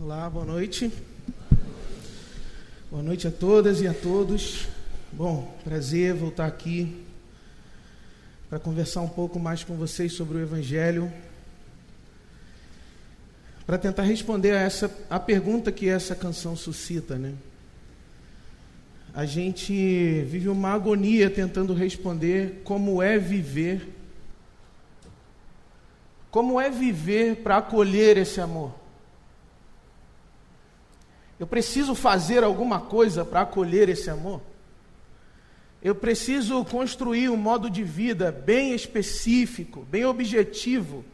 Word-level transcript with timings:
Olá, 0.00 0.30
boa 0.30 0.44
noite. 0.44 0.92
Boa 2.88 3.02
noite 3.02 3.26
a 3.26 3.32
todas 3.32 3.80
e 3.80 3.88
a 3.88 3.92
todos. 3.92 4.68
Bom, 5.10 5.58
prazer 5.64 6.14
voltar 6.14 6.46
aqui 6.46 7.04
para 8.48 8.60
conversar 8.60 9.00
um 9.00 9.08
pouco 9.08 9.40
mais 9.40 9.64
com 9.64 9.74
vocês 9.74 10.12
sobre 10.12 10.38
o 10.38 10.40
Evangelho, 10.40 11.12
para 13.66 13.76
tentar 13.76 14.04
responder 14.04 14.52
a 14.52 14.60
essa 14.60 14.88
a 15.10 15.18
pergunta 15.18 15.72
que 15.72 15.88
essa 15.88 16.14
canção 16.14 16.54
suscita, 16.54 17.16
né? 17.18 17.34
A 19.12 19.24
gente 19.24 20.22
vive 20.28 20.48
uma 20.48 20.70
agonia 20.70 21.28
tentando 21.28 21.74
responder 21.74 22.60
como 22.62 23.02
é 23.02 23.18
viver, 23.18 23.88
como 26.30 26.60
é 26.60 26.70
viver 26.70 27.42
para 27.42 27.56
acolher 27.56 28.16
esse 28.16 28.40
amor. 28.40 28.77
Eu 31.38 31.46
preciso 31.46 31.94
fazer 31.94 32.42
alguma 32.42 32.80
coisa 32.80 33.24
para 33.24 33.42
acolher 33.42 33.88
esse 33.88 34.10
amor. 34.10 34.40
Eu 35.82 35.94
preciso 35.94 36.64
construir 36.64 37.28
um 37.28 37.36
modo 37.36 37.70
de 37.70 37.84
vida 37.84 38.32
bem 38.32 38.74
específico, 38.74 39.86
bem 39.88 40.04
objetivo, 40.04 41.04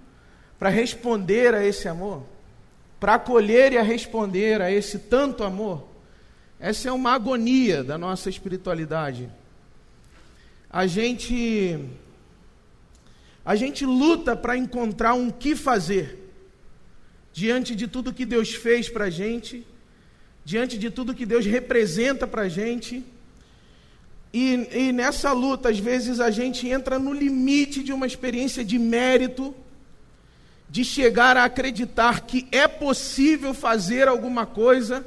para 0.58 0.70
responder 0.70 1.54
a 1.54 1.62
esse 1.64 1.86
amor, 1.86 2.22
para 2.98 3.14
acolher 3.14 3.72
e 3.72 3.78
a 3.78 3.82
responder 3.82 4.62
a 4.62 4.70
esse 4.70 4.98
tanto 4.98 5.44
amor. 5.44 5.86
Essa 6.58 6.88
é 6.88 6.92
uma 6.92 7.12
agonia 7.12 7.84
da 7.84 7.98
nossa 7.98 8.30
espiritualidade. 8.30 9.28
A 10.70 10.86
gente 10.86 11.78
a 13.44 13.54
gente 13.54 13.84
luta 13.84 14.34
para 14.34 14.56
encontrar 14.56 15.12
um 15.12 15.30
que 15.30 15.54
fazer 15.54 16.32
diante 17.30 17.76
de 17.76 17.86
tudo 17.86 18.14
que 18.14 18.24
Deus 18.24 18.54
fez 18.54 18.88
para 18.88 19.04
a 19.04 19.10
gente, 19.10 19.66
diante 20.44 20.76
de 20.76 20.90
tudo 20.90 21.14
que 21.14 21.24
Deus 21.24 21.46
representa 21.46 22.26
para 22.26 22.42
a 22.42 22.48
gente. 22.48 23.02
E, 24.32 24.68
e 24.72 24.92
nessa 24.92 25.32
luta, 25.32 25.70
às 25.70 25.78
vezes, 25.78 26.20
a 26.20 26.30
gente 26.30 26.68
entra 26.68 26.98
no 26.98 27.12
limite 27.12 27.82
de 27.82 27.92
uma 27.92 28.06
experiência 28.06 28.64
de 28.64 28.78
mérito, 28.78 29.54
de 30.68 30.84
chegar 30.84 31.36
a 31.36 31.44
acreditar 31.44 32.22
que 32.22 32.46
é 32.50 32.66
possível 32.66 33.54
fazer 33.54 34.08
alguma 34.08 34.44
coisa 34.44 35.04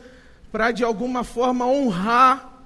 para, 0.52 0.72
de 0.72 0.84
alguma 0.84 1.24
forma, 1.24 1.68
honrar 1.68 2.66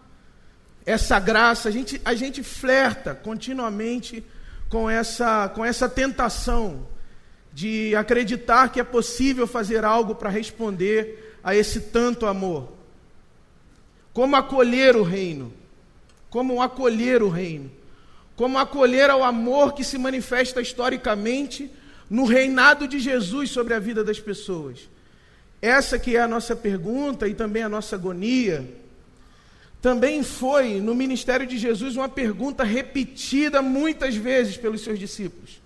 essa 0.85 1.19
graça. 1.19 1.67
A 1.67 1.71
gente, 1.71 1.99
a 2.05 2.13
gente 2.13 2.43
flerta 2.43 3.15
continuamente 3.15 4.23
com 4.69 4.89
essa, 4.89 5.49
com 5.49 5.65
essa 5.65 5.89
tentação 5.89 6.87
de 7.51 7.93
acreditar 7.95 8.69
que 8.69 8.79
é 8.79 8.83
possível 8.83 9.45
fazer 9.45 9.83
algo 9.83 10.15
para 10.15 10.29
responder 10.29 11.30
a 11.43 11.55
esse 11.55 11.79
tanto 11.79 12.25
amor. 12.25 12.71
Como 14.13 14.35
acolher 14.35 14.95
o 14.95 15.03
reino 15.03 15.53
como 16.31 16.61
acolher 16.61 17.21
o 17.21 17.27
reino, 17.27 17.69
como 18.37 18.57
acolher 18.57 19.09
ao 19.09 19.21
amor 19.21 19.73
que 19.73 19.83
se 19.83 19.97
manifesta 19.97 20.61
historicamente 20.61 21.69
no 22.09 22.23
reinado 22.23 22.87
de 22.87 22.99
Jesus 22.99 23.51
sobre 23.51 23.73
a 23.73 23.79
vida 23.79 24.01
das 24.01 24.19
pessoas. 24.19 24.89
Essa 25.61 25.99
que 25.99 26.15
é 26.15 26.21
a 26.21 26.27
nossa 26.27 26.55
pergunta 26.55 27.27
e 27.27 27.35
também 27.35 27.61
a 27.61 27.69
nossa 27.69 27.97
agonia. 27.97 28.65
Também 29.81 30.23
foi 30.23 30.79
no 30.79 30.95
ministério 30.95 31.45
de 31.45 31.57
Jesus 31.57 31.97
uma 31.97 32.07
pergunta 32.07 32.63
repetida 32.63 33.61
muitas 33.61 34.15
vezes 34.15 34.55
pelos 34.55 34.81
seus 34.81 34.97
discípulos. 34.97 35.61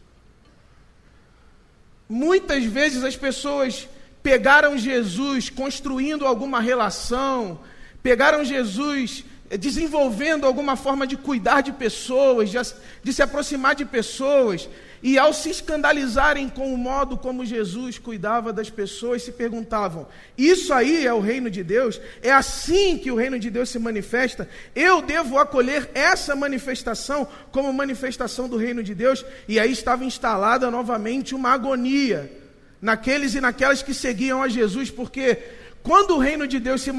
Muitas 2.09 2.64
vezes 2.66 3.03
as 3.03 3.16
pessoas 3.16 3.88
pegaram 4.26 4.76
Jesus 4.76 5.52
construindo 5.52 6.26
alguma 6.26 6.59
relação, 6.59 7.59
pegaram 8.02 8.44
Jesus 8.44 9.23
desenvolvendo 9.59 10.48
alguma 10.48 10.76
forma 10.76 11.06
de 11.06 11.16
cuidar 11.16 11.62
de 11.62 11.72
pessoas, 11.72 12.50
de, 12.50 12.58
de, 13.03 13.14
se 13.14 13.22
aproximar 13.22 13.75
de 13.75 13.85
pessoas, 13.85 14.68
e 15.03 15.19
ao 15.19 15.31
se 15.31 15.52
escandalizarem 15.52 16.50
com 16.50 16.74
o 16.74 16.78
modo 16.78 17.16
como 17.16 17.46
Jesus 17.46 18.00
cuidava 18.00 18.52
das 18.52 18.68
pessoas, 18.68 19.22
se 19.22 19.31
perguntavam: 19.31 20.08
Isso 20.35 20.74
aí 20.74 21.06
é 21.06 21.14
o 21.14 21.19
reino 21.19 21.52
de 21.52 21.64
Deus? 21.64 22.02
É 22.24 22.31
assim 22.31 22.97
que 22.97 23.12
o 23.12 23.16
reino 23.16 23.38
de 23.38 23.52
Deus 23.52 23.69
se 23.69 23.78
manifesta? 23.78 24.50
Eu 24.75 25.03
devo 25.03 25.38
acolher 25.38 25.88
essa 25.94 26.35
manifestação 26.35 27.28
como 27.52 27.72
manifestação 27.72 28.50
do 28.50 28.58
reino 28.58 28.81
de 28.81 28.96
Deus? 28.96 29.24
E 29.47 29.59
aí 29.59 29.72
estava 29.72 30.03
instalada 30.03 30.72
novamente 30.72 31.35
uma 31.35 31.52
agonia 31.52 32.44
naqueles 32.85 33.34
e 33.34 33.41
naquelas 33.41 33.81
que 33.81 33.96
seguiam 33.96 34.44
a 34.44 34.47
Jesus, 34.47 34.91
porque 34.91 35.40
quando 35.81 36.12
o 36.12 36.19
reino 36.19 36.47
de 36.47 36.59
Deus 36.59 36.84
se 36.84 36.91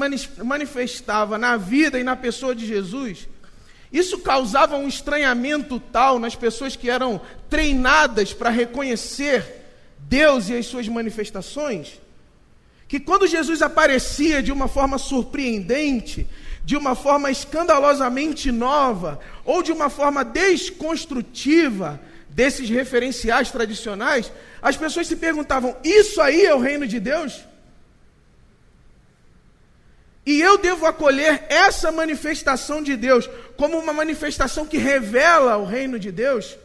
manifestava 0.43 1.37
na 1.37 1.55
vida 1.55 1.97
e 1.97 2.03
na 2.03 2.13
pessoa 2.13 2.53
de 2.53 2.65
Jesus, 2.65 3.29
isso 3.91 4.19
causava 4.19 4.75
um 4.75 4.85
estranhamento 4.85 5.79
tal 5.79 6.19
nas 6.19 6.35
pessoas 6.35 6.75
que 6.75 6.89
eram 6.89 7.21
treinadas 7.49 8.33
para 8.33 8.49
reconhecer 8.49 9.63
Deus 9.97 10.49
e 10.49 10.57
as 10.57 10.65
suas 10.65 10.89
manifestações, 10.89 12.01
que 12.85 12.99
quando 12.99 13.25
Jesus 13.25 13.61
aparecia 13.61 14.43
de 14.43 14.51
uma 14.51 14.67
forma 14.67 14.97
surpreendente, 14.97 16.27
de 16.65 16.75
uma 16.75 16.95
forma 16.95 17.31
escandalosamente 17.31 18.51
nova, 18.51 19.21
ou 19.45 19.63
de 19.63 19.71
uma 19.71 19.89
forma 19.89 20.25
desconstrutiva 20.25 21.97
desses 22.37 22.69
referenciais 22.69 23.49
tradicionais, 23.49 24.31
as 24.61 24.77
pessoas 24.77 25.07
se 25.07 25.15
perguntavam: 25.15 25.75
Isso 25.83 26.21
aí 26.21 26.45
é 26.45 26.53
o 26.53 26.59
reino 26.59 26.85
de 26.85 26.99
Deus? 26.99 27.43
E 30.23 30.39
eu 30.39 30.55
devo 30.57 30.85
acolher 30.85 31.45
essa 31.49 31.91
manifestação 31.91 32.83
de 32.83 32.95
Deus 32.95 33.27
como 33.55 33.79
uma 33.79 33.91
manifestação 33.91 34.67
que 34.67 34.77
revela 34.77 35.57
o 35.57 35.65
reino 35.65 35.97
de 35.97 36.11
Deus? 36.11 36.55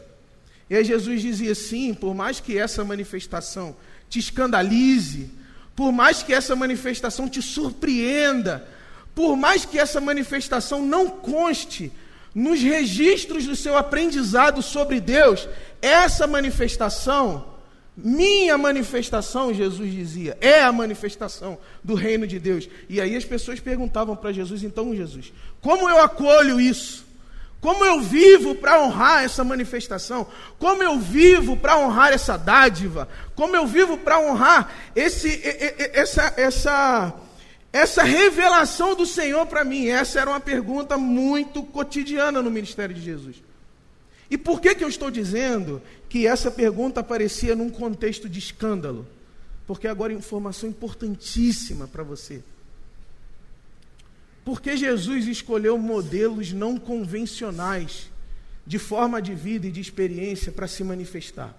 E 0.69 0.75
aí 0.75 0.83
Jesus 0.83 1.21
dizia 1.21 1.55
sim, 1.55 1.91
por 1.93 2.13
mais 2.13 2.39
que 2.39 2.55
essa 2.55 2.83
manifestação 2.83 3.75
te 4.07 4.19
escandalize, 4.19 5.31
por 5.75 5.91
mais 5.91 6.21
que 6.21 6.33
essa 6.33 6.55
manifestação 6.55 7.27
te 7.27 7.41
surpreenda, 7.41 8.67
por 9.15 9.35
mais 9.35 9.65
que 9.65 9.79
essa 9.79 9.99
manifestação 9.99 10.85
não 10.85 11.09
conste 11.09 11.91
nos 12.33 12.61
registros 12.61 13.45
do 13.45 13.55
seu 13.55 13.77
aprendizado 13.77 14.61
sobre 14.61 14.99
Deus, 14.99 15.47
essa 15.81 16.25
manifestação 16.25 17.53
minha 17.95 18.57
manifestação, 18.57 19.53
Jesus 19.53 19.91
dizia, 19.91 20.35
é 20.41 20.63
a 20.63 20.71
manifestação 20.71 21.59
do 21.83 21.93
reino 21.93 22.25
de 22.25 22.39
Deus. 22.39 22.67
E 22.89 22.99
aí 22.99 23.15
as 23.15 23.23
pessoas 23.23 23.59
perguntavam 23.59 24.15
para 24.15 24.31
Jesus, 24.31 24.63
então, 24.63 24.95
Jesus, 24.95 25.31
como 25.61 25.87
eu 25.87 25.99
acolho 25.99 26.59
isso? 26.59 27.05
Como 27.61 27.85
eu 27.85 28.01
vivo 28.01 28.55
para 28.55 28.81
honrar 28.81 29.23
essa 29.23 29.43
manifestação? 29.43 30.27
Como 30.59 30.83
eu 30.83 30.99
vivo 30.99 31.55
para 31.55 31.77
honrar 31.77 32.11
essa 32.11 32.35
dádiva? 32.35 33.07
Como 33.35 33.55
eu 33.55 33.65
vivo 33.65 33.97
para 33.97 34.19
honrar 34.19 34.69
esse, 34.95 35.39
essa, 35.93 36.33
essa, 36.35 37.13
essa 37.73 38.03
revelação 38.03 38.95
do 38.95 39.03
Senhor 39.03 39.47
para 39.47 39.63
mim? 39.63 39.87
Essa 39.87 40.21
era 40.21 40.29
uma 40.29 40.39
pergunta 40.39 40.95
muito 40.95 41.63
cotidiana 41.63 42.39
no 42.39 42.51
ministério 42.51 42.93
de 42.93 43.01
Jesus. 43.01 43.37
E 44.29 44.37
por 44.37 44.61
que, 44.61 44.75
que 44.75 44.83
eu 44.83 44.87
estou 44.87 45.09
dizendo 45.09 45.81
que 46.07 46.27
essa 46.27 46.51
pergunta 46.51 46.99
aparecia 46.99 47.55
num 47.55 47.71
contexto 47.71 48.29
de 48.29 48.37
escândalo? 48.37 49.07
Porque 49.65 49.87
agora 49.87 50.13
é 50.13 50.15
informação 50.15 50.69
importantíssima 50.69 51.87
para 51.87 52.03
você. 52.03 52.43
Porque 54.45 54.77
Jesus 54.77 55.25
escolheu 55.25 55.75
modelos 55.75 56.53
não 56.53 56.77
convencionais 56.77 58.11
de 58.67 58.77
forma 58.77 59.19
de 59.19 59.33
vida 59.33 59.65
e 59.65 59.71
de 59.71 59.81
experiência 59.81 60.51
para 60.51 60.67
se 60.67 60.83
manifestar. 60.83 61.57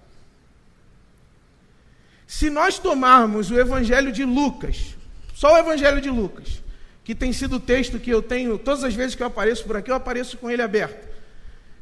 Se 2.25 2.49
nós 2.49 2.79
tomarmos 2.79 3.51
o 3.51 3.59
Evangelho 3.59 4.11
de 4.11 4.23
Lucas, 4.23 4.95
só 5.35 5.53
o 5.53 5.57
Evangelho 5.57 5.99
de 5.99 6.09
Lucas, 6.09 6.63
que 7.03 7.13
tem 7.13 7.33
sido 7.33 7.57
o 7.57 7.59
texto 7.59 7.99
que 7.99 8.09
eu 8.09 8.21
tenho, 8.21 8.57
todas 8.57 8.85
as 8.85 8.93
vezes 8.95 9.15
que 9.15 9.21
eu 9.21 9.27
apareço 9.27 9.65
por 9.65 9.75
aqui, 9.75 9.91
eu 9.91 9.95
apareço 9.95 10.37
com 10.37 10.49
ele 10.49 10.61
aberto. 10.61 11.05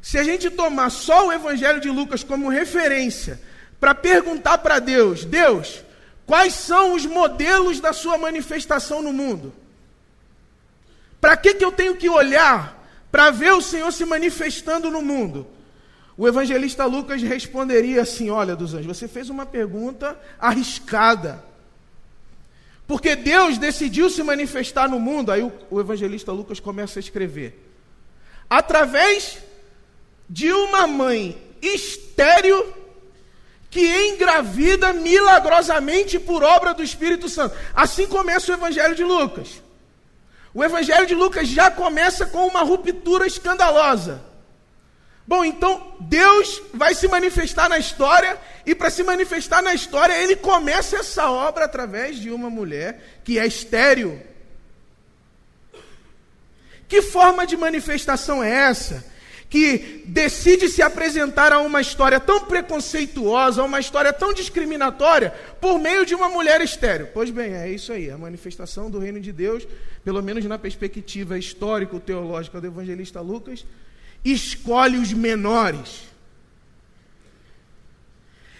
Se 0.02 0.18
a 0.18 0.24
gente 0.24 0.50
tomar 0.50 0.90
só 0.90 1.28
o 1.28 1.32
Evangelho 1.32 1.80
de 1.80 1.88
Lucas 1.88 2.24
como 2.24 2.48
referência 2.48 3.40
para 3.78 3.94
perguntar 3.94 4.58
para 4.58 4.80
Deus: 4.80 5.24
Deus, 5.24 5.84
quais 6.26 6.52
são 6.52 6.94
os 6.94 7.06
modelos 7.06 7.78
da 7.78 7.92
sua 7.92 8.18
manifestação 8.18 9.00
no 9.00 9.12
mundo? 9.12 9.54
Para 11.20 11.36
que, 11.36 11.54
que 11.54 11.64
eu 11.64 11.70
tenho 11.70 11.94
que 11.94 12.08
olhar 12.08 12.84
para 13.10 13.30
ver 13.30 13.52
o 13.52 13.62
Senhor 13.62 13.92
se 13.92 14.04
manifestando 14.04 14.90
no 14.90 15.00
mundo? 15.00 15.46
O 16.16 16.26
evangelista 16.26 16.84
Lucas 16.86 17.22
responderia 17.22 18.02
assim: 18.02 18.30
Olha, 18.30 18.56
dos 18.56 18.74
anjos, 18.74 18.98
você 18.98 19.06
fez 19.06 19.30
uma 19.30 19.46
pergunta 19.46 20.18
arriscada. 20.40 21.53
Porque 22.86 23.16
Deus 23.16 23.58
decidiu 23.58 24.10
se 24.10 24.22
manifestar 24.22 24.88
no 24.88 25.00
mundo. 25.00 25.32
Aí 25.32 25.42
o, 25.42 25.52
o 25.70 25.80
evangelista 25.80 26.32
Lucas 26.32 26.60
começa 26.60 26.98
a 26.98 27.00
escrever. 27.00 27.58
Através 28.48 29.38
de 30.28 30.52
uma 30.52 30.86
mãe 30.86 31.40
estéril 31.62 32.74
que 33.70 34.08
engravida 34.08 34.92
milagrosamente 34.92 36.18
por 36.18 36.44
obra 36.44 36.72
do 36.72 36.82
Espírito 36.82 37.28
Santo. 37.28 37.56
Assim 37.74 38.06
começa 38.06 38.52
o 38.52 38.54
Evangelho 38.54 38.94
de 38.94 39.02
Lucas. 39.02 39.60
O 40.54 40.62
Evangelho 40.62 41.06
de 41.06 41.14
Lucas 41.14 41.48
já 41.48 41.72
começa 41.72 42.24
com 42.24 42.46
uma 42.46 42.62
ruptura 42.62 43.26
escandalosa. 43.26 44.22
Bom, 45.26 45.42
então 45.44 45.94
Deus 46.00 46.60
vai 46.74 46.94
se 46.94 47.08
manifestar 47.08 47.68
na 47.68 47.78
história, 47.78 48.38
e 48.66 48.74
para 48.74 48.90
se 48.90 49.02
manifestar 49.02 49.62
na 49.62 49.72
história, 49.72 50.22
ele 50.22 50.36
começa 50.36 50.98
essa 50.98 51.30
obra 51.30 51.64
através 51.64 52.18
de 52.18 52.30
uma 52.30 52.50
mulher 52.50 53.20
que 53.24 53.38
é 53.38 53.46
estéril. 53.46 54.20
Que 56.86 57.00
forma 57.00 57.46
de 57.46 57.56
manifestação 57.56 58.44
é 58.44 58.50
essa? 58.50 59.04
Que 59.48 60.02
decide 60.06 60.68
se 60.68 60.82
apresentar 60.82 61.52
a 61.52 61.60
uma 61.60 61.80
história 61.80 62.20
tão 62.20 62.40
preconceituosa, 62.40 63.62
a 63.62 63.64
uma 63.64 63.80
história 63.80 64.12
tão 64.12 64.34
discriminatória, 64.34 65.32
por 65.58 65.78
meio 65.78 66.04
de 66.04 66.14
uma 66.14 66.28
mulher 66.28 66.60
estéril. 66.60 67.08
Pois 67.14 67.30
bem, 67.30 67.54
é 67.54 67.70
isso 67.70 67.92
aí, 67.92 68.10
a 68.10 68.18
manifestação 68.18 68.90
do 68.90 68.98
reino 68.98 69.20
de 69.20 69.32
Deus, 69.32 69.66
pelo 70.04 70.22
menos 70.22 70.44
na 70.44 70.58
perspectiva 70.58 71.38
histórico-teológica 71.38 72.60
do 72.60 72.66
evangelista 72.66 73.22
Lucas, 73.22 73.64
escolhe 74.24 74.98
os 74.98 75.12
menores. 75.12 76.02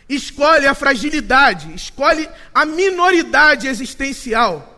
Escolhe 0.09 0.67
a 0.67 0.75
fragilidade, 0.75 1.75
escolhe 1.75 2.29
a 2.55 2.65
minoridade 2.67 3.67
existencial 3.67 4.75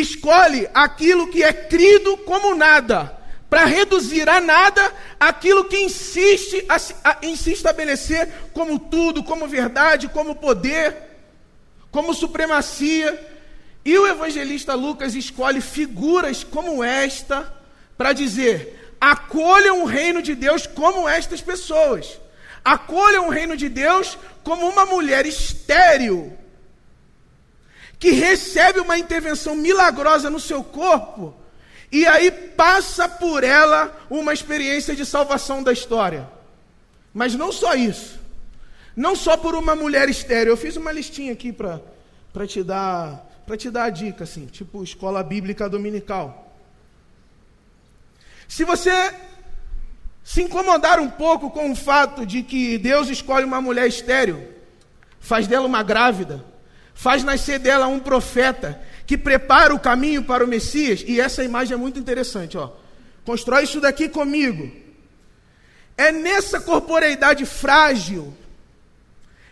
escolhe 0.00 0.68
aquilo 0.74 1.28
que 1.28 1.42
é 1.42 1.52
crido 1.52 2.16
como 2.18 2.54
nada, 2.54 3.16
para 3.48 3.64
reduzir 3.64 4.28
a 4.28 4.40
nada 4.40 4.92
aquilo 5.20 5.66
que 5.66 5.78
insiste 5.78 6.66
a, 6.68 7.10
a, 7.10 7.18
em 7.22 7.36
se 7.36 7.52
estabelecer 7.52 8.28
como 8.52 8.78
tudo, 8.78 9.22
como 9.22 9.46
verdade, 9.46 10.08
como 10.08 10.34
poder, 10.34 10.96
como 11.90 12.12
supremacia. 12.12 13.34
E 13.84 13.96
o 13.96 14.06
evangelista 14.06 14.74
Lucas 14.74 15.14
escolhe 15.14 15.60
figuras 15.60 16.42
como 16.42 16.82
esta 16.82 17.52
para 17.96 18.12
dizer: 18.12 18.75
acolham 19.00 19.82
o 19.82 19.86
reino 19.86 20.22
de 20.22 20.34
Deus 20.34 20.66
como 20.66 21.08
estas 21.08 21.40
pessoas. 21.40 22.20
Acolham 22.64 23.28
o 23.28 23.30
reino 23.30 23.56
de 23.56 23.68
Deus 23.68 24.18
como 24.42 24.68
uma 24.68 24.84
mulher 24.84 25.26
estéril 25.26 26.36
que 27.98 28.10
recebe 28.10 28.80
uma 28.80 28.98
intervenção 28.98 29.54
milagrosa 29.54 30.28
no 30.28 30.38
seu 30.38 30.62
corpo, 30.62 31.34
e 31.90 32.06
aí 32.06 32.30
passa 32.30 33.08
por 33.08 33.42
ela 33.42 33.96
uma 34.10 34.34
experiência 34.34 34.94
de 34.94 35.06
salvação 35.06 35.62
da 35.62 35.72
história. 35.72 36.28
Mas 37.14 37.34
não 37.34 37.50
só 37.50 37.74
isso. 37.74 38.18
Não 38.94 39.14
só 39.14 39.36
por 39.36 39.54
uma 39.54 39.74
mulher 39.74 40.08
estéreo. 40.08 40.52
Eu 40.52 40.56
fiz 40.56 40.76
uma 40.76 40.92
listinha 40.92 41.32
aqui 41.32 41.52
para 41.52 41.80
te 42.46 42.62
dar 42.62 43.24
para 43.46 43.56
te 43.56 43.70
dar 43.70 43.84
a 43.84 43.90
dica 43.90 44.24
assim, 44.24 44.46
tipo 44.46 44.82
escola 44.82 45.22
bíblica 45.22 45.68
dominical. 45.68 46.45
Se 48.48 48.64
você 48.64 49.14
se 50.24 50.42
incomodar 50.42 50.98
um 50.98 51.08
pouco 51.08 51.50
com 51.50 51.70
o 51.70 51.76
fato 51.76 52.26
de 52.26 52.42
que 52.42 52.78
Deus 52.78 53.08
escolhe 53.08 53.44
uma 53.44 53.60
mulher 53.60 53.86
estéreo, 53.86 54.48
faz 55.20 55.46
dela 55.46 55.66
uma 55.66 55.82
grávida, 55.82 56.44
faz 56.94 57.22
nascer 57.22 57.58
dela 57.58 57.86
um 57.86 58.00
profeta 58.00 58.80
que 59.06 59.16
prepara 59.16 59.72
o 59.74 59.78
caminho 59.78 60.24
para 60.24 60.44
o 60.44 60.48
Messias, 60.48 61.04
e 61.06 61.20
essa 61.20 61.44
imagem 61.44 61.74
é 61.74 61.76
muito 61.76 61.98
interessante, 61.98 62.58
ó. 62.58 62.72
Constrói 63.24 63.64
isso 63.64 63.80
daqui 63.80 64.08
comigo. 64.08 64.70
É 65.96 66.10
nessa 66.10 66.60
corporeidade 66.60 67.46
frágil, 67.46 68.34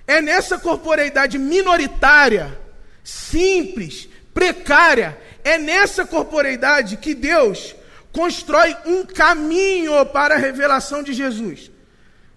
é 0.07 0.21
nessa 0.21 0.59
corporeidade 0.59 1.39
minoritária, 1.39 2.59
simples, 3.03 4.09
precária, 4.33 5.17
é 5.45 5.57
nessa 5.57 6.05
corporeidade 6.05 6.97
que 6.97 7.15
Deus 7.15 7.75
constrói 8.15 8.75
um 8.87 9.05
caminho 9.05 10.07
para 10.07 10.37
a 10.37 10.39
revelação 10.39 11.03
de 11.03 11.13
Jesus. 11.13 11.71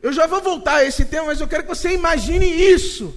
Eu 0.01 0.11
já 0.11 0.25
vou 0.25 0.41
voltar 0.41 0.77
a 0.77 0.85
esse 0.85 1.05
tema, 1.05 1.27
mas 1.27 1.39
eu 1.39 1.47
quero 1.47 1.63
que 1.63 1.69
você 1.69 1.91
imagine 1.91 2.45
isso. 2.45 3.15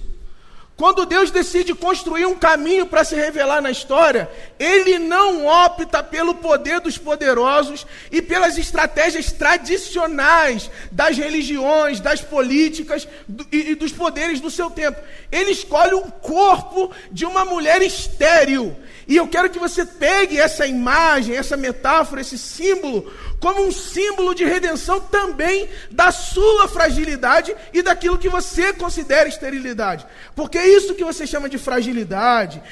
Quando 0.77 1.05
Deus 1.05 1.29
decide 1.29 1.75
construir 1.75 2.25
um 2.25 2.35
caminho 2.35 2.87
para 2.87 3.03
se 3.03 3.13
revelar 3.15 3.61
na 3.61 3.69
história, 3.69 4.27
Ele 4.57 4.97
não 4.97 5.45
opta 5.45 6.01
pelo 6.01 6.33
poder 6.35 6.79
dos 6.79 6.97
poderosos 6.97 7.85
e 8.11 8.19
pelas 8.19 8.57
estratégias 8.57 9.31
tradicionais 9.31 10.71
das 10.91 11.17
religiões, 11.17 11.99
das 11.99 12.21
políticas 12.21 13.07
e 13.51 13.75
dos 13.75 13.91
poderes 13.91 14.39
do 14.39 14.49
seu 14.49 14.71
tempo. 14.71 14.99
Ele 15.31 15.51
escolhe 15.51 15.93
um 15.93 16.09
corpo 16.09 16.91
de 17.11 17.25
uma 17.25 17.45
mulher 17.45 17.81
estéril. 17.83 18.75
E 19.11 19.17
eu 19.17 19.27
quero 19.27 19.49
que 19.49 19.59
você 19.59 19.83
pegue 19.83 20.39
essa 20.39 20.65
imagem, 20.65 21.35
essa 21.35 21.57
metáfora, 21.57 22.21
esse 22.21 22.37
símbolo, 22.37 23.11
como 23.41 23.61
um 23.61 23.69
símbolo 23.69 24.33
de 24.33 24.45
redenção 24.45 25.01
também 25.01 25.67
da 25.91 26.13
sua 26.13 26.69
fragilidade 26.69 27.53
e 27.73 27.81
daquilo 27.81 28.17
que 28.17 28.29
você 28.29 28.71
considera 28.71 29.27
esterilidade. 29.27 30.07
Porque 30.33 30.57
isso 30.57 30.95
que 30.95 31.03
você 31.03 31.27
chama 31.27 31.49
de 31.49 31.57
fragilidade, 31.57 32.63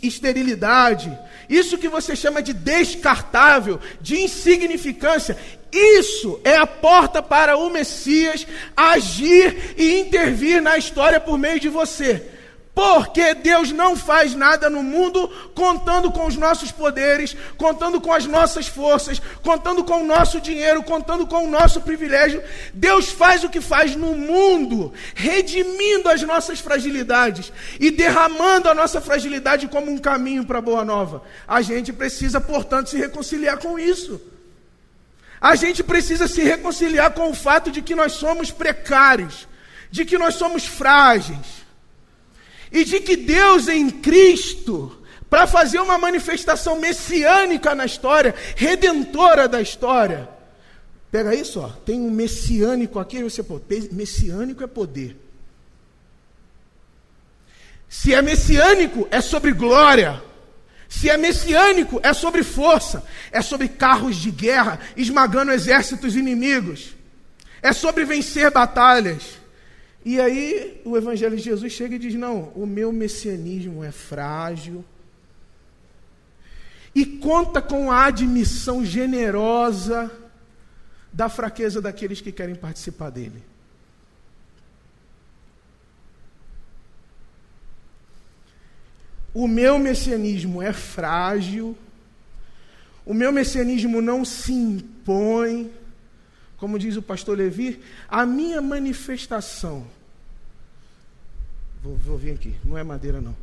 esterilidade, 0.00 1.18
isso 1.48 1.76
que 1.76 1.88
você 1.88 2.14
chama 2.14 2.40
de 2.40 2.52
descartável, 2.52 3.80
de 4.00 4.20
insignificância, 4.20 5.36
isso 5.72 6.40
é 6.44 6.58
a 6.58 6.66
porta 6.66 7.20
para 7.20 7.56
o 7.56 7.68
Messias 7.70 8.46
agir 8.76 9.74
e 9.76 9.98
intervir 9.98 10.62
na 10.62 10.78
história 10.78 11.18
por 11.18 11.36
meio 11.36 11.58
de 11.58 11.68
você. 11.68 12.37
Porque 12.78 13.34
Deus 13.34 13.72
não 13.72 13.96
faz 13.96 14.36
nada 14.36 14.70
no 14.70 14.84
mundo 14.84 15.28
contando 15.52 16.12
com 16.12 16.26
os 16.26 16.36
nossos 16.36 16.70
poderes, 16.70 17.36
contando 17.56 18.00
com 18.00 18.12
as 18.12 18.24
nossas 18.24 18.68
forças, 18.68 19.20
contando 19.42 19.82
com 19.82 20.00
o 20.00 20.06
nosso 20.06 20.40
dinheiro, 20.40 20.84
contando 20.84 21.26
com 21.26 21.44
o 21.44 21.50
nosso 21.50 21.80
privilégio. 21.80 22.40
Deus 22.72 23.08
faz 23.08 23.42
o 23.42 23.48
que 23.48 23.60
faz 23.60 23.96
no 23.96 24.14
mundo, 24.14 24.92
redimindo 25.12 26.08
as 26.08 26.22
nossas 26.22 26.60
fragilidades 26.60 27.52
e 27.80 27.90
derramando 27.90 28.68
a 28.68 28.74
nossa 28.76 29.00
fragilidade 29.00 29.66
como 29.66 29.90
um 29.90 29.98
caminho 29.98 30.44
para 30.44 30.58
a 30.58 30.62
boa 30.62 30.84
nova. 30.84 31.24
A 31.48 31.60
gente 31.62 31.92
precisa, 31.92 32.40
portanto, 32.40 32.90
se 32.90 32.96
reconciliar 32.96 33.58
com 33.58 33.76
isso. 33.76 34.20
A 35.40 35.56
gente 35.56 35.82
precisa 35.82 36.28
se 36.28 36.42
reconciliar 36.42 37.10
com 37.10 37.28
o 37.28 37.34
fato 37.34 37.72
de 37.72 37.82
que 37.82 37.96
nós 37.96 38.12
somos 38.12 38.52
precários, 38.52 39.48
de 39.90 40.04
que 40.04 40.16
nós 40.16 40.36
somos 40.36 40.64
frágeis 40.64 41.66
e 42.70 42.84
de 42.84 43.00
que 43.00 43.16
Deus 43.16 43.68
em 43.68 43.90
Cristo, 43.90 45.02
para 45.28 45.46
fazer 45.46 45.80
uma 45.80 45.98
manifestação 45.98 46.78
messiânica 46.78 47.74
na 47.74 47.84
história, 47.84 48.34
redentora 48.56 49.48
da 49.48 49.60
história. 49.60 50.28
Pega 51.10 51.34
isso, 51.34 51.60
ó, 51.60 51.68
tem 51.68 52.00
um 52.00 52.10
messiânico 52.10 52.98
aqui, 52.98 53.22
você 53.22 53.42
pô, 53.42 53.60
messiânico 53.92 54.62
é 54.62 54.66
poder. 54.66 55.16
Se 57.88 58.12
é 58.12 58.20
messiânico, 58.20 59.08
é 59.10 59.20
sobre 59.20 59.52
glória. 59.52 60.22
Se 60.88 61.08
é 61.10 61.16
messiânico, 61.16 62.00
é 62.02 62.12
sobre 62.12 62.42
força, 62.42 63.04
é 63.30 63.42
sobre 63.42 63.68
carros 63.68 64.16
de 64.16 64.30
guerra 64.30 64.80
esmagando 64.96 65.52
exércitos 65.52 66.16
inimigos, 66.16 66.94
é 67.62 67.72
sobre 67.72 68.04
vencer 68.06 68.50
batalhas. 68.50 69.37
E 70.08 70.18
aí 70.18 70.80
o 70.86 70.96
Evangelho 70.96 71.36
de 71.36 71.42
Jesus 71.42 71.70
chega 71.70 71.96
e 71.96 71.98
diz: 71.98 72.14
Não, 72.14 72.44
o 72.54 72.66
meu 72.66 72.90
messianismo 72.90 73.84
é 73.84 73.92
frágil. 73.92 74.82
E 76.94 77.04
conta 77.04 77.60
com 77.60 77.92
a 77.92 78.06
admissão 78.06 78.82
generosa 78.82 80.10
da 81.12 81.28
fraqueza 81.28 81.82
daqueles 81.82 82.22
que 82.22 82.32
querem 82.32 82.54
participar 82.54 83.10
dele. 83.10 83.42
O 89.34 89.46
meu 89.46 89.78
messianismo 89.78 90.62
é 90.62 90.72
frágil, 90.72 91.76
o 93.04 93.12
meu 93.12 93.30
messianismo 93.30 94.00
não 94.00 94.24
se 94.24 94.54
impõe, 94.54 95.70
como 96.56 96.78
diz 96.78 96.96
o 96.96 97.02
pastor 97.02 97.36
Levi, 97.36 97.82
a 98.08 98.24
minha 98.24 98.62
manifestação 98.62 99.97
Vou, 101.82 101.96
vou 101.96 102.18
vir 102.18 102.32
aqui, 102.32 102.56
não 102.64 102.76
é 102.76 102.82
madeira 102.82 103.20
não. 103.20 103.36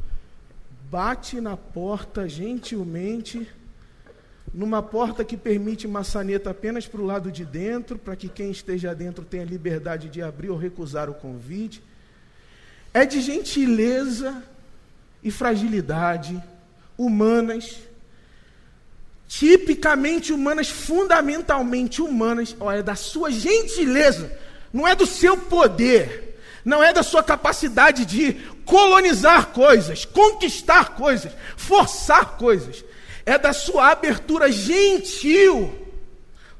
Bate 0.92 1.40
na 1.40 1.56
porta 1.56 2.28
gentilmente, 2.28 3.48
numa 4.54 4.84
porta 4.84 5.24
que 5.24 5.38
permite 5.38 5.88
maçaneta 5.88 6.50
apenas 6.50 6.86
para 6.86 7.02
o 7.02 7.06
lado 7.06 7.32
de 7.32 7.46
dentro, 7.46 7.98
para 7.98 8.16
que 8.16 8.28
quem 8.28 8.52
esteja 8.52 8.94
dentro 8.94 9.24
tenha 9.24 9.46
liberdade 9.46 10.10
de 10.10 10.22
abrir 10.22 10.50
ou 10.50 10.58
recusar 10.58 11.10
o 11.10 11.14
convite. 11.14 11.82
É 12.94 13.06
de 13.06 13.22
gentileza 13.22 14.44
e 15.24 15.32
fragilidade 15.32 16.42
humanas, 16.98 17.80
tipicamente 19.28 20.34
humanas, 20.34 20.70
fundamentalmente 20.70 22.02
humanas, 22.02 22.56
olha, 22.60 22.80
é 22.80 22.84
da 22.84 22.96
sua 22.96 23.32
gentileza, 23.32 24.32
não 24.74 24.88
é 24.88 24.94
do 24.94 25.06
seu 25.06 25.38
poder 25.38 26.25
não 26.66 26.84
é 26.84 26.92
da 26.92 27.04
sua 27.04 27.24
capacidade 27.24 28.06
de 28.06 28.34
colonizar 28.66 29.48
coisas, 29.48 30.04
conquistar 30.04 30.96
coisas, 30.96 31.32
forçar 31.56 32.38
coisas, 32.38 32.84
é 33.24 33.38
da 33.38 33.54
sua 33.54 33.92
abertura 33.92 34.52
gentil, 34.52 35.74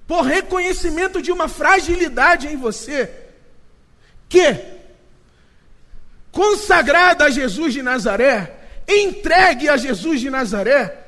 por 0.08 0.22
reconhecimento 0.22 1.20
de 1.20 1.32
uma 1.32 1.48
fragilidade 1.48 2.48
em 2.48 2.56
você, 2.56 3.12
que, 4.30 4.56
consagrada 6.32 7.26
a 7.26 7.30
Jesus 7.32 7.74
de 7.74 7.82
Nazaré, 7.82 8.56
entregue 8.88 9.68
a 9.68 9.76
Jesus 9.76 10.22
de 10.22 10.30
Nazaré, 10.30 11.05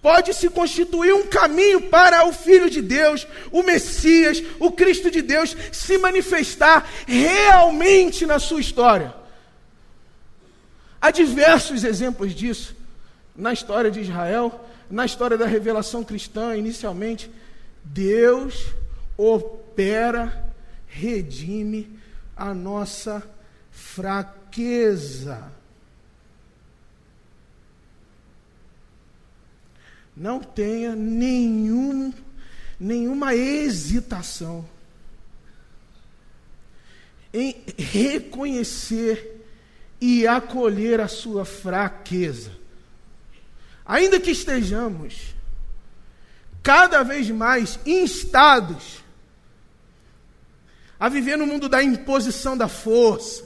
pode 0.00 0.32
se 0.32 0.48
constituir 0.48 1.12
um 1.12 1.26
caminho 1.26 1.82
para 1.82 2.26
o 2.26 2.32
Filho 2.32 2.70
de 2.70 2.80
Deus, 2.80 3.26
o 3.50 3.62
Messias, 3.62 4.42
o 4.58 4.70
Cristo 4.70 5.10
de 5.10 5.22
Deus, 5.22 5.56
se 5.72 5.98
manifestar 5.98 6.88
realmente 7.06 8.24
na 8.24 8.38
sua 8.38 8.60
história. 8.60 9.14
Há 11.00 11.10
diversos 11.10 11.84
exemplos 11.84 12.34
disso 12.34 12.76
na 13.36 13.52
história 13.52 13.90
de 13.90 14.00
Israel, 14.00 14.64
na 14.90 15.04
história 15.04 15.36
da 15.36 15.46
revelação 15.46 16.02
cristã, 16.02 16.56
inicialmente. 16.56 17.30
Deus 17.84 18.66
opera, 19.16 20.52
redime 20.86 21.98
a 22.36 22.52
nossa 22.52 23.22
fraqueza. 23.70 25.57
Não 30.18 30.40
tenha 30.40 30.96
nenhum, 30.96 32.12
nenhuma 32.78 33.36
hesitação 33.36 34.68
em 37.32 37.54
reconhecer 37.78 39.46
e 40.00 40.26
acolher 40.26 41.00
a 41.00 41.06
sua 41.06 41.44
fraqueza. 41.44 42.50
Ainda 43.86 44.18
que 44.18 44.32
estejamos 44.32 45.36
cada 46.64 47.04
vez 47.04 47.30
mais 47.30 47.78
instados 47.86 48.98
a 50.98 51.08
viver 51.08 51.38
no 51.38 51.46
mundo 51.46 51.68
da 51.68 51.80
imposição 51.80 52.56
da 52.56 52.66
força, 52.66 53.44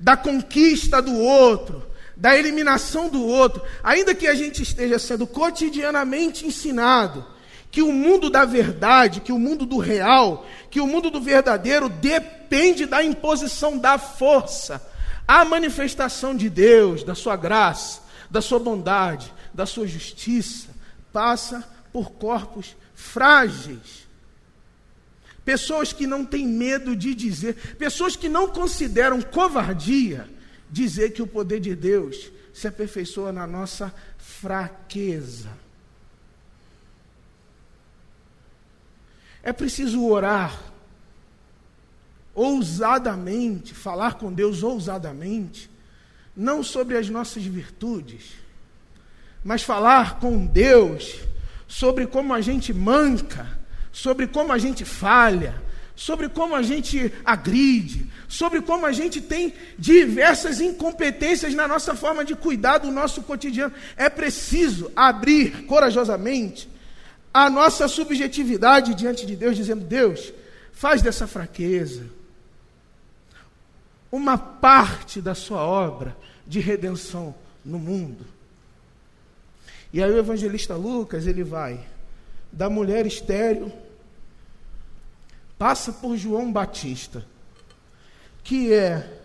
da 0.00 0.16
conquista 0.16 1.02
do 1.02 1.14
outro, 1.14 1.86
da 2.16 2.36
eliminação 2.36 3.08
do 3.08 3.24
outro, 3.24 3.62
ainda 3.82 4.14
que 4.14 4.26
a 4.26 4.34
gente 4.34 4.62
esteja 4.62 4.98
sendo 4.98 5.26
cotidianamente 5.26 6.46
ensinado 6.46 7.26
que 7.74 7.82
o 7.82 7.90
mundo 7.90 8.30
da 8.30 8.44
verdade, 8.44 9.20
que 9.20 9.32
o 9.32 9.38
mundo 9.38 9.66
do 9.66 9.78
real, 9.78 10.46
que 10.70 10.80
o 10.80 10.86
mundo 10.86 11.10
do 11.10 11.20
verdadeiro 11.20 11.88
depende 11.88 12.86
da 12.86 13.02
imposição 13.02 13.76
da 13.76 13.98
força, 13.98 14.80
a 15.26 15.44
manifestação 15.44 16.36
de 16.36 16.48
Deus, 16.48 17.02
da 17.02 17.16
sua 17.16 17.34
graça, 17.34 18.00
da 18.30 18.40
sua 18.40 18.60
bondade, 18.60 19.34
da 19.52 19.66
sua 19.66 19.88
justiça, 19.88 20.68
passa 21.12 21.64
por 21.92 22.12
corpos 22.12 22.76
frágeis. 22.94 24.06
Pessoas 25.44 25.92
que 25.92 26.06
não 26.06 26.24
têm 26.24 26.46
medo 26.46 26.94
de 26.94 27.12
dizer, 27.12 27.76
pessoas 27.76 28.14
que 28.14 28.28
não 28.28 28.46
consideram 28.46 29.20
covardia 29.20 30.28
dizer 30.74 31.10
que 31.10 31.22
o 31.22 31.26
poder 31.26 31.60
de 31.60 31.74
Deus 31.76 32.32
se 32.52 32.66
aperfeiçoa 32.66 33.32
na 33.32 33.46
nossa 33.46 33.94
fraqueza. 34.18 35.50
É 39.40 39.52
preciso 39.52 40.04
orar 40.04 40.60
ousadamente, 42.34 43.72
falar 43.72 44.14
com 44.14 44.32
Deus 44.32 44.64
ousadamente, 44.64 45.70
não 46.36 46.64
sobre 46.64 46.96
as 46.96 47.08
nossas 47.08 47.44
virtudes, 47.44 48.32
mas 49.44 49.62
falar 49.62 50.18
com 50.18 50.44
Deus 50.44 51.20
sobre 51.68 52.04
como 52.04 52.34
a 52.34 52.40
gente 52.40 52.74
manca, 52.74 53.60
sobre 53.92 54.26
como 54.26 54.52
a 54.52 54.58
gente 54.58 54.84
falha, 54.84 55.62
sobre 55.96 56.28
como 56.28 56.54
a 56.54 56.62
gente 56.62 57.12
agride, 57.24 58.06
sobre 58.28 58.60
como 58.60 58.84
a 58.84 58.92
gente 58.92 59.20
tem 59.20 59.54
diversas 59.78 60.60
incompetências 60.60 61.54
na 61.54 61.68
nossa 61.68 61.94
forma 61.94 62.24
de 62.24 62.34
cuidar 62.34 62.78
do 62.78 62.90
nosso 62.90 63.22
cotidiano. 63.22 63.72
É 63.96 64.08
preciso 64.08 64.90
abrir 64.96 65.66
corajosamente 65.66 66.68
a 67.32 67.48
nossa 67.48 67.86
subjetividade 67.88 68.94
diante 68.94 69.24
de 69.24 69.36
Deus, 69.36 69.56
dizendo: 69.56 69.84
Deus, 69.84 70.32
faz 70.72 71.00
dessa 71.00 71.26
fraqueza 71.26 72.06
uma 74.10 74.38
parte 74.38 75.20
da 75.20 75.34
sua 75.34 75.64
obra 75.64 76.16
de 76.46 76.60
redenção 76.60 77.34
no 77.64 77.78
mundo. 77.78 78.24
E 79.92 80.02
aí 80.02 80.10
o 80.10 80.18
evangelista 80.18 80.74
Lucas, 80.76 81.26
ele 81.26 81.42
vai 81.42 81.80
da 82.52 82.68
mulher 82.70 83.06
estéril 83.06 83.72
passa 85.58 85.92
por 85.92 86.16
João 86.16 86.52
Batista, 86.52 87.24
que 88.42 88.72
é, 88.72 89.20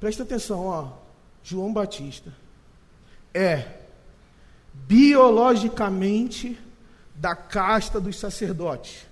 presta 0.00 0.22
atenção, 0.22 0.66
ó, 0.66 0.92
João 1.42 1.72
Batista 1.72 2.32
é 3.32 3.80
biologicamente 4.72 6.58
da 7.14 7.34
casta 7.34 8.00
dos 8.00 8.18
sacerdotes. 8.18 9.06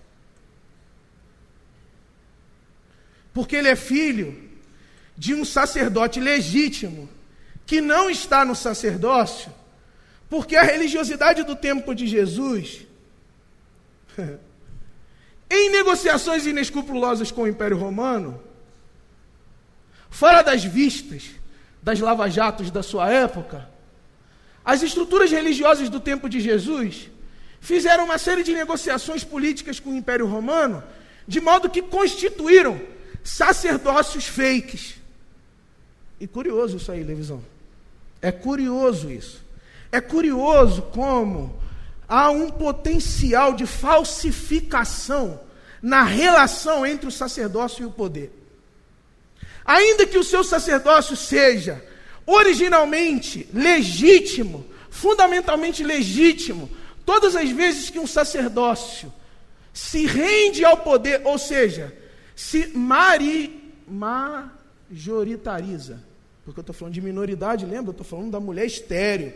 Porque 3.33 3.57
ele 3.57 3.69
é 3.69 3.77
filho 3.77 4.51
de 5.17 5.35
um 5.35 5.45
sacerdote 5.45 6.21
legítimo, 6.21 7.09
que 7.67 7.81
não 7.81 8.11
está 8.11 8.45
no 8.45 8.55
sacerdócio, 8.55 9.53
porque 10.29 10.57
a 10.57 10.63
religiosidade 10.63 11.43
do 11.43 11.57
tempo 11.57 11.95
de 11.95 12.07
Jesus 12.07 12.87
Em 15.51 15.71
negociações 15.71 16.47
inescrupulosas 16.47 17.31
com 17.31 17.43
o 17.43 17.49
Império 17.49 17.77
Romano, 17.77 18.41
fora 20.11 20.43
das 20.43 20.65
vistas 20.65 21.31
das 21.83 22.01
lava-jatos 22.01 22.71
da 22.71 22.83
sua 22.83 23.11
época, 23.11 23.69
as 24.65 24.83
estruturas 24.83 25.31
religiosas 25.31 25.91
do 25.91 26.01
tempo 26.01 26.29
de 26.29 26.41
Jesus 26.41 27.11
fizeram 27.61 28.05
uma 28.05 28.19
série 28.19 28.43
de 28.43 28.53
negociações 28.53 29.23
políticas 29.23 29.79
com 29.79 29.91
o 29.91 29.97
Império 29.97 30.27
Romano, 30.27 30.83
de 31.29 31.41
modo 31.41 31.69
que 31.69 31.83
constituíram 31.83 32.81
sacerdócios 33.23 34.27
fakes. 34.27 34.97
E 36.19 36.27
curioso 36.27 36.79
isso 36.79 36.91
aí, 36.91 37.03
Levisão. 37.03 37.43
É 38.21 38.33
curioso 38.33 39.11
isso. 39.11 39.45
É 39.93 40.01
curioso 40.01 40.83
como 40.83 41.59
há 42.09 42.31
um 42.31 42.51
potencial 42.51 43.55
de 43.55 43.67
falsificação 43.67 45.41
na 45.83 46.03
relação 46.03 46.87
entre 46.87 47.09
o 47.09 47.13
sacerdócio 47.13 47.83
e 47.83 47.87
o 47.87 47.91
poder. 47.91 48.33
Ainda 49.65 50.07
que 50.07 50.19
o 50.19 50.25
seu 50.25 50.45
sacerdócio 50.45 51.17
seja 51.17 51.83
originalmente 52.27 53.49
legítimo, 53.53 54.65
fundamentalmente 54.91 55.83
legítimo, 55.83 56.71
todas 57.05 57.35
as 57.37 57.51
vezes 57.51 57.91
que 57.91 57.99
um 57.99 58.07
sacerdócio 58.07 59.13
se 59.73 60.07
rende 60.07 60.65
ao 60.65 60.79
poder, 60.79 61.21
ou 61.25 61.39
seja, 61.39 61.93
se 62.37 62.69
mari, 62.69 63.75
majoritariza, 63.89 66.01
porque 66.45 66.61
eu 66.61 66.63
estou 66.63 66.75
falando 66.75 66.95
de 66.95 67.01
minoridade, 67.01 67.67
lembra? 67.67 67.89
Eu 67.89 67.93
estou 67.93 68.07
falando 68.07 68.31
da 68.31 68.41
mulher 68.41 68.67
estéreo 68.67 69.33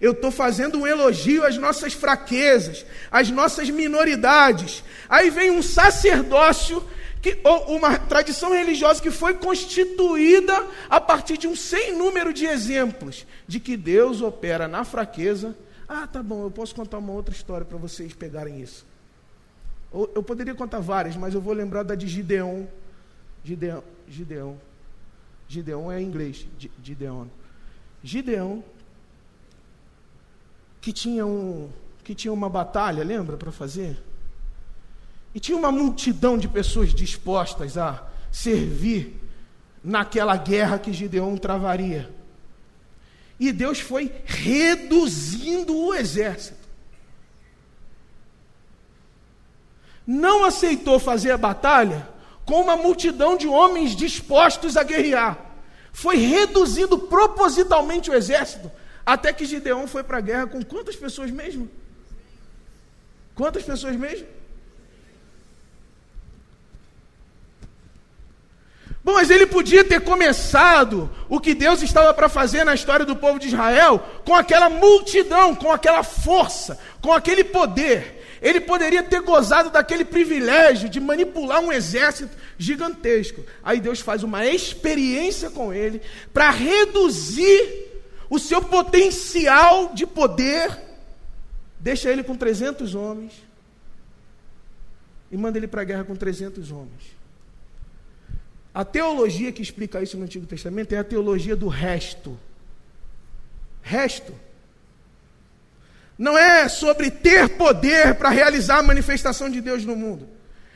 eu 0.00 0.12
estou 0.12 0.30
fazendo 0.30 0.78
um 0.78 0.86
elogio 0.86 1.44
às 1.44 1.56
nossas 1.56 1.92
fraquezas, 1.92 2.84
às 3.10 3.30
nossas 3.30 3.70
minoridades. 3.70 4.84
Aí 5.08 5.30
vem 5.30 5.50
um 5.50 5.62
sacerdócio, 5.62 6.82
que, 7.22 7.38
ou 7.42 7.76
uma 7.76 7.98
tradição 7.98 8.52
religiosa 8.52 9.02
que 9.02 9.10
foi 9.10 9.34
constituída 9.34 10.66
a 10.88 11.00
partir 11.00 11.38
de 11.38 11.48
um 11.48 11.56
sem 11.56 11.96
número 11.96 12.32
de 12.32 12.46
exemplos 12.46 13.26
de 13.46 13.58
que 13.58 13.76
Deus 13.76 14.20
opera 14.20 14.68
na 14.68 14.84
fraqueza. 14.84 15.56
Ah, 15.88 16.06
tá 16.06 16.22
bom, 16.22 16.44
eu 16.44 16.50
posso 16.50 16.74
contar 16.74 16.98
uma 16.98 17.12
outra 17.12 17.34
história 17.34 17.64
para 17.64 17.78
vocês 17.78 18.12
pegarem 18.12 18.60
isso. 18.60 18.84
Eu 19.92 20.22
poderia 20.22 20.54
contar 20.54 20.80
várias, 20.80 21.16
mas 21.16 21.32
eu 21.32 21.40
vou 21.40 21.54
lembrar 21.54 21.82
da 21.82 21.94
de 21.94 22.06
Gideon. 22.06 22.64
Gideon. 23.42 23.80
Gideon. 24.08 24.54
Gideon 25.48 25.90
é 25.90 26.00
em 26.00 26.04
inglês. 26.04 26.46
Gideon. 26.82 27.26
Gideon 28.02 28.62
que 30.80 30.92
tinha, 30.92 31.26
um, 31.26 31.68
que 32.04 32.14
tinha 32.14 32.32
uma 32.32 32.48
batalha, 32.48 33.04
lembra, 33.04 33.36
para 33.36 33.52
fazer? 33.52 34.02
E 35.34 35.40
tinha 35.40 35.56
uma 35.56 35.72
multidão 35.72 36.38
de 36.38 36.48
pessoas 36.48 36.94
dispostas 36.94 37.76
a 37.76 38.06
servir 38.32 39.20
naquela 39.82 40.36
guerra 40.36 40.78
que 40.78 40.92
Gideon 40.92 41.36
travaria. 41.36 42.10
E 43.38 43.52
Deus 43.52 43.80
foi 43.80 44.12
reduzindo 44.24 45.76
o 45.76 45.94
exército. 45.94 46.66
Não 50.06 50.44
aceitou 50.44 50.98
fazer 50.98 51.32
a 51.32 51.36
batalha 51.36 52.08
com 52.44 52.60
uma 52.60 52.76
multidão 52.76 53.36
de 53.36 53.48
homens 53.48 53.94
dispostos 53.94 54.76
a 54.76 54.84
guerrear. 54.84 55.36
Foi 55.92 56.16
reduzindo 56.16 56.96
propositalmente 56.98 58.10
o 58.10 58.14
exército, 58.14 58.70
até 59.06 59.32
que 59.32 59.46
Gideão 59.46 59.86
foi 59.86 60.02
para 60.02 60.18
a 60.18 60.20
guerra 60.20 60.48
com 60.48 60.60
quantas 60.64 60.96
pessoas 60.96 61.30
mesmo? 61.30 61.70
Quantas 63.36 63.62
pessoas 63.62 63.94
mesmo? 63.94 64.26
Bom, 69.04 69.12
mas 69.12 69.30
ele 69.30 69.46
podia 69.46 69.84
ter 69.84 70.00
começado 70.00 71.08
o 71.28 71.38
que 71.38 71.54
Deus 71.54 71.80
estava 71.80 72.12
para 72.12 72.28
fazer 72.28 72.64
na 72.64 72.74
história 72.74 73.06
do 73.06 73.14
povo 73.14 73.38
de 73.38 73.46
Israel 73.46 74.04
com 74.24 74.34
aquela 74.34 74.68
multidão, 74.68 75.54
com 75.54 75.70
aquela 75.70 76.02
força, 76.02 76.76
com 77.00 77.12
aquele 77.12 77.44
poder. 77.44 78.16
Ele 78.42 78.60
poderia 78.60 79.04
ter 79.04 79.20
gozado 79.20 79.70
daquele 79.70 80.04
privilégio 80.04 80.88
de 80.88 80.98
manipular 80.98 81.60
um 81.60 81.72
exército 81.72 82.36
gigantesco. 82.58 83.44
Aí 83.62 83.78
Deus 83.78 84.00
faz 84.00 84.24
uma 84.24 84.44
experiência 84.44 85.50
com 85.50 85.72
ele 85.72 86.02
para 86.34 86.50
reduzir 86.50 87.85
o 88.28 88.38
seu 88.38 88.62
potencial 88.62 89.94
de 89.94 90.06
poder, 90.06 90.76
deixa 91.78 92.10
ele 92.10 92.22
com 92.22 92.36
300 92.36 92.94
homens 92.94 93.32
e 95.30 95.36
manda 95.36 95.58
ele 95.58 95.68
para 95.68 95.82
a 95.82 95.84
guerra 95.84 96.04
com 96.04 96.14
300 96.16 96.70
homens. 96.70 97.16
A 98.74 98.84
teologia 98.84 99.52
que 99.52 99.62
explica 99.62 100.02
isso 100.02 100.16
no 100.18 100.24
Antigo 100.24 100.46
Testamento 100.46 100.92
é 100.92 100.98
a 100.98 101.04
teologia 101.04 101.56
do 101.56 101.68
resto. 101.68 102.38
Resto. 103.80 104.34
Não 106.18 106.36
é 106.36 106.68
sobre 106.68 107.10
ter 107.10 107.56
poder 107.56 108.14
para 108.16 108.28
realizar 108.28 108.78
a 108.78 108.82
manifestação 108.82 109.50
de 109.50 109.60
Deus 109.60 109.84
no 109.84 109.96
mundo. 109.96 110.28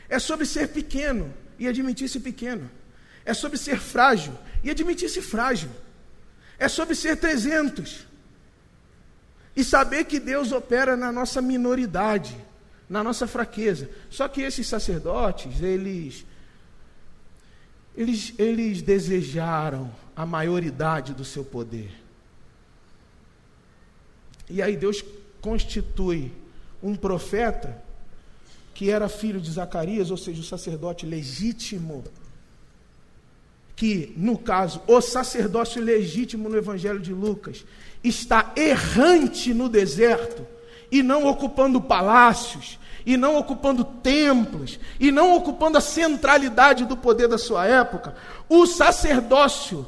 É 0.08 0.18
sobre 0.18 0.46
ser 0.46 0.68
pequeno 0.68 1.32
e 1.58 1.68
admitir-se 1.68 2.20
pequeno. 2.20 2.70
É 3.24 3.34
sobre 3.34 3.58
ser 3.58 3.78
frágil 3.78 4.32
e 4.62 4.70
admitir-se 4.70 5.20
frágil. 5.20 5.70
É 6.60 6.68
sobre 6.68 6.94
ser 6.94 7.16
300 7.16 8.06
e 9.56 9.64
saber 9.64 10.04
que 10.04 10.20
Deus 10.20 10.52
opera 10.52 10.96
na 10.96 11.10
nossa 11.10 11.42
minoridade, 11.42 12.36
na 12.88 13.02
nossa 13.02 13.26
fraqueza. 13.26 13.90
Só 14.10 14.28
que 14.28 14.42
esses 14.42 14.66
sacerdotes, 14.66 15.60
eles 15.62 16.24
eles, 17.96 18.32
eles 18.38 18.82
desejaram 18.82 19.90
a 20.14 20.24
maioridade 20.24 21.12
do 21.12 21.24
seu 21.24 21.44
poder. 21.44 21.90
E 24.48 24.62
aí 24.62 24.76
Deus 24.76 25.04
constitui 25.40 26.32
um 26.82 26.94
profeta 26.94 27.82
que 28.74 28.90
era 28.90 29.08
filho 29.08 29.40
de 29.40 29.50
Zacarias, 29.50 30.10
ou 30.10 30.16
seja, 30.16 30.40
o 30.40 30.44
sacerdote 30.44 31.04
legítimo, 31.04 32.04
que, 33.80 34.12
no 34.14 34.36
caso, 34.36 34.82
o 34.86 35.00
sacerdócio 35.00 35.82
legítimo 35.82 36.50
no 36.50 36.58
Evangelho 36.58 37.00
de 37.00 37.14
Lucas, 37.14 37.64
está 38.04 38.52
errante 38.54 39.54
no 39.54 39.70
deserto 39.70 40.46
e 40.92 41.02
não 41.02 41.26
ocupando 41.26 41.80
palácios, 41.80 42.78
e 43.06 43.16
não 43.16 43.38
ocupando 43.38 43.82
templos, 43.82 44.78
e 45.00 45.10
não 45.10 45.34
ocupando 45.34 45.78
a 45.78 45.80
centralidade 45.80 46.84
do 46.84 46.94
poder 46.94 47.26
da 47.26 47.38
sua 47.38 47.66
época, 47.66 48.14
o 48.50 48.66
sacerdócio 48.66 49.86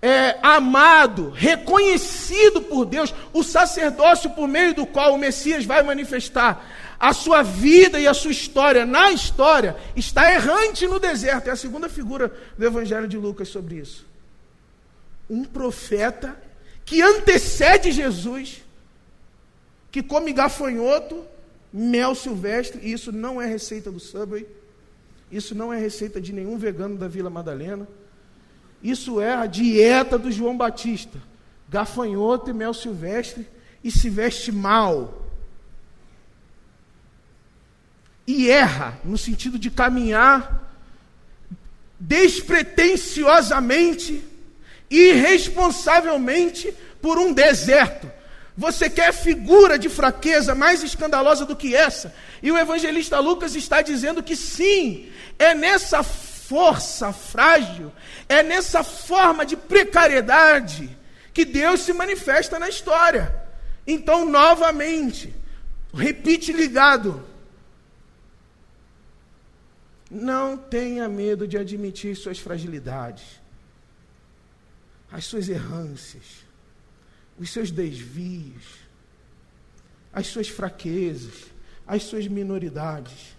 é, 0.00 0.38
amado, 0.40 1.30
reconhecido 1.30 2.62
por 2.62 2.84
Deus, 2.84 3.12
o 3.32 3.42
sacerdócio 3.42 4.30
por 4.30 4.46
meio 4.46 4.72
do 4.72 4.86
qual 4.86 5.14
o 5.14 5.18
Messias 5.18 5.64
vai 5.64 5.82
manifestar 5.82 6.64
a 7.02 7.12
sua 7.12 7.42
vida 7.42 7.98
e 7.98 8.06
a 8.06 8.14
sua 8.14 8.30
história 8.30 8.86
na 8.86 9.10
história, 9.10 9.76
está 9.96 10.32
errante 10.32 10.86
no 10.86 11.00
deserto. 11.00 11.48
É 11.48 11.50
a 11.50 11.56
segunda 11.56 11.88
figura 11.88 12.32
do 12.56 12.64
Evangelho 12.64 13.08
de 13.08 13.18
Lucas 13.18 13.48
sobre 13.48 13.74
isso. 13.74 14.06
Um 15.28 15.42
profeta 15.42 16.40
que 16.84 17.02
antecede 17.02 17.90
Jesus, 17.90 18.62
que 19.90 20.00
come 20.00 20.32
gafanhoto, 20.32 21.24
mel 21.72 22.14
silvestre, 22.14 22.80
e 22.80 22.92
isso 22.92 23.10
não 23.10 23.42
é 23.42 23.46
receita 23.46 23.90
do 23.90 23.98
Subway, 23.98 24.46
isso 25.28 25.56
não 25.56 25.72
é 25.72 25.80
receita 25.80 26.20
de 26.20 26.32
nenhum 26.32 26.56
vegano 26.56 26.96
da 26.96 27.08
Vila 27.08 27.28
Madalena, 27.28 27.88
isso 28.80 29.20
é 29.20 29.34
a 29.34 29.46
dieta 29.46 30.16
do 30.16 30.30
João 30.30 30.56
Batista, 30.56 31.18
gafanhoto 31.68 32.48
e 32.48 32.52
mel 32.52 32.72
silvestre, 32.72 33.44
e 33.82 33.90
se 33.90 34.08
veste 34.08 34.52
mal. 34.52 35.21
E 38.26 38.50
erra, 38.50 38.98
no 39.04 39.18
sentido 39.18 39.58
de 39.58 39.70
caminhar 39.70 40.60
despretensiosamente, 41.98 44.22
irresponsavelmente 44.90 46.74
por 47.00 47.18
um 47.18 47.32
deserto 47.32 48.10
você 48.56 48.90
quer 48.90 49.12
figura 49.12 49.78
de 49.78 49.88
fraqueza 49.88 50.54
mais 50.54 50.82
escandalosa 50.82 51.46
do 51.46 51.56
que 51.56 51.74
essa? 51.74 52.14
E 52.42 52.52
o 52.52 52.58
evangelista 52.58 53.18
Lucas 53.18 53.54
está 53.54 53.80
dizendo 53.80 54.22
que 54.22 54.36
sim, 54.36 55.10
é 55.38 55.54
nessa 55.54 56.02
força 56.02 57.12
frágil, 57.12 57.90
é 58.28 58.42
nessa 58.42 58.82
forma 58.82 59.46
de 59.46 59.56
precariedade 59.56 60.90
que 61.32 61.46
Deus 61.46 61.80
se 61.80 61.94
manifesta 61.94 62.58
na 62.58 62.68
história. 62.68 63.34
Então, 63.86 64.26
novamente, 64.26 65.34
repite 65.94 66.52
ligado. 66.52 67.24
Não 70.12 70.58
tenha 70.58 71.08
medo 71.08 71.48
de 71.48 71.56
admitir 71.56 72.14
suas 72.14 72.38
fragilidades, 72.38 73.40
as 75.10 75.24
suas 75.24 75.48
errâncias 75.48 76.42
os 77.38 77.50
seus 77.50 77.70
desvios, 77.70 78.78
as 80.12 80.26
suas 80.26 80.48
fraquezas, 80.48 81.46
as 81.86 82.02
suas 82.04 82.26
minoridades. 82.28 83.36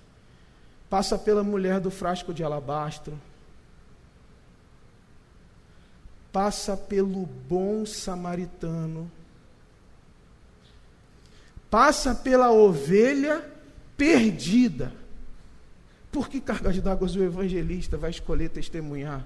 Passa 0.89 1.17
pela 1.17 1.43
mulher 1.43 1.79
do 1.79 1.89
frasco 1.89 2.33
de 2.33 2.43
alabastro. 2.43 3.19
Passa 6.31 6.75
pelo 6.75 7.25
bom 7.25 7.86
samaritano. 7.86 9.09
Passa 11.69 12.13
pela 12.13 12.51
ovelha 12.51 13.49
perdida. 13.95 14.93
Por 16.13 16.30
que 16.30 16.39
cargas 16.39 16.80
d'água 16.80 17.10
o 17.10 17.23
evangelista 17.23 17.97
vai 17.97 18.12
escolher 18.12 18.47
testemunhar 18.49 19.26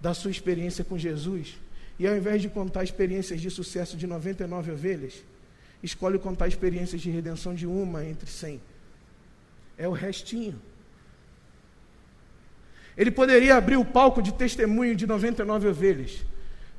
da 0.00 0.14
sua 0.14 0.30
experiência 0.30 0.82
com 0.82 0.96
Jesus? 0.96 1.58
E 1.98 2.08
ao 2.08 2.16
invés 2.16 2.40
de 2.40 2.48
contar 2.48 2.82
experiências 2.82 3.42
de 3.42 3.50
sucesso 3.50 3.94
de 3.94 4.06
99 4.06 4.72
ovelhas, 4.72 5.22
escolhe 5.82 6.18
contar 6.18 6.48
experiências 6.48 7.02
de 7.02 7.10
redenção 7.10 7.54
de 7.54 7.66
uma 7.66 8.02
entre 8.02 8.26
100. 8.26 8.58
É 9.76 9.86
o 9.86 9.92
restinho. 9.92 10.58
Ele 12.96 13.10
poderia 13.10 13.54
abrir 13.54 13.76
o 13.76 13.84
palco 13.84 14.22
de 14.22 14.32
testemunho 14.32 14.96
de 14.96 15.06
99 15.06 15.68
ovelhas, 15.68 16.24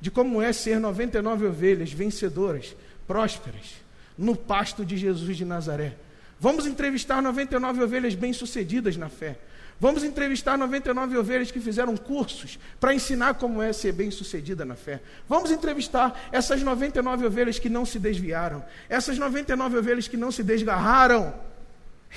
de 0.01 0.09
como 0.09 0.41
é 0.41 0.51
ser 0.51 0.79
99 0.79 1.45
ovelhas 1.45 1.93
vencedoras, 1.93 2.75
prósperas, 3.05 3.75
no 4.17 4.35
pasto 4.35 4.83
de 4.83 4.97
Jesus 4.97 5.37
de 5.37 5.45
Nazaré. 5.45 5.95
Vamos 6.39 6.65
entrevistar 6.65 7.21
99 7.21 7.83
ovelhas 7.83 8.13
bem-sucedidas 8.15 8.95
na 8.95 9.09
fé. 9.09 9.37
Vamos 9.79 10.03
entrevistar 10.03 10.57
99 10.57 11.17
ovelhas 11.17 11.51
que 11.51 11.59
fizeram 11.59 11.95
cursos 11.95 12.57
para 12.79 12.95
ensinar 12.95 13.35
como 13.35 13.61
é 13.61 13.71
ser 13.71 13.91
bem-sucedida 13.91 14.65
na 14.65 14.75
fé. 14.75 15.01
Vamos 15.29 15.51
entrevistar 15.51 16.29
essas 16.31 16.63
99 16.63 17.27
ovelhas 17.27 17.59
que 17.59 17.69
não 17.69 17.85
se 17.85 17.99
desviaram, 17.99 18.65
essas 18.89 19.19
99 19.19 19.77
ovelhas 19.77 20.07
que 20.07 20.17
não 20.17 20.31
se 20.31 20.43
desgarraram. 20.43 21.33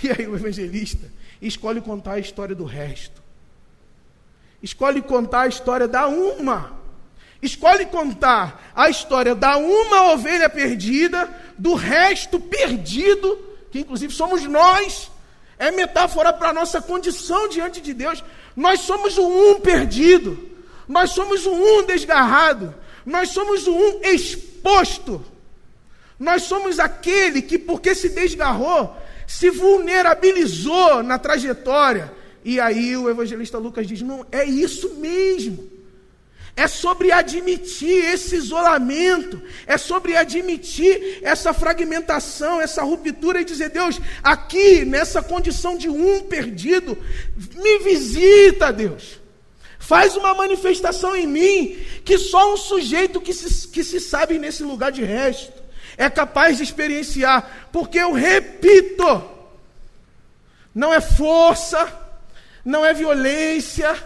E 0.03 0.09
aí 0.09 0.27
o 0.27 0.37
evangelista 0.37 1.11
escolhe 1.43 1.81
contar 1.81 2.13
a 2.13 2.19
história 2.19 2.55
do 2.55 2.65
resto. 2.65 3.21
Escolhe 4.63 5.03
contar 5.03 5.43
a 5.43 5.49
história 5.49 5.89
da 5.89 6.07
uma. 6.07 6.79
Escolhe 7.43 7.87
contar 7.87 8.71
a 8.75 8.89
história 8.89 9.35
da 9.35 9.57
uma 9.57 10.13
ovelha 10.13 10.49
perdida, 10.49 11.29
do 11.59 11.75
resto 11.75 12.39
perdido, 12.39 13.50
que 13.71 13.81
inclusive 13.81 14.13
somos 14.13 14.45
nós 14.45 15.11
é 15.59 15.71
metáfora 15.71 16.33
para 16.33 16.49
a 16.49 16.53
nossa 16.55 16.81
condição 16.81 17.49
diante 17.49 17.81
de 17.81 17.93
Deus. 17.93 18.25
Nós 18.57 18.81
somos 18.81 19.19
o 19.19 19.29
um 19.29 19.61
perdido, 19.61 20.39
nós 20.89 21.11
somos 21.11 21.45
o 21.45 21.53
um 21.53 21.85
desgarrado, 21.85 22.75
nós 23.05 23.29
somos 23.29 23.67
o 23.67 23.75
um 23.75 24.01
exposto. 24.03 25.23
Nós 26.19 26.43
somos 26.43 26.79
aquele 26.79 27.41
que, 27.41 27.59
porque 27.59 27.95
se 27.95 28.11
desgarrou, 28.11 28.95
se 29.27 29.49
vulnerabilizou 29.51 31.03
na 31.03 31.19
trajetória. 31.19 32.13
E 32.45 32.59
aí 32.59 32.97
o 32.97 33.09
evangelista 33.09 33.59
Lucas 33.59 33.87
diz: 33.87 34.03
não, 34.03 34.27
é 34.33 34.45
isso 34.45 34.95
mesmo. 34.97 35.80
É 36.57 36.67
sobre 36.67 37.13
admitir 37.13 38.05
esse 38.13 38.37
isolamento, 38.37 39.41
é 39.67 39.79
sobre 39.79 40.17
admitir 40.17 41.21
essa 41.23 41.53
fragmentação, 41.53 42.61
essa 42.61 42.83
ruptura 42.83 43.41
e 43.41 43.45
dizer: 43.45 43.71
Deus, 43.71 44.01
aqui 44.23 44.85
nessa 44.85 45.23
condição 45.23 45.77
de 45.77 45.89
um 45.89 46.21
perdido, 46.21 46.99
me 47.55 47.79
visita, 47.79 48.73
Deus. 48.73 49.21
Faz 49.79 50.17
uma 50.17 50.35
manifestação 50.35 51.17
em 51.17 51.27
mim 51.27 51.79
que 52.05 52.19
só 52.19 52.53
um 52.53 52.57
sujeito 52.57 53.21
que 53.21 53.33
se, 53.33 53.69
que 53.69 53.83
se 53.83 53.99
sabe 53.99 54.39
nesse 54.39 54.63
lugar 54.63 54.93
de 54.93 55.03
resto 55.03 55.61
é 55.97 56.09
capaz 56.09 56.57
de 56.57 56.63
experienciar, 56.63 57.69
porque 57.73 57.99
eu 57.99 58.13
repito, 58.13 59.23
não 60.75 60.93
é 60.95 61.01
força, 61.01 61.93
não 62.65 62.85
é 62.85 62.95
violência, 62.95 63.97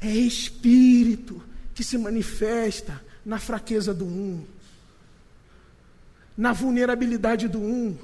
é 0.00 0.06
espírito 0.06 1.45
que 1.76 1.84
se 1.84 1.98
manifesta 1.98 3.04
na 3.22 3.38
fraqueza 3.38 3.92
do 3.92 4.06
um, 4.06 4.42
na 6.34 6.54
vulnerabilidade 6.54 7.48
do 7.48 7.60
um. 7.60 7.98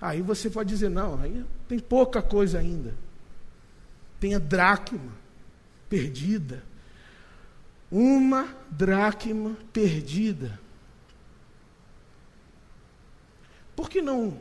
Aí 0.00 0.22
você 0.22 0.48
pode 0.48 0.70
dizer, 0.70 0.88
não, 0.88 1.20
aí 1.20 1.44
tem 1.68 1.78
pouca 1.78 2.22
coisa 2.22 2.58
ainda. 2.58 2.94
Tem 4.18 4.34
a 4.34 4.38
dracma 4.38 5.12
perdida. 5.90 6.64
Uma 7.92 8.48
dracma 8.70 9.58
perdida. 9.74 10.58
Por 13.76 13.90
que 13.90 14.00
não? 14.00 14.40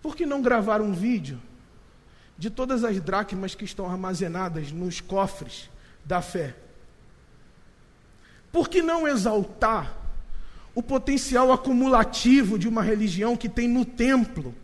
Por 0.00 0.16
que 0.16 0.24
não 0.24 0.40
gravar 0.40 0.80
um 0.80 0.94
vídeo 0.94 1.38
de 2.38 2.48
todas 2.48 2.84
as 2.84 2.98
dracmas 3.02 3.54
que 3.54 3.66
estão 3.66 3.86
armazenadas 3.86 4.72
nos 4.72 4.98
cofres 4.98 5.70
da 6.04 6.20
fé. 6.20 6.54
Por 8.50 8.68
que 8.68 8.82
não 8.82 9.08
exaltar 9.08 9.96
o 10.74 10.82
potencial 10.82 11.52
acumulativo 11.52 12.58
de 12.58 12.68
uma 12.68 12.82
religião 12.82 13.36
que 13.36 13.48
tem 13.48 13.68
no 13.68 13.84
templo 13.84 14.54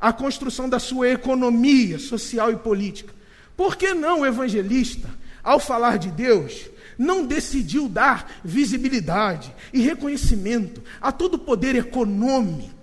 a 0.00 0.12
construção 0.12 0.68
da 0.68 0.78
sua 0.78 1.08
economia 1.08 1.98
social 1.98 2.50
e 2.50 2.56
política? 2.56 3.14
Por 3.56 3.76
que 3.76 3.92
não 3.92 4.20
o 4.20 4.26
evangelista, 4.26 5.08
ao 5.42 5.60
falar 5.60 5.98
de 5.98 6.10
Deus, 6.10 6.70
não 6.96 7.26
decidiu 7.26 7.88
dar 7.88 8.40
visibilidade 8.44 9.54
e 9.72 9.80
reconhecimento 9.80 10.82
a 11.00 11.12
todo 11.12 11.34
o 11.34 11.38
poder 11.38 11.74
econômico? 11.74 12.79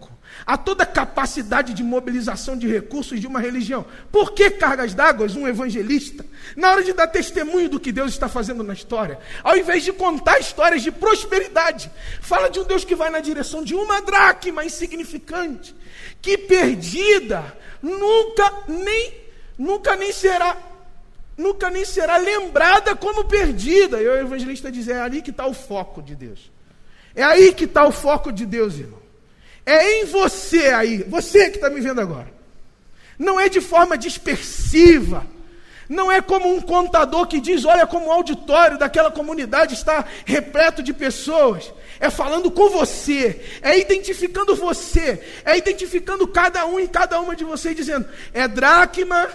A 0.48 0.56
toda 0.56 0.86
capacidade 0.86 1.74
de 1.74 1.84
mobilização 1.84 2.58
de 2.58 2.70
recursos 2.70 3.20
de 3.20 3.28
uma 3.28 3.42
religião. 3.42 3.86
Por 4.10 4.32
que 4.32 4.50
cargas 4.50 4.94
d'água? 4.94 5.28
Um 5.36 5.46
evangelista, 5.46 6.26
na 6.56 6.72
hora 6.72 6.82
de 6.82 6.94
dar 6.94 7.08
testemunho 7.08 7.68
do 7.68 7.82
que 7.82 7.92
Deus 7.92 8.12
está 8.12 8.30
fazendo 8.30 8.64
na 8.64 8.74
história, 8.74 9.20
ao 9.44 9.58
invés 9.58 9.84
de 9.84 9.92
contar 9.92 10.40
histórias 10.40 10.82
de 10.82 10.90
prosperidade, 10.90 11.92
fala 12.22 12.50
de 12.50 12.62
um 12.62 12.64
Deus 12.64 12.86
que 12.86 12.96
vai 12.96 13.10
na 13.10 13.20
direção 13.20 13.62
de 13.62 13.76
uma 13.76 14.02
dracma 14.02 14.64
insignificante, 14.64 15.76
que 16.22 16.38
perdida, 16.38 17.44
nunca 17.82 18.54
nem, 18.70 19.14
nunca 19.58 19.98
nem 19.98 20.14
será 20.14 20.56
nunca 21.38 21.70
nem 21.70 21.84
será 21.84 22.16
lembrada 22.18 22.96
como 22.96 23.26
perdida. 23.26 24.02
E 24.02 24.08
o 24.08 24.16
evangelista 24.16 24.72
diz: 24.72 24.88
é 24.88 25.00
ali 25.00 25.22
que 25.22 25.32
está 25.32 25.46
o 25.46 25.54
foco 25.54 26.02
de 26.02 26.16
Deus. 26.16 26.50
É 27.14 27.22
aí 27.22 27.54
que 27.54 27.66
está 27.66 27.86
o 27.86 27.92
foco 27.92 28.32
de 28.32 28.46
Deus, 28.46 28.76
irmão. 28.76 29.07
É 29.68 30.00
em 30.00 30.06
você 30.06 30.68
aí, 30.68 31.04
você 31.04 31.50
que 31.50 31.58
está 31.58 31.70
me 31.70 31.82
vendo 31.82 32.00
agora. 32.00 32.32
Não 33.20 33.38
é 33.38 33.50
de 33.50 33.60
forma 33.60 33.98
dispersiva. 33.98 35.28
Não 35.90 36.10
é 36.10 36.22
como 36.22 36.56
um 36.56 36.62
contador 36.62 37.28
que 37.28 37.42
diz: 37.42 37.66
olha, 37.66 37.86
como 37.86 38.08
o 38.08 38.12
auditório 38.12 38.78
daquela 38.78 39.12
comunidade 39.12 39.74
está 39.74 40.06
repleto 40.26 40.82
de 40.82 40.94
pessoas. 40.94 41.74
É 42.00 42.10
falando 42.10 42.50
com 42.50 42.70
você, 42.70 43.42
é 43.62 43.78
identificando 43.78 44.56
você, 44.56 45.22
é 45.44 45.58
identificando 45.58 46.26
cada 46.30 46.66
um 46.66 46.80
e 46.80 46.88
cada 46.88 47.20
uma 47.20 47.36
de 47.36 47.44
vocês, 47.44 47.76
dizendo: 47.76 48.08
é 48.34 48.48
dracma, 48.48 49.28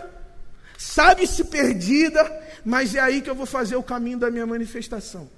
sabe-se 0.79 1.45
perdida, 1.45 2.25
mas 2.65 2.95
é 2.95 3.01
aí 3.01 3.21
que 3.21 3.29
eu 3.29 3.35
vou 3.35 3.47
fazer 3.47 3.77
o 3.77 3.83
caminho 3.83 4.19
da 4.19 4.31
minha 4.31 4.47
manifestação. 4.47 5.29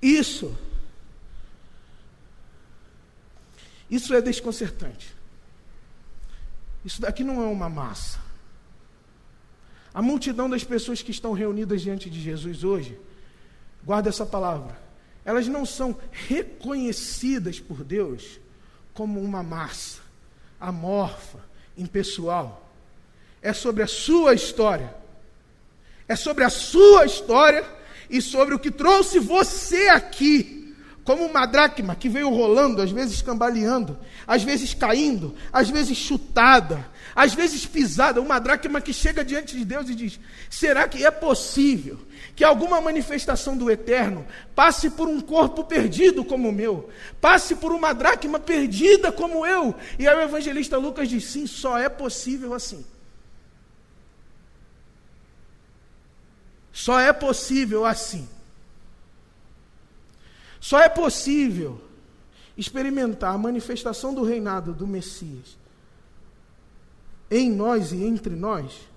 Isso, 0.00 0.56
isso 3.90 4.14
é 4.14 4.20
desconcertante. 4.20 5.14
Isso 6.84 7.00
daqui 7.00 7.24
não 7.24 7.42
é 7.42 7.46
uma 7.46 7.68
massa. 7.68 8.20
A 9.92 10.00
multidão 10.00 10.48
das 10.48 10.62
pessoas 10.62 11.02
que 11.02 11.10
estão 11.10 11.32
reunidas 11.32 11.82
diante 11.82 12.08
de 12.08 12.20
Jesus 12.20 12.62
hoje, 12.62 12.98
guarda 13.84 14.08
essa 14.08 14.24
palavra, 14.24 14.78
elas 15.24 15.48
não 15.48 15.66
são 15.66 15.98
reconhecidas 16.10 17.58
por 17.58 17.82
Deus 17.82 18.38
como 18.94 19.20
uma 19.20 19.42
massa 19.42 20.08
amorfa, 20.60 21.38
impessoal. 21.76 22.72
É 23.40 23.52
sobre 23.52 23.82
a 23.82 23.86
sua 23.86 24.34
história. 24.34 24.94
É 26.06 26.16
sobre 26.16 26.44
a 26.44 26.50
sua 26.50 27.04
história 27.04 27.77
e 28.08 28.20
sobre 28.20 28.54
o 28.54 28.58
que 28.58 28.70
trouxe 28.70 29.18
você 29.18 29.88
aqui, 29.88 30.74
como 31.08 31.24
uma 31.24 31.46
dracma 31.46 31.96
que 31.96 32.06
veio 32.06 32.28
rolando, 32.28 32.82
às 32.82 32.90
vezes 32.90 33.22
cambaleando, 33.22 33.98
às 34.26 34.42
vezes 34.42 34.74
caindo, 34.74 35.34
às 35.50 35.70
vezes 35.70 35.96
chutada, 35.96 36.86
às 37.16 37.32
vezes 37.32 37.64
pisada, 37.64 38.20
uma 38.20 38.38
dracma 38.38 38.78
que 38.78 38.92
chega 38.92 39.24
diante 39.24 39.56
de 39.56 39.64
Deus 39.64 39.88
e 39.88 39.94
diz: 39.94 40.20
será 40.50 40.86
que 40.86 41.04
é 41.04 41.10
possível 41.10 41.98
que 42.36 42.44
alguma 42.44 42.78
manifestação 42.80 43.56
do 43.56 43.70
eterno 43.70 44.26
passe 44.54 44.90
por 44.90 45.08
um 45.08 45.18
corpo 45.18 45.64
perdido 45.64 46.22
como 46.22 46.50
o 46.50 46.52
meu, 46.52 46.90
passe 47.22 47.54
por 47.54 47.72
uma 47.72 47.94
dracma 47.94 48.38
perdida 48.38 49.10
como 49.10 49.46
eu? 49.46 49.74
E 49.98 50.06
aí 50.06 50.14
o 50.14 50.20
evangelista 50.20 50.76
Lucas 50.76 51.08
diz: 51.08 51.24
sim, 51.24 51.46
só 51.46 51.78
é 51.78 51.88
possível 51.88 52.52
assim. 52.52 52.84
Só 56.72 56.98
é 56.98 57.12
possível 57.12 57.84
assim. 57.84 58.28
Só 60.60 60.80
é 60.80 60.88
possível 60.88 61.80
experimentar 62.56 63.34
a 63.34 63.38
manifestação 63.38 64.12
do 64.12 64.24
reinado 64.24 64.72
do 64.72 64.86
Messias 64.86 65.56
em 67.30 67.50
nós 67.50 67.92
e 67.92 68.02
entre 68.04 68.34
nós, 68.34 68.88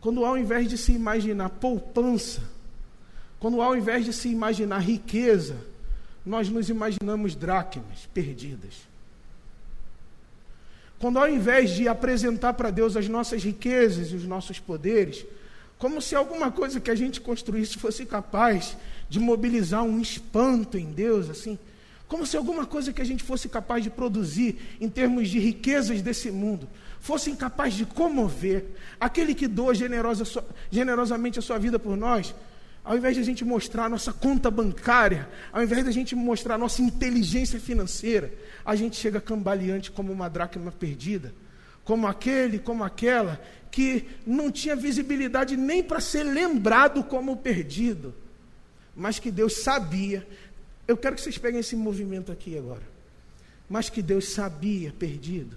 quando 0.00 0.24
ao 0.24 0.38
invés 0.38 0.68
de 0.68 0.78
se 0.78 0.92
imaginar 0.92 1.50
poupança, 1.50 2.42
quando 3.38 3.60
ao 3.60 3.76
invés 3.76 4.04
de 4.04 4.12
se 4.12 4.28
imaginar 4.28 4.78
riqueza, 4.78 5.56
nós 6.24 6.48
nos 6.48 6.68
imaginamos 6.68 7.34
dracmas 7.34 8.06
perdidas. 8.14 8.88
Quando 10.98 11.18
ao 11.18 11.28
invés 11.28 11.70
de 11.70 11.88
apresentar 11.88 12.52
para 12.52 12.70
Deus 12.70 12.96
as 12.96 13.08
nossas 13.08 13.42
riquezas 13.42 14.12
e 14.12 14.14
os 14.14 14.24
nossos 14.24 14.60
poderes, 14.60 15.26
como 15.82 16.00
se 16.00 16.14
alguma 16.14 16.48
coisa 16.48 16.78
que 16.78 16.92
a 16.92 16.94
gente 16.94 17.20
construísse 17.20 17.76
fosse 17.76 18.06
capaz 18.06 18.76
de 19.08 19.18
mobilizar 19.18 19.82
um 19.82 20.00
espanto 20.00 20.78
em 20.78 20.92
Deus, 20.92 21.28
assim. 21.28 21.58
Como 22.06 22.24
se 22.24 22.36
alguma 22.36 22.64
coisa 22.64 22.92
que 22.92 23.02
a 23.02 23.04
gente 23.04 23.24
fosse 23.24 23.48
capaz 23.48 23.82
de 23.82 23.90
produzir 23.90 24.76
em 24.80 24.88
termos 24.88 25.28
de 25.28 25.40
riquezas 25.40 26.00
desse 26.00 26.30
mundo 26.30 26.68
fosse 27.00 27.32
incapaz 27.32 27.74
de 27.74 27.84
comover 27.84 28.64
aquele 29.00 29.34
que 29.34 29.48
doa 29.48 29.74
generosa, 29.74 30.22
generosamente 30.70 31.40
a 31.40 31.42
sua 31.42 31.58
vida 31.58 31.80
por 31.80 31.96
nós, 31.96 32.32
ao 32.84 32.96
invés 32.96 33.16
de 33.16 33.20
a 33.20 33.24
gente 33.24 33.44
mostrar 33.44 33.86
a 33.86 33.88
nossa 33.88 34.12
conta 34.12 34.52
bancária, 34.52 35.28
ao 35.52 35.64
invés 35.64 35.82
de 35.82 35.90
a 35.90 35.92
gente 35.92 36.14
mostrar 36.14 36.54
a 36.54 36.58
nossa 36.58 36.80
inteligência 36.80 37.58
financeira, 37.58 38.32
a 38.64 38.76
gente 38.76 38.94
chega 38.94 39.20
cambaleante 39.20 39.90
como 39.90 40.12
uma 40.12 40.30
dracma 40.30 40.70
perdida, 40.70 41.34
como 41.84 42.06
aquele, 42.06 42.58
como 42.58 42.84
aquela 42.84 43.40
que 43.70 44.06
não 44.26 44.52
tinha 44.52 44.76
visibilidade 44.76 45.56
nem 45.56 45.82
para 45.82 45.98
ser 45.98 46.24
lembrado 46.24 47.02
como 47.02 47.38
perdido, 47.38 48.14
mas 48.94 49.18
que 49.18 49.30
Deus 49.30 49.62
sabia. 49.62 50.26
Eu 50.86 50.96
quero 50.96 51.16
que 51.16 51.22
vocês 51.22 51.38
peguem 51.38 51.60
esse 51.60 51.74
movimento 51.74 52.30
aqui 52.30 52.56
agora. 52.56 52.82
Mas 53.68 53.88
que 53.88 54.02
Deus 54.02 54.28
sabia 54.28 54.92
perdido. 54.92 55.56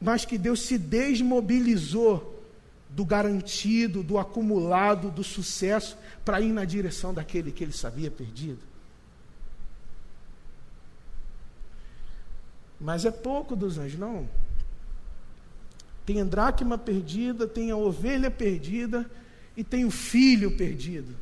Mas 0.00 0.24
que 0.24 0.38
Deus 0.38 0.60
se 0.60 0.78
desmobilizou 0.78 2.30
do 2.88 3.04
garantido, 3.04 4.04
do 4.04 4.16
acumulado, 4.18 5.10
do 5.10 5.24
sucesso, 5.24 5.98
para 6.24 6.40
ir 6.40 6.52
na 6.52 6.64
direção 6.64 7.12
daquele 7.12 7.50
que 7.50 7.64
ele 7.64 7.72
sabia 7.72 8.10
perdido. 8.10 8.60
Mas 12.84 13.06
é 13.06 13.10
pouco 13.10 13.56
dos 13.56 13.78
anjos, 13.78 13.98
não. 13.98 14.28
Tem 16.04 16.20
a 16.20 16.24
dracma 16.24 16.76
perdida, 16.76 17.46
tem 17.46 17.70
a 17.70 17.76
ovelha 17.78 18.30
perdida 18.30 19.10
e 19.56 19.64
tem 19.64 19.86
o 19.86 19.90
filho 19.90 20.54
perdido. 20.54 21.16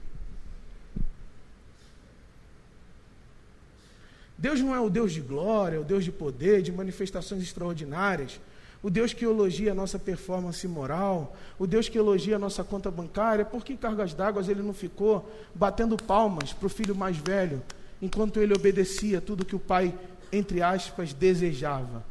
Deus 4.36 4.60
não 4.60 4.74
é 4.74 4.80
o 4.80 4.90
Deus 4.90 5.12
de 5.12 5.20
glória, 5.20 5.80
o 5.80 5.84
Deus 5.84 6.04
de 6.04 6.10
poder, 6.10 6.62
de 6.62 6.72
manifestações 6.72 7.40
extraordinárias, 7.40 8.40
o 8.82 8.90
Deus 8.90 9.12
que 9.12 9.24
elogia 9.24 9.70
a 9.70 9.74
nossa 9.74 10.00
performance 10.00 10.66
moral, 10.66 11.36
o 11.60 11.64
Deus 11.64 11.88
que 11.88 11.96
elogia 11.96 12.34
a 12.34 12.40
nossa 12.40 12.64
conta 12.64 12.90
bancária, 12.90 13.44
por 13.44 13.64
que 13.64 13.76
cargas 13.76 14.14
d'água 14.14 14.42
ele 14.48 14.62
não 14.62 14.74
ficou 14.74 15.32
batendo 15.54 15.96
palmas 15.96 16.52
para 16.52 16.66
o 16.66 16.68
filho 16.68 16.96
mais 16.96 17.16
velho, 17.16 17.62
enquanto 18.00 18.40
ele 18.40 18.52
obedecia 18.52 19.20
tudo 19.20 19.44
que 19.44 19.54
o 19.54 19.60
pai, 19.60 19.94
entre 20.32 20.62
aspas, 20.62 21.12
desejava, 21.12 22.02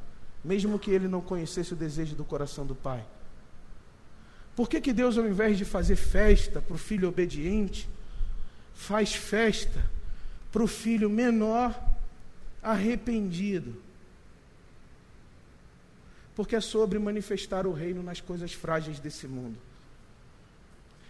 mesmo 0.43 0.77
que 0.77 0.91
ele 0.91 1.07
não 1.07 1.21
conhecesse 1.21 1.73
o 1.73 1.75
desejo 1.75 2.15
do 2.15 2.23
coração 2.23 2.65
do 2.65 2.75
pai? 2.75 3.03
Por 4.55 4.69
que, 4.69 4.79
que 4.79 4.93
Deus, 4.93 5.17
ao 5.17 5.27
invés 5.27 5.57
de 5.57 5.65
fazer 5.65 5.95
festa 5.95 6.61
para 6.61 6.75
o 6.75 6.77
filho 6.77 7.09
obediente, 7.09 7.89
faz 8.75 9.15
festa 9.15 9.83
para 10.51 10.61
o 10.61 10.67
filho 10.67 11.09
menor 11.09 11.79
arrependido? 12.61 13.81
Porque 16.35 16.55
é 16.55 16.61
sobre 16.61 16.99
manifestar 16.99 17.65
o 17.65 17.73
reino 17.73 18.03
nas 18.03 18.21
coisas 18.21 18.53
frágeis 18.53 18.99
desse 18.99 19.27
mundo. 19.27 19.57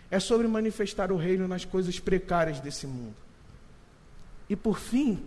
É 0.09 0.19
sobre 0.19 0.47
manifestar 0.47 1.11
o 1.11 1.17
reino 1.17 1.47
nas 1.47 1.65
coisas 1.65 1.99
precárias 1.99 2.59
desse 2.59 2.85
mundo. 2.85 3.15
E 4.49 4.55
por 4.55 4.77
fim, 4.77 5.23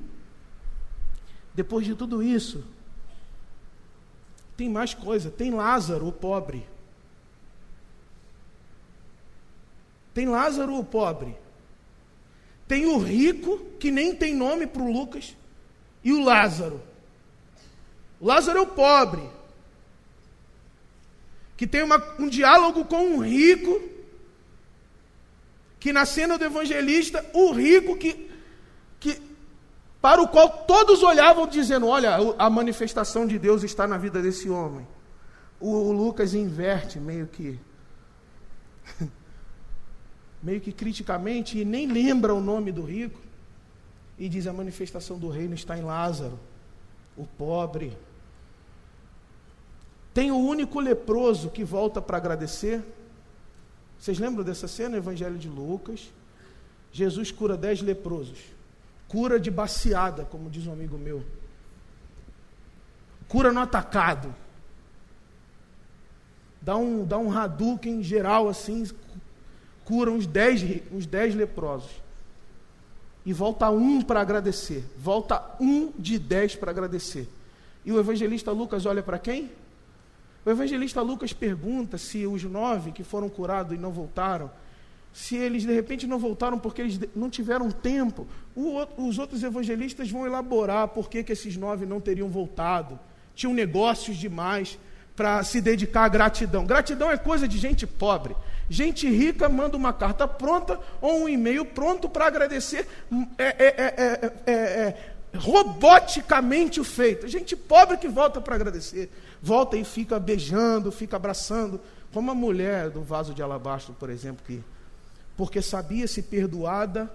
depois 1.54 1.86
de 1.86 1.94
tudo 1.94 2.22
isso, 2.22 2.64
tem 4.56 4.68
mais 4.68 4.94
coisa. 4.94 5.30
Tem 5.30 5.50
Lázaro, 5.50 6.08
o 6.08 6.12
pobre. 6.12 6.66
Tem 10.12 10.28
Lázaro, 10.28 10.76
o 10.76 10.84
pobre. 10.84 11.36
Tem 12.66 12.86
o 12.86 12.98
rico, 12.98 13.58
que 13.78 13.90
nem 13.90 14.14
tem 14.14 14.34
nome 14.34 14.66
para 14.66 14.82
o 14.82 14.92
Lucas, 14.92 15.36
e 16.02 16.12
o 16.12 16.24
Lázaro. 16.24 16.80
O 18.20 18.26
Lázaro 18.26 18.58
é 18.58 18.62
o 18.62 18.66
pobre, 18.66 19.28
que 21.56 21.66
tem 21.66 21.82
uma, 21.82 22.02
um 22.18 22.28
diálogo 22.28 22.84
com 22.84 23.04
um 23.04 23.18
rico, 23.18 23.82
que 25.78 25.92
na 25.92 26.06
cena 26.06 26.38
do 26.38 26.44
evangelista, 26.44 27.28
o 27.34 27.52
rico 27.52 27.96
que, 27.96 28.14
que 28.14 28.33
para 30.04 30.20
o 30.20 30.28
qual 30.28 30.50
todos 30.50 31.02
olhavam 31.02 31.46
dizendo: 31.46 31.86
Olha, 31.86 32.18
a 32.38 32.50
manifestação 32.50 33.26
de 33.26 33.38
Deus 33.38 33.62
está 33.62 33.86
na 33.86 33.96
vida 33.96 34.20
desse 34.20 34.50
homem. 34.50 34.86
O, 35.58 35.92
Lucas 35.92 36.34
inverte 36.34 37.00
meio 37.00 37.26
que. 37.26 37.58
meio 40.42 40.60
que 40.60 40.72
criticamente, 40.72 41.58
e 41.58 41.64
nem 41.64 41.86
lembra 41.86 42.34
o 42.34 42.40
nome 42.42 42.70
do 42.70 42.82
rico, 42.82 43.18
e 44.18 44.28
diz: 44.28 44.46
a 44.46 44.52
manifestação 44.52 45.18
do 45.18 45.30
reino 45.30 45.54
está 45.54 45.78
em 45.78 45.82
Lázaro, 45.82 46.38
o 47.16 47.26
pobre. 47.26 47.96
Tem 50.12 50.30
o 50.30 50.36
único 50.36 50.80
leproso 50.80 51.48
que 51.48 51.64
volta 51.64 52.02
para 52.02 52.18
agradecer. 52.18 52.84
Vocês 53.98 54.18
lembram 54.18 54.44
dessa 54.44 54.68
cena 54.68 54.98
Evangelho 54.98 55.38
de 55.38 55.48
Lucas? 55.48 56.12
Jesus 56.92 57.30
cura 57.30 57.56
dez 57.56 57.80
leprosos. 57.80 58.53
Cura 59.14 59.38
de 59.38 59.48
baciada, 59.48 60.24
como 60.24 60.50
diz 60.50 60.66
um 60.66 60.72
amigo 60.72 60.98
meu. 60.98 61.24
Cura 63.28 63.52
no 63.52 63.60
atacado. 63.60 64.34
Dá 66.60 66.76
um, 66.76 67.04
dá 67.04 67.16
um 67.16 67.30
Hadouken 67.30 68.02
geral 68.02 68.48
assim, 68.48 68.84
cura 69.84 70.10
uns 70.10 70.26
dez, 70.26 70.64
uns 70.90 71.06
dez 71.06 71.32
leprosos. 71.32 71.92
E 73.24 73.32
volta 73.32 73.70
um 73.70 74.02
para 74.02 74.20
agradecer. 74.20 74.84
Volta 74.98 75.40
um 75.60 75.92
de 75.96 76.18
dez 76.18 76.56
para 76.56 76.72
agradecer. 76.72 77.28
E 77.84 77.92
o 77.92 78.00
evangelista 78.00 78.50
Lucas 78.50 78.84
olha 78.84 79.00
para 79.00 79.20
quem? 79.20 79.48
O 80.44 80.50
evangelista 80.50 81.00
Lucas 81.02 81.32
pergunta 81.32 81.98
se 81.98 82.26
os 82.26 82.42
nove 82.42 82.90
que 82.90 83.04
foram 83.04 83.28
curados 83.28 83.74
e 83.74 83.78
não 83.78 83.92
voltaram, 83.92 84.50
se 85.14 85.36
eles 85.36 85.62
de 85.62 85.72
repente 85.72 86.08
não 86.08 86.18
voltaram 86.18 86.58
porque 86.58 86.82
eles 86.82 86.98
não 87.14 87.30
tiveram 87.30 87.70
tempo. 87.70 88.26
Os 88.98 89.16
outros 89.16 89.44
evangelistas 89.44 90.10
vão 90.10 90.26
elaborar 90.26 90.88
por 90.88 91.08
que, 91.08 91.22
que 91.22 91.32
esses 91.32 91.56
nove 91.56 91.86
não 91.86 92.00
teriam 92.00 92.28
voltado. 92.28 92.98
Tinham 93.32 93.54
negócios 93.54 94.16
demais 94.16 94.76
para 95.14 95.44
se 95.44 95.60
dedicar 95.60 96.02
à 96.02 96.08
gratidão. 96.08 96.66
Gratidão 96.66 97.12
é 97.12 97.16
coisa 97.16 97.46
de 97.46 97.56
gente 97.58 97.86
pobre. 97.86 98.34
Gente 98.68 99.08
rica 99.08 99.48
manda 99.48 99.76
uma 99.76 99.92
carta 99.92 100.26
pronta 100.26 100.80
ou 101.00 101.22
um 101.22 101.28
e-mail 101.28 101.64
pronto 101.64 102.08
para 102.08 102.26
agradecer. 102.26 102.88
É, 103.38 103.44
é, 103.44 103.94
é, 104.46 104.52
é, 104.52 105.12
roboticamente 105.36 106.80
o 106.80 106.84
feito. 106.84 107.28
Gente 107.28 107.54
pobre 107.54 107.98
que 107.98 108.08
volta 108.08 108.40
para 108.40 108.56
agradecer. 108.56 109.08
Volta 109.40 109.76
e 109.76 109.84
fica 109.84 110.18
beijando, 110.18 110.90
fica 110.90 111.14
abraçando. 111.14 111.80
Como 112.12 112.32
a 112.32 112.34
mulher 112.34 112.90
do 112.90 113.02
vaso 113.02 113.32
de 113.32 113.42
alabastro, 113.42 113.94
por 113.94 114.10
exemplo, 114.10 114.42
que, 114.44 114.60
porque 115.36 115.60
sabia 115.60 116.06
se 116.06 116.22
perdoada, 116.22 117.12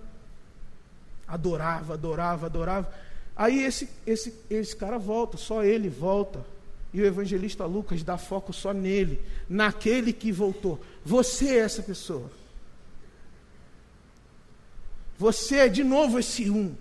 adorava, 1.28 1.94
adorava, 1.94 2.46
adorava. 2.48 2.94
Aí 3.36 3.64
esse, 3.64 3.90
esse, 4.06 4.34
esse 4.50 4.76
cara 4.76 4.98
volta, 4.98 5.38
só 5.38 5.64
ele 5.64 5.90
volta 5.90 6.46
e 6.94 7.02
o 7.02 7.06
evangelista 7.06 7.66
Lucas 7.66 8.04
dá 8.04 8.18
foco 8.18 8.52
só 8.52 8.74
nele, 8.74 9.22
naquele 9.48 10.12
que 10.12 10.32
voltou. 10.32 10.80
Você 11.06 11.50
é 11.50 11.60
essa 11.60 11.84
pessoa. 11.84 12.30
Você 15.18 15.58
é 15.58 15.68
de 15.70 15.84
novo 15.84 16.18
esse 16.18 16.50
um. 16.50 16.74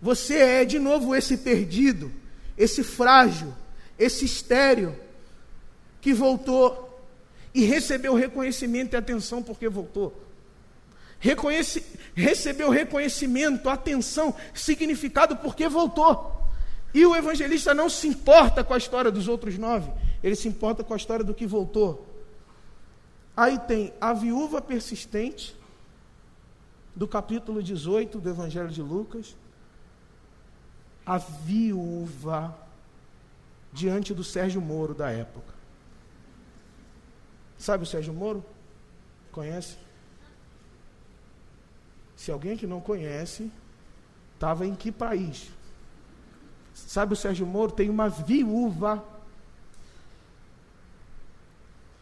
Você 0.00 0.36
é 0.36 0.64
de 0.64 0.78
novo 0.78 1.14
esse 1.14 1.38
perdido, 1.38 2.12
esse 2.56 2.84
frágil, 2.84 3.52
esse 3.98 4.24
estéreo 4.24 4.94
que 6.00 6.12
voltou 6.12 6.87
e 7.58 7.64
recebeu 7.64 8.14
reconhecimento 8.14 8.94
e 8.94 8.96
atenção 8.96 9.42
porque 9.42 9.68
voltou. 9.68 10.14
Recebeu 12.14 12.70
reconhecimento, 12.70 13.68
atenção, 13.68 14.32
significado 14.54 15.36
porque 15.38 15.68
voltou. 15.68 16.40
E 16.94 17.04
o 17.04 17.16
evangelista 17.16 17.74
não 17.74 17.88
se 17.88 18.06
importa 18.06 18.62
com 18.62 18.74
a 18.74 18.78
história 18.78 19.10
dos 19.10 19.26
outros 19.26 19.58
nove, 19.58 19.90
ele 20.22 20.36
se 20.36 20.46
importa 20.46 20.84
com 20.84 20.94
a 20.94 20.96
história 20.96 21.24
do 21.24 21.34
que 21.34 21.48
voltou. 21.48 22.06
Aí 23.36 23.58
tem 23.58 23.92
a 24.00 24.12
viúva 24.12 24.62
persistente, 24.62 25.56
do 26.94 27.08
capítulo 27.08 27.60
18 27.60 28.20
do 28.20 28.30
Evangelho 28.30 28.68
de 28.68 28.82
Lucas. 28.82 29.34
A 31.04 31.18
viúva 31.18 32.56
diante 33.72 34.14
do 34.14 34.22
Sérgio 34.22 34.60
Moro 34.60 34.94
da 34.94 35.10
época. 35.10 35.57
Sabe 37.58 37.82
o 37.82 37.86
Sérgio 37.86 38.14
Moro? 38.14 38.44
Conhece? 39.32 39.76
Se 42.16 42.30
alguém 42.30 42.56
que 42.56 42.66
não 42.66 42.80
conhece, 42.80 43.50
estava 44.34 44.66
em 44.66 44.74
que 44.74 44.92
país? 44.92 45.50
Sabe 46.72 47.12
o 47.12 47.16
Sérgio 47.16 47.46
Moro? 47.46 47.72
Tem 47.72 47.90
uma 47.90 48.08
viúva 48.08 49.04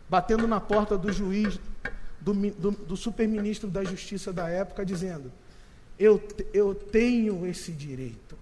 batendo 0.08 0.46
na 0.46 0.60
porta 0.60 0.96
do 0.96 1.10
juiz, 1.12 1.58
do, 2.20 2.32
do, 2.34 2.70
do 2.70 2.96
superministro 2.96 3.68
da 3.68 3.82
Justiça 3.82 4.32
da 4.32 4.48
época, 4.48 4.84
dizendo: 4.84 5.32
eu, 5.98 6.22
eu 6.52 6.74
tenho 6.74 7.46
esse 7.46 7.72
direito. 7.72 8.36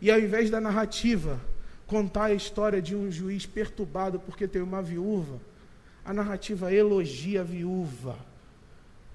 E 0.00 0.10
ao 0.10 0.18
invés 0.18 0.50
da 0.50 0.60
narrativa 0.60 1.40
contar 1.86 2.24
a 2.26 2.34
história 2.34 2.82
de 2.82 2.94
um 2.94 3.10
juiz 3.10 3.46
perturbado 3.46 4.18
porque 4.18 4.48
tem 4.48 4.60
uma 4.60 4.82
viúva, 4.82 5.40
a 6.04 6.12
narrativa 6.12 6.72
elogia 6.72 7.40
a 7.40 7.44
viúva, 7.44 8.16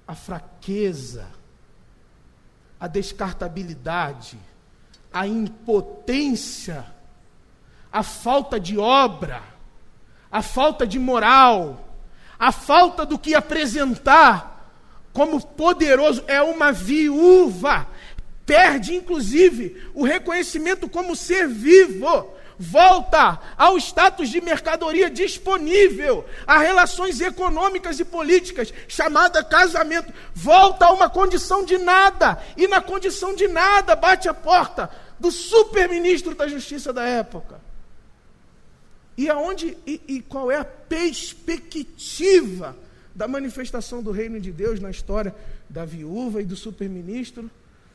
a 0.06 0.14
fraqueza, 0.14 1.26
a 2.80 2.86
descartabilidade, 2.86 4.38
a 5.12 5.26
impotência, 5.26 6.84
a 7.92 8.02
falta 8.02 8.58
de 8.58 8.78
obra, 8.78 9.42
a 10.30 10.42
falta 10.42 10.86
de 10.86 10.98
moral, 10.98 11.88
a 12.38 12.50
falta 12.50 13.04
do 13.04 13.18
que 13.18 13.34
apresentar 13.34 14.72
como 15.12 15.40
poderoso. 15.46 16.24
É 16.26 16.42
uma 16.42 16.72
viúva, 16.72 17.86
perde 18.46 18.94
inclusive 18.94 19.90
o 19.94 20.04
reconhecimento 20.04 20.88
como 20.88 21.14
ser 21.14 21.46
vivo 21.46 22.32
volta 22.58 23.40
ao 23.56 23.76
status 23.78 24.28
de 24.28 24.40
mercadoria 24.40 25.10
disponível, 25.10 26.24
a 26.46 26.58
relações 26.58 27.20
econômicas 27.20 27.98
e 28.00 28.04
políticas, 28.04 28.72
chamada 28.88 29.42
casamento, 29.42 30.12
volta 30.34 30.86
a 30.86 30.92
uma 30.92 31.10
condição 31.10 31.64
de 31.64 31.78
nada, 31.78 32.42
e 32.56 32.68
na 32.68 32.80
condição 32.80 33.34
de 33.34 33.48
nada 33.48 33.96
bate 33.96 34.28
a 34.28 34.34
porta 34.34 34.90
do 35.18 35.30
superministro 35.30 36.34
da 36.34 36.48
Justiça 36.48 36.92
da 36.92 37.04
época. 37.04 37.60
E 39.16 39.28
aonde 39.28 39.76
e, 39.86 40.00
e 40.08 40.20
qual 40.20 40.50
é 40.50 40.56
a 40.56 40.64
perspectiva 40.64 41.16
da 43.14 43.28
manifestação 43.28 44.02
do 44.02 44.10
reino 44.10 44.40
de 44.40 44.50
Deus 44.50 44.80
na 44.80 44.90
história 44.90 45.34
da 45.68 45.84
viúva 45.84 46.40
e 46.40 46.46
do 46.46 46.56
superministro? 46.56 47.50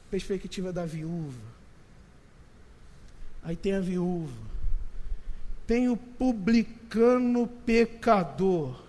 Perspectiva 0.09 0.71
da 0.71 0.85
viúva 0.85 1.56
Aí 3.43 3.55
tem 3.55 3.73
a 3.73 3.79
viúva. 3.79 4.33
Tem 5.65 5.89
o 5.89 5.97
publicano 5.97 7.47
pecador. 7.65 8.81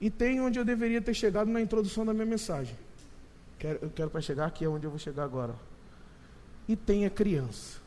E 0.00 0.10
tem 0.10 0.40
onde 0.40 0.58
eu 0.58 0.64
deveria 0.64 1.00
ter 1.00 1.14
chegado 1.14 1.50
na 1.50 1.60
introdução 1.60 2.04
da 2.04 2.12
minha 2.12 2.26
mensagem. 2.26 2.76
Quero, 3.58 3.78
eu 3.82 3.90
quero 3.90 4.10
para 4.10 4.20
chegar 4.20 4.46
aqui, 4.46 4.64
é 4.64 4.68
onde 4.68 4.86
eu 4.86 4.90
vou 4.90 4.98
chegar 4.98 5.24
agora. 5.24 5.54
E 6.68 6.76
tem 6.76 7.06
a 7.06 7.10
criança. 7.10 7.80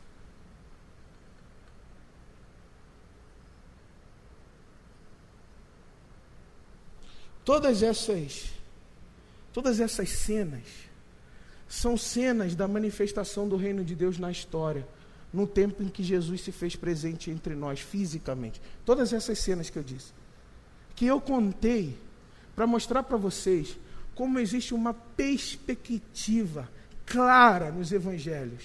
Todas 7.44 7.82
essas, 7.82 8.52
todas 9.52 9.80
essas 9.80 10.08
cenas 10.10 10.89
são 11.70 11.96
cenas 11.96 12.56
da 12.56 12.66
manifestação 12.66 13.48
do 13.48 13.54
reino 13.54 13.84
de 13.84 13.94
Deus 13.94 14.18
na 14.18 14.28
história, 14.28 14.84
no 15.32 15.46
tempo 15.46 15.84
em 15.84 15.88
que 15.88 16.02
Jesus 16.02 16.40
se 16.40 16.50
fez 16.50 16.74
presente 16.74 17.30
entre 17.30 17.54
nós 17.54 17.78
fisicamente. 17.78 18.60
Todas 18.84 19.12
essas 19.12 19.38
cenas 19.38 19.70
que 19.70 19.78
eu 19.78 19.82
disse, 19.84 20.12
que 20.96 21.06
eu 21.06 21.20
contei 21.20 21.96
para 22.56 22.66
mostrar 22.66 23.04
para 23.04 23.16
vocês 23.16 23.78
como 24.16 24.40
existe 24.40 24.74
uma 24.74 24.92
perspectiva 24.92 26.68
clara 27.06 27.70
nos 27.70 27.92
evangelhos, 27.92 28.64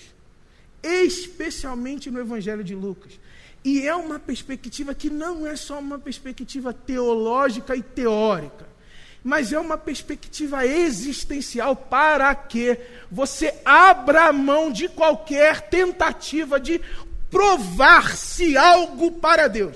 especialmente 0.82 2.10
no 2.10 2.20
evangelho 2.20 2.64
de 2.64 2.74
Lucas. 2.74 3.20
E 3.64 3.88
é 3.88 3.96
uma 3.96 4.18
perspectiva 4.18 4.96
que 4.96 5.12
não 5.12 5.46
é 5.46 5.56
só 5.56 5.78
uma 5.78 6.00
perspectiva 6.00 6.74
teológica 6.74 7.76
e 7.76 7.84
teórica, 7.84 8.68
mas 9.26 9.52
é 9.52 9.60
uma 9.60 9.76
perspectiva 9.76 10.68
existencial. 10.68 11.76
Para 11.76 12.36
que 12.36 12.78
você 13.12 13.56
abra 13.66 14.32
mão 14.32 14.72
de 14.72 14.88
qualquer 14.88 15.62
tentativa 15.62 16.60
de 16.60 16.80
provar-se 17.32 18.56
algo 18.56 19.14
para 19.14 19.48
Deus. 19.48 19.76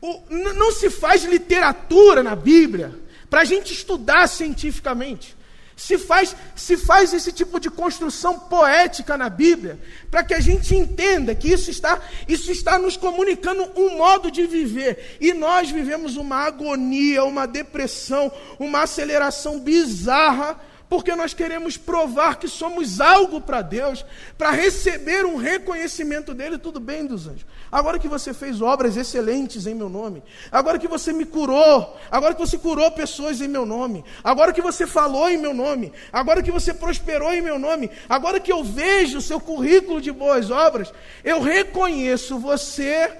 O, 0.00 0.22
não 0.30 0.72
se 0.72 0.88
faz 0.88 1.22
literatura 1.22 2.22
na 2.22 2.34
Bíblia 2.34 2.98
para 3.28 3.42
a 3.42 3.44
gente 3.44 3.74
estudar 3.74 4.26
cientificamente 4.26 5.36
se 5.80 5.96
faz, 5.96 6.36
se 6.54 6.76
faz 6.76 7.14
esse 7.14 7.32
tipo 7.32 7.58
de 7.58 7.70
construção 7.70 8.38
poética 8.38 9.16
na 9.16 9.30
Bíblia, 9.30 9.80
para 10.10 10.22
que 10.22 10.34
a 10.34 10.38
gente 10.38 10.76
entenda 10.76 11.34
que 11.34 11.48
isso 11.48 11.70
está, 11.70 11.98
isso 12.28 12.52
está 12.52 12.78
nos 12.78 12.98
comunicando 12.98 13.66
um 13.74 13.96
modo 13.96 14.30
de 14.30 14.46
viver. 14.46 15.16
E 15.18 15.32
nós 15.32 15.70
vivemos 15.70 16.18
uma 16.18 16.36
agonia, 16.36 17.24
uma 17.24 17.46
depressão, 17.46 18.30
uma 18.58 18.82
aceleração 18.82 19.58
bizarra 19.58 20.60
porque 20.90 21.14
nós 21.14 21.32
queremos 21.32 21.76
provar 21.76 22.40
que 22.40 22.48
somos 22.48 23.00
algo 23.00 23.40
para 23.40 23.62
Deus, 23.62 24.04
para 24.36 24.50
receber 24.50 25.24
um 25.24 25.36
reconhecimento 25.36 26.34
dele, 26.34 26.58
tudo 26.58 26.80
bem 26.80 27.06
dos 27.06 27.28
anjos. 27.28 27.46
Agora 27.70 27.96
que 27.96 28.08
você 28.08 28.34
fez 28.34 28.60
obras 28.60 28.96
excelentes 28.96 29.68
em 29.68 29.74
meu 29.74 29.88
nome, 29.88 30.20
agora 30.50 30.80
que 30.80 30.88
você 30.88 31.12
me 31.12 31.24
curou, 31.24 31.96
agora 32.10 32.34
que 32.34 32.40
você 32.40 32.58
curou 32.58 32.90
pessoas 32.90 33.40
em 33.40 33.46
meu 33.46 33.64
nome, 33.64 34.04
agora 34.24 34.52
que 34.52 34.60
você 34.60 34.84
falou 34.84 35.30
em 35.30 35.36
meu 35.36 35.54
nome, 35.54 35.92
agora 36.12 36.42
que 36.42 36.50
você 36.50 36.74
prosperou 36.74 37.32
em 37.32 37.40
meu 37.40 37.56
nome, 37.56 37.88
agora 38.08 38.40
que 38.40 38.50
eu 38.50 38.64
vejo 38.64 39.18
o 39.18 39.22
seu 39.22 39.38
currículo 39.38 40.00
de 40.00 40.10
boas 40.10 40.50
obras, 40.50 40.92
eu 41.22 41.40
reconheço 41.40 42.36
você 42.36 43.16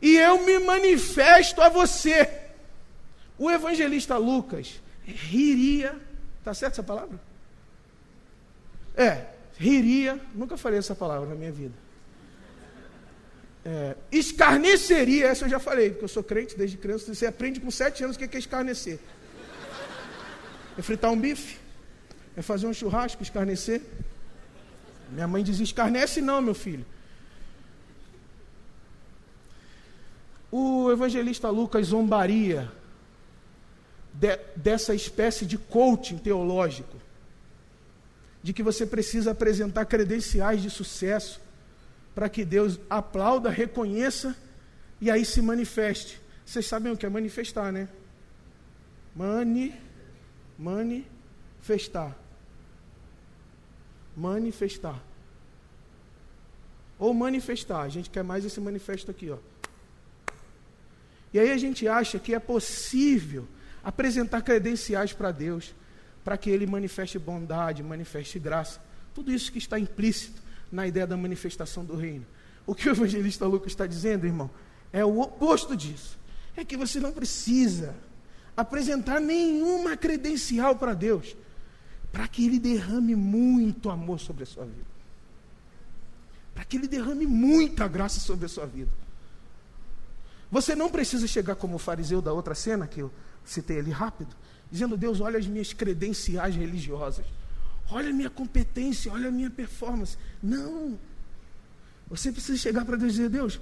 e 0.00 0.16
eu 0.16 0.40
me 0.46 0.58
manifesto 0.60 1.60
a 1.60 1.68
você. 1.68 2.30
O 3.38 3.50
evangelista 3.50 4.16
Lucas 4.16 4.80
riria. 5.12 5.96
Está 6.38 6.54
certo 6.54 6.74
essa 6.74 6.82
palavra? 6.82 7.18
É, 8.96 9.26
riria. 9.56 10.20
Nunca 10.34 10.56
falei 10.56 10.78
essa 10.78 10.94
palavra 10.94 11.28
na 11.28 11.34
minha 11.34 11.52
vida. 11.52 11.74
É, 13.64 13.96
escarneceria, 14.10 15.26
essa 15.26 15.44
eu 15.44 15.48
já 15.48 15.58
falei, 15.58 15.90
porque 15.90 16.04
eu 16.04 16.08
sou 16.08 16.22
crente 16.22 16.56
desde 16.56 16.76
criança. 16.76 17.12
Você 17.12 17.26
aprende 17.26 17.60
com 17.60 17.70
sete 17.70 18.02
anos 18.02 18.16
o 18.16 18.18
que 18.18 18.36
é 18.36 18.38
escarnecer. 18.38 18.98
É 20.76 20.82
fritar 20.82 21.10
um 21.10 21.18
bife, 21.18 21.58
é 22.36 22.42
fazer 22.42 22.66
um 22.66 22.72
churrasco, 22.72 23.22
escarnecer. 23.22 23.82
Minha 25.10 25.26
mãe 25.26 25.42
dizia: 25.42 25.64
escarnece 25.64 26.20
não, 26.20 26.40
meu 26.40 26.54
filho. 26.54 26.86
O 30.50 30.90
evangelista 30.90 31.50
Lucas 31.50 31.88
zombaria 31.88 32.72
de, 34.18 34.36
dessa 34.56 34.94
espécie 34.94 35.46
de 35.46 35.56
coaching 35.56 36.18
teológico, 36.18 36.96
de 38.42 38.52
que 38.52 38.62
você 38.62 38.84
precisa 38.84 39.30
apresentar 39.30 39.84
credenciais 39.84 40.60
de 40.60 40.70
sucesso 40.70 41.40
para 42.14 42.28
que 42.28 42.44
Deus 42.44 42.80
aplauda, 42.90 43.48
reconheça 43.48 44.36
e 45.00 45.08
aí 45.08 45.24
se 45.24 45.40
manifeste. 45.40 46.20
Vocês 46.44 46.66
sabem 46.66 46.92
o 46.92 46.96
que 46.96 47.06
é 47.06 47.08
manifestar, 47.08 47.72
né? 47.72 47.88
Mani, 49.14 49.72
manifestar. 50.58 52.16
Manifestar. 54.16 55.00
Ou 56.98 57.14
manifestar. 57.14 57.82
A 57.82 57.88
gente 57.88 58.10
quer 58.10 58.24
mais 58.24 58.44
esse 58.44 58.60
manifesto 58.60 59.12
aqui, 59.12 59.30
ó. 59.30 59.38
E 61.32 61.38
aí 61.38 61.52
a 61.52 61.58
gente 61.58 61.86
acha 61.86 62.18
que 62.18 62.34
é 62.34 62.40
possível 62.40 63.46
apresentar 63.82 64.42
credenciais 64.42 65.12
para 65.12 65.30
Deus, 65.30 65.74
para 66.24 66.36
que 66.36 66.50
Ele 66.50 66.66
manifeste 66.66 67.18
bondade, 67.18 67.82
manifeste 67.82 68.38
graça. 68.38 68.80
Tudo 69.14 69.32
isso 69.32 69.50
que 69.50 69.58
está 69.58 69.78
implícito 69.78 70.42
na 70.70 70.86
ideia 70.86 71.06
da 71.06 71.16
manifestação 71.16 71.84
do 71.84 71.96
reino. 71.96 72.26
O 72.66 72.74
que 72.74 72.88
o 72.88 72.92
evangelista 72.92 73.46
Lucas 73.46 73.72
está 73.72 73.86
dizendo, 73.86 74.26
irmão, 74.26 74.50
é 74.92 75.04
o 75.04 75.20
oposto 75.20 75.76
disso. 75.76 76.18
É 76.56 76.64
que 76.64 76.76
você 76.76 77.00
não 77.00 77.12
precisa 77.12 77.94
apresentar 78.56 79.20
nenhuma 79.20 79.96
credencial 79.96 80.76
para 80.76 80.92
Deus, 80.92 81.36
para 82.10 82.26
que 82.26 82.44
Ele 82.44 82.58
derrame 82.58 83.14
muito 83.14 83.88
amor 83.88 84.18
sobre 84.18 84.42
a 84.42 84.46
sua 84.46 84.64
vida. 84.64 84.86
Para 86.54 86.64
que 86.64 86.76
Ele 86.76 86.88
derrame 86.88 87.26
muita 87.26 87.86
graça 87.86 88.18
sobre 88.20 88.46
a 88.46 88.48
sua 88.48 88.66
vida. 88.66 88.90
Você 90.50 90.74
não 90.74 90.90
precisa 90.90 91.26
chegar 91.26 91.54
como 91.54 91.76
o 91.76 91.78
fariseu 91.78 92.20
da 92.20 92.32
outra 92.32 92.54
cena 92.54 92.86
que 92.86 93.00
eu 93.00 93.10
citei 93.50 93.78
ali 93.78 93.90
rápido, 93.90 94.34
dizendo: 94.70 94.96
Deus, 94.96 95.20
olha 95.20 95.38
as 95.38 95.46
minhas 95.46 95.72
credenciais 95.72 96.54
religiosas, 96.54 97.24
olha 97.90 98.10
a 98.10 98.12
minha 98.12 98.30
competência, 98.30 99.12
olha 99.12 99.28
a 99.28 99.32
minha 99.32 99.50
performance. 99.50 100.16
Não. 100.42 100.98
Você 102.08 102.32
precisa 102.32 102.58
chegar 102.58 102.84
para 102.84 102.96
Deus 102.96 103.12
e 103.12 103.16
dizer: 103.16 103.28
Deus, 103.28 103.60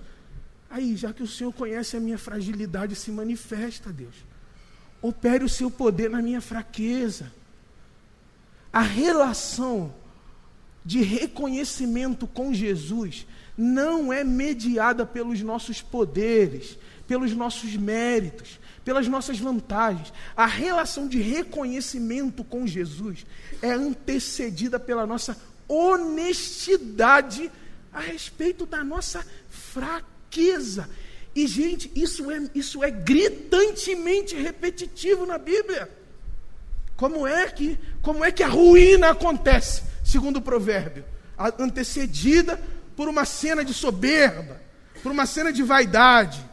aí, 0.71 0.97
já 0.97 1.13
que 1.13 1.23
o 1.23 1.27
Senhor 1.27 1.53
conhece 1.53 1.97
a 1.97 2.01
minha 2.01 2.19
fragilidade, 2.19 2.95
se 2.95 3.11
manifesta, 3.11 3.93
Deus. 3.93 4.15
Opere 5.01 5.45
o 5.45 5.49
seu 5.49 5.71
poder 5.71 6.11
na 6.11 6.23
minha 6.23 6.41
fraqueza. 6.41 7.33
A 8.73 8.81
relação 8.81 9.95
de 10.85 11.03
reconhecimento 11.03 12.27
com 12.27 12.53
Jesus 12.55 13.27
não 13.57 14.13
é 14.13 14.23
mediada 14.23 15.07
pelos 15.07 15.41
nossos 15.43 15.81
poderes, 15.83 16.79
pelos 17.07 17.33
nossos 17.33 17.75
méritos, 17.77 18.61
pelas 18.87 19.09
nossas 19.09 19.37
vantagens. 19.37 20.13
A 20.37 20.47
relação 20.47 21.09
de 21.09 21.21
reconhecimento 21.21 22.45
com 22.45 22.65
Jesus 22.65 23.27
é 23.61 23.73
antecedida 23.73 24.79
pela 24.79 25.05
nossa 25.05 25.37
honestidade 25.67 27.51
a 27.93 27.99
respeito 27.99 28.65
da 28.65 28.85
nossa 28.85 29.27
fraqueza. 29.51 30.89
E, 31.35 31.49
gente, 31.49 31.91
isso 31.97 32.31
é, 32.31 32.49
isso 32.55 32.85
é 32.85 32.91
gritantemente 32.93 34.37
repetitivo 34.37 35.27
na 35.27 35.37
Bíblia. 35.37 35.91
Como 36.97 37.27
é 37.27 37.49
que, 37.49 37.77
como 38.01 38.25
é 38.25 38.31
que 38.31 38.45
a 38.45 38.49
ruína 38.49 39.11
acontece, 39.11 39.83
segundo 40.05 40.37
o 40.37 40.43
provérbio? 40.43 41.05
Antecedida 41.59 42.63
por 42.95 43.09
uma 43.09 43.25
cena 43.25 43.65
de 43.65 43.75
soberba, 43.75 44.63
por 45.03 45.11
uma 45.11 45.27
cena 45.27 45.53
de 45.53 45.65
vaidade 45.65 46.46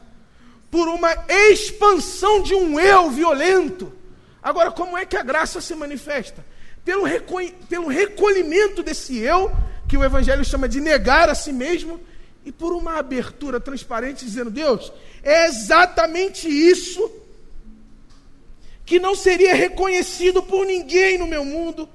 por 0.73 0.87
uma 0.87 1.13
expansão 1.29 2.41
de 2.41 2.55
um 2.55 2.79
eu 2.79 3.11
violento. 3.11 3.93
Agora, 4.41 4.71
como 4.71 4.97
é 4.97 5.05
que 5.05 5.15
a 5.15 5.21
graça 5.21 5.61
se 5.61 5.75
manifesta? 5.75 6.43
Pelo, 6.83 7.03
pelo 7.69 7.87
recolhimento 7.87 8.81
desse 8.81 9.19
eu, 9.19 9.51
que 9.87 9.95
o 9.95 10.03
Evangelho 10.03 10.43
chama 10.43 10.67
de 10.67 10.81
negar 10.81 11.29
a 11.29 11.35
si 11.35 11.53
mesmo, 11.53 12.01
e 12.43 12.51
por 12.51 12.73
uma 12.73 12.97
abertura 12.97 13.59
transparente, 13.59 14.25
dizendo: 14.25 14.49
Deus, 14.49 14.91
é 15.21 15.45
exatamente 15.45 16.49
isso 16.49 17.07
que 18.83 18.97
não 18.97 19.13
seria 19.13 19.53
reconhecido 19.53 20.41
por 20.41 20.65
ninguém 20.65 21.19
no 21.19 21.27
meu 21.27 21.45
mundo, 21.45 21.87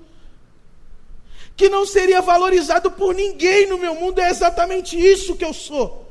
que 1.57 1.69
não 1.69 1.85
seria 1.85 2.23
valorizado 2.23 2.93
por 2.93 3.13
ninguém 3.13 3.67
no 3.67 3.77
meu 3.77 3.97
mundo, 3.97 4.21
é 4.21 4.31
exatamente 4.31 4.97
isso 4.97 5.35
que 5.35 5.45
eu 5.45 5.53
sou 5.53 6.08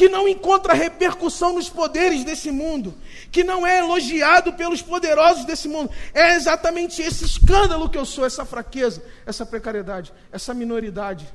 que 0.00 0.08
não 0.08 0.26
encontra 0.26 0.72
repercussão 0.72 1.52
nos 1.52 1.68
poderes 1.68 2.24
desse 2.24 2.50
mundo, 2.50 2.94
que 3.30 3.44
não 3.44 3.66
é 3.66 3.80
elogiado 3.80 4.50
pelos 4.54 4.80
poderosos 4.80 5.44
desse 5.44 5.68
mundo. 5.68 5.90
É 6.14 6.36
exatamente 6.36 7.02
esse 7.02 7.22
escândalo 7.22 7.86
que 7.86 7.98
eu 7.98 8.06
sou, 8.06 8.24
essa 8.24 8.46
fraqueza, 8.46 9.04
essa 9.26 9.44
precariedade, 9.44 10.10
essa 10.32 10.54
minoridade. 10.54 11.28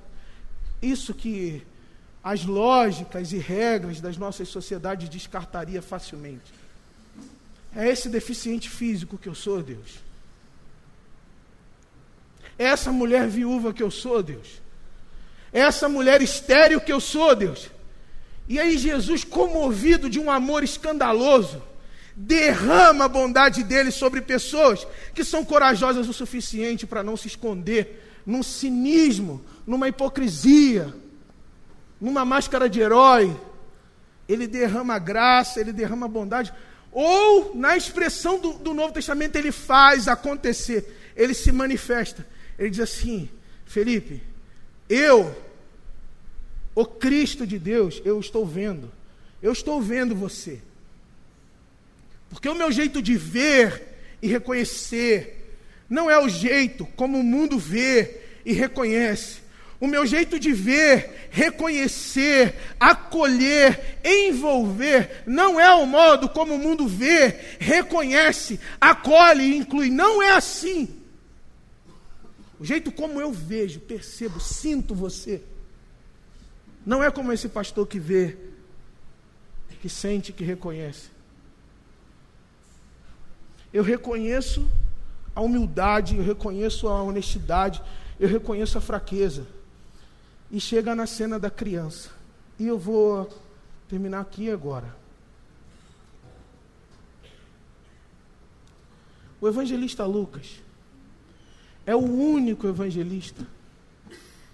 Isso 0.82 1.14
que 1.14 1.62
as 2.24 2.44
lógicas 2.44 3.32
e 3.34 3.38
regras 3.38 4.02
das 4.02 4.18
nossas 4.18 4.50
sociedades 4.50 5.10
descartaria 5.10 5.80
facilmente. 5.80 6.52
É 7.76 7.88
esse 7.88 8.10
deficiente 8.10 8.68
físico 8.68 9.16
que 9.16 9.30
eu 9.30 9.36
sou, 9.36 9.62
Deus. 9.62 10.00
É 12.58 12.66
essa 12.66 12.92
mulher 12.92 13.28
viúva 13.28 13.72
que 13.72 13.84
eu 13.84 13.92
sou, 13.92 14.24
Deus. 14.24 14.60
É 15.54 15.60
essa 15.60 15.88
mulher 15.88 16.20
estéril 16.24 16.82
que 16.82 16.92
eu 16.92 17.00
sou, 17.00 17.36
Deus. 17.36 17.75
E 18.48 18.60
aí 18.60 18.78
Jesus, 18.78 19.24
comovido 19.24 20.10
de 20.10 20.20
um 20.20 20.30
amor 20.30 20.64
escandaloso, 20.64 21.62
derrama 22.16 23.06
a 23.06 23.10
bondade 23.10 23.64
dele 23.64 23.92
sobre 23.92 24.22
pessoas 24.22 24.88
que 25.14 25.24
são 25.24 25.44
corajosas 25.44 26.08
o 26.08 26.14
suficiente 26.14 26.86
para 26.86 27.04
não 27.04 27.18
se 27.18 27.28
esconder 27.28 28.02
num 28.26 28.42
cinismo, 28.42 29.44
numa 29.68 29.88
hipocrisia, 29.88 30.94
numa 32.00 32.24
máscara 32.24 32.70
de 32.70 32.80
herói. 32.80 33.36
Ele 34.28 34.48
derrama 34.48 34.98
graça, 34.98 35.60
ele 35.60 35.72
derrama 35.72 36.08
bondade. 36.08 36.54
Ou, 36.92 37.54
na 37.54 37.76
expressão 37.76 38.40
do, 38.40 38.54
do 38.54 38.74
Novo 38.74 38.94
Testamento, 38.94 39.36
ele 39.36 39.52
faz 39.52 40.08
acontecer, 40.08 41.12
ele 41.16 41.34
se 41.34 41.52
manifesta. 41.52 42.26
Ele 42.58 42.70
diz 42.70 42.80
assim: 42.80 43.30
Felipe, 43.66 44.24
eu, 44.90 45.36
o 46.76 46.86
Cristo 46.86 47.48
de 47.48 47.58
Deus, 47.58 48.02
eu 48.04 48.20
estou 48.20 48.46
vendo, 48.46 48.92
eu 49.42 49.54
estou 49.54 49.82
vendo 49.82 50.14
você. 50.14 50.60
Porque 52.30 52.50
o 52.50 52.56
meu 52.56 52.70
jeito 52.70 53.02
de 53.02 53.16
ver 53.16 53.98
e 54.22 54.28
reconhecer 54.28 55.58
não 55.90 56.12
é 56.12 56.20
o 56.20 56.28
jeito 56.28 56.86
como 56.96 57.18
o 57.18 57.24
mundo 57.24 57.58
vê 57.58 58.20
e 58.46 58.52
reconhece. 58.52 59.46
O 59.80 59.88
meu 59.88 60.06
jeito 60.06 60.40
de 60.40 60.52
ver, 60.52 61.28
reconhecer, 61.30 62.56
acolher, 62.80 64.00
envolver, 64.04 65.24
não 65.26 65.60
é 65.60 65.70
o 65.72 65.86
modo 65.86 66.28
como 66.30 66.56
o 66.56 66.60
mundo 66.60 66.88
vê, 66.88 67.40
reconhece, 67.60 68.60
acolhe 68.80 69.44
e 69.44 69.58
inclui. 69.58 69.90
Não 69.90 70.22
é 70.24 70.32
assim. 70.32 70.90
O 72.60 72.66
jeito 72.66 72.92
como 72.92 73.20
eu 73.20 73.32
vejo, 73.32 73.80
percebo, 73.82 74.40
sinto 74.40 74.96
você, 74.96 75.42
não 76.86 77.04
é 77.04 77.10
como 77.10 77.32
esse 77.32 77.50
pastor 77.50 77.88
que 77.88 78.00
vê, 78.00 78.38
que 79.82 79.90
sente, 79.90 80.32
que 80.32 80.44
reconhece. 80.44 81.10
Eu 83.74 83.84
reconheço 83.84 84.68
a 85.36 85.42
humildade, 85.42 86.16
eu 86.16 86.24
reconheço 86.24 86.88
a 86.88 87.02
honestidade, 87.02 87.82
eu 88.20 88.28
reconheço 88.28 88.78
a 88.78 88.82
fraqueza. 88.82 89.46
E 90.50 90.62
chega 90.62 90.96
na 90.96 91.06
cena 91.06 91.40
da 91.40 91.50
criança. 91.50 92.10
E 92.58 92.68
eu 92.68 92.78
vou 92.78 93.28
terminar 93.90 94.22
aqui 94.22 94.50
agora. 94.50 94.96
O 99.42 99.48
evangelista 99.48 100.06
Lucas 100.06 100.62
é 101.86 101.96
o 101.96 102.00
único 102.00 102.68
evangelista 102.68 103.46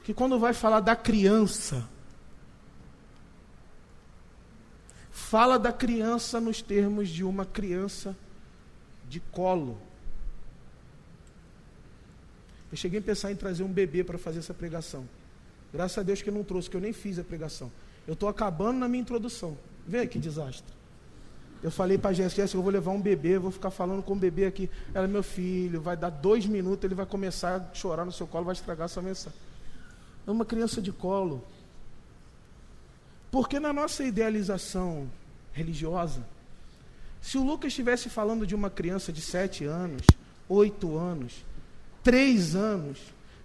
que, 0.03 0.13
quando 0.13 0.39
vai 0.39 0.53
falar 0.53 0.79
da 0.79 0.95
criança, 0.95 1.87
fala 5.31 5.57
da 5.57 5.71
criança 5.71 6.41
nos 6.41 6.61
termos 6.61 7.07
de 7.07 7.23
uma 7.23 7.45
criança 7.45 8.13
de 9.07 9.21
colo. 9.21 9.77
Eu 12.69 12.75
cheguei 12.75 12.99
a 12.99 13.01
pensar 13.01 13.31
em 13.31 13.37
trazer 13.37 13.63
um 13.63 13.71
bebê 13.71 14.03
para 14.03 14.17
fazer 14.17 14.39
essa 14.39 14.53
pregação. 14.53 15.07
Graças 15.71 15.97
a 15.97 16.03
Deus 16.03 16.21
que 16.21 16.29
eu 16.29 16.33
não 16.33 16.43
trouxe, 16.43 16.69
que 16.69 16.75
eu 16.75 16.81
nem 16.81 16.91
fiz 16.91 17.17
a 17.17 17.23
pregação. 17.23 17.71
Eu 18.05 18.13
estou 18.13 18.27
acabando 18.27 18.79
na 18.79 18.89
minha 18.89 19.01
introdução. 19.01 19.57
Vê 19.87 20.05
que 20.05 20.19
desastre. 20.19 20.73
Eu 21.63 21.71
falei 21.71 21.97
para 21.97 22.09
a 22.09 22.13
Jéssica, 22.13 22.41
Jéssica, 22.41 22.57
eu 22.57 22.63
vou 22.63 22.71
levar 22.71 22.91
um 22.91 23.01
bebê, 23.01 23.39
vou 23.39 23.51
ficar 23.51 23.71
falando 23.71 24.03
com 24.03 24.11
o 24.11 24.17
bebê 24.17 24.47
aqui. 24.47 24.69
Ela, 24.93 25.07
meu 25.07 25.23
filho, 25.23 25.79
vai 25.79 25.95
dar 25.95 26.09
dois 26.09 26.45
minutos, 26.45 26.83
ele 26.83 26.95
vai 26.95 27.05
começar 27.05 27.69
a 27.71 27.73
chorar 27.73 28.03
no 28.03 28.11
seu 28.11 28.27
colo, 28.27 28.43
vai 28.43 28.53
estragar 28.53 28.89
sua 28.89 29.01
mensagem. 29.01 29.39
É 30.27 30.29
uma 30.29 30.43
criança 30.43 30.81
de 30.81 30.91
colo. 30.91 31.41
Porque 33.31 33.61
na 33.61 33.71
nossa 33.71 34.03
idealização 34.03 35.07
religiosa, 35.53 36.25
se 37.21 37.37
o 37.37 37.43
Lucas 37.43 37.67
estivesse 37.67 38.09
falando 38.09 38.47
de 38.47 38.55
uma 38.55 38.69
criança 38.69 39.11
de 39.11 39.21
sete 39.21 39.63
anos, 39.63 40.01
oito 40.49 40.97
anos, 40.97 41.45
três 42.03 42.55
anos, 42.55 42.97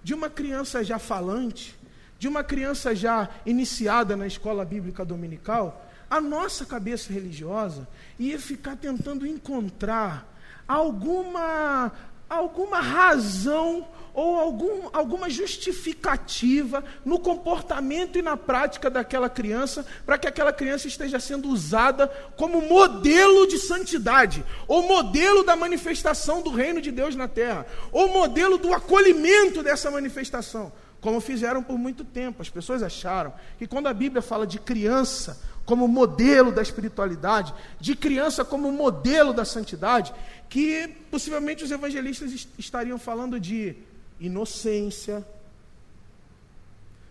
de 0.02 0.14
uma 0.14 0.30
criança 0.30 0.82
já 0.82 0.98
falante, 0.98 1.76
de 2.18 2.26
uma 2.26 2.42
criança 2.42 2.94
já 2.94 3.28
iniciada 3.44 4.16
na 4.16 4.26
escola 4.26 4.64
bíblica 4.64 5.04
dominical, 5.04 5.86
a 6.08 6.20
nossa 6.20 6.64
cabeça 6.64 7.12
religiosa 7.12 7.86
ia 8.18 8.38
ficar 8.38 8.76
tentando 8.76 9.26
encontrar 9.26 10.26
alguma, 10.66 11.92
alguma 12.28 12.80
razão 12.80 13.86
ou 14.16 14.40
algum, 14.40 14.88
alguma 14.94 15.28
justificativa 15.28 16.82
no 17.04 17.18
comportamento 17.18 18.18
e 18.18 18.22
na 18.22 18.34
prática 18.34 18.88
daquela 18.88 19.28
criança, 19.28 19.84
para 20.06 20.16
que 20.16 20.26
aquela 20.26 20.54
criança 20.54 20.88
esteja 20.88 21.20
sendo 21.20 21.50
usada 21.50 22.08
como 22.34 22.62
modelo 22.62 23.46
de 23.46 23.58
santidade, 23.58 24.42
ou 24.66 24.88
modelo 24.88 25.44
da 25.44 25.54
manifestação 25.54 26.40
do 26.40 26.48
reino 26.48 26.80
de 26.80 26.90
Deus 26.90 27.14
na 27.14 27.28
terra, 27.28 27.66
ou 27.92 28.08
modelo 28.08 28.56
do 28.56 28.72
acolhimento 28.72 29.62
dessa 29.62 29.90
manifestação. 29.90 30.72
Como 30.98 31.20
fizeram 31.20 31.62
por 31.62 31.76
muito 31.76 32.02
tempo. 32.02 32.40
As 32.40 32.48
pessoas 32.48 32.82
acharam 32.82 33.34
que 33.58 33.66
quando 33.66 33.86
a 33.86 33.92
Bíblia 33.92 34.22
fala 34.22 34.46
de 34.46 34.58
criança 34.58 35.38
como 35.66 35.86
modelo 35.88 36.52
da 36.52 36.62
espiritualidade, 36.62 37.52
de 37.78 37.96
criança 37.96 38.44
como 38.44 38.70
modelo 38.72 39.34
da 39.34 39.44
santidade, 39.44 40.14
que 40.48 40.88
possivelmente 41.10 41.64
os 41.64 41.70
evangelistas 41.70 42.48
estariam 42.58 42.98
falando 42.98 43.38
de 43.38 43.76
inocência, 44.20 45.26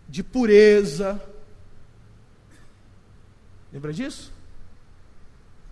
de 0.08 0.22
pureza. 0.22 1.20
Lembra 3.72 3.92
disso? 3.92 4.32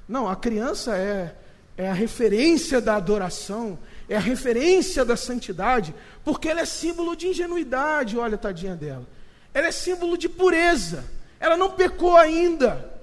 Não, 0.09 0.29
a 0.29 0.37
criança 0.37 0.97
é, 0.97 1.35
é 1.77 1.89
a 1.89 1.95
referência 1.95 2.81
da 2.81 2.97
adoração, 2.97 3.79
é 4.09 4.17
a 4.17 4.21
referência 4.21 5.05
da 5.05 5.17
santidade, 5.17 5.95
porque 6.23 6.49
ela 6.49 6.61
é 6.61 6.67
símbolo 6.67 7.17
de 7.17 7.29
ingenuidade, 7.29 8.19
olha, 8.19 8.37
tadinha 8.37 8.77
dela. 8.77 9.07
Ela 9.53 9.69
é 9.69 9.73
símbolo 9.73 10.19
de 10.19 10.29
pureza. 10.29 11.05
Ela 11.41 11.57
não 11.57 11.71
pecou 11.71 12.17
ainda. 12.17 12.94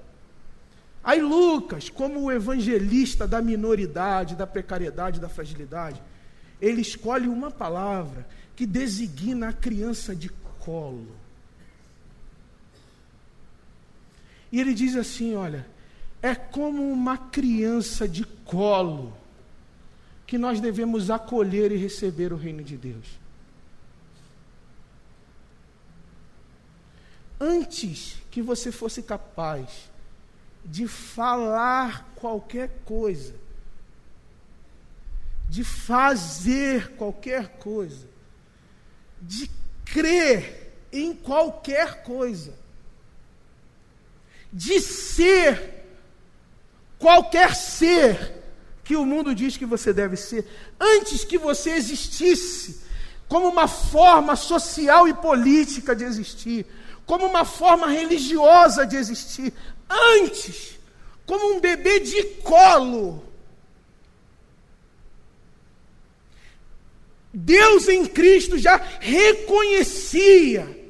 Aí 1.04 1.22
Lucas, 1.22 1.89
como 1.89 2.22
o 2.22 2.32
evangelista 2.32 3.28
da 3.28 3.41
minoridade, 3.41 4.36
da 4.36 4.45
precariedade, 4.45 5.20
da 5.20 5.28
fragilidade, 5.28 6.02
ele 6.62 6.82
escolhe 6.82 7.28
uma 7.28 7.49
palavra 7.49 8.28
que 8.56 8.68
designa 8.68 9.49
a 9.49 9.54
criança 9.54 10.16
de 10.16 10.30
colo. 10.60 11.16
E 14.52 14.60
ele 14.60 14.74
diz 14.74 14.95
assim: 14.95 15.36
olha, 15.36 15.66
é 16.22 16.36
como 16.36 16.91
uma 16.91 17.18
criança 17.18 18.08
de 18.08 18.24
colo 18.24 19.18
que 20.28 20.38
nós 20.38 20.62
devemos 20.62 21.10
acolher 21.10 21.72
e 21.72 21.78
receber 21.78 22.32
o 22.32 22.38
reino 22.38 22.64
de 22.64 22.78
Deus. 22.78 23.20
Antes 27.39 28.18
que 28.30 28.41
você 28.41 28.72
fosse 28.72 29.02
capaz 29.02 29.90
de 30.66 30.88
falar 30.88 32.14
qualquer 32.16 32.70
coisa, 32.86 33.36
de 35.49 35.64
fazer 35.64 36.95
qualquer 36.95 37.57
coisa, 37.57 38.07
de 39.22 39.49
crer 39.86 40.74
em 40.91 41.14
qualquer 41.14 42.03
coisa, 42.03 42.53
de 44.51 44.80
ser 44.80 45.86
qualquer 46.97 47.55
ser 47.55 48.41
que 48.84 48.95
o 48.95 49.05
mundo 49.05 49.34
diz 49.34 49.57
que 49.57 49.66
você 49.66 49.93
deve 49.93 50.16
ser, 50.16 50.45
antes 50.80 51.24
que 51.24 51.38
você 51.38 51.72
existisse, 51.72 52.82
como 53.28 53.47
uma 53.47 53.68
forma 53.68 54.36
social 54.36 55.07
e 55.07 55.14
política 55.14 55.95
de 55.95 56.03
existir, 56.03 56.66
como 57.05 57.26
uma 57.26 57.45
forma 57.45 57.88
religiosa 57.88 58.86
de 58.86 58.97
existir, 58.97 59.53
antes, 59.91 60.79
como 61.25 61.55
um 61.55 61.59
bebê 61.59 61.99
de 61.99 62.23
colo, 62.43 63.23
Deus 67.33 67.87
em 67.87 68.05
Cristo 68.05 68.57
já 68.57 68.75
reconhecia 68.99 70.81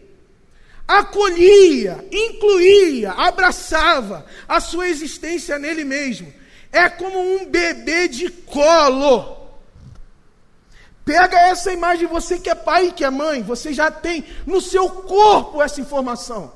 acolhia, 0.99 2.05
incluía, 2.11 3.11
abraçava 3.11 4.25
a 4.47 4.59
sua 4.59 4.89
existência 4.89 5.57
nele 5.57 5.83
mesmo. 5.83 6.33
É 6.71 6.89
como 6.89 7.19
um 7.19 7.45
bebê 7.45 8.07
de 8.07 8.29
colo. 8.29 9.37
Pega 11.03 11.37
essa 11.39 11.71
imagem, 11.71 12.07
você 12.07 12.39
que 12.39 12.49
é 12.49 12.55
pai 12.55 12.87
e 12.87 12.91
que 12.91 13.03
é 13.03 13.09
mãe, 13.09 13.41
você 13.41 13.73
já 13.73 13.89
tem 13.89 14.23
no 14.45 14.61
seu 14.61 14.87
corpo 14.89 15.61
essa 15.61 15.81
informação. 15.81 16.53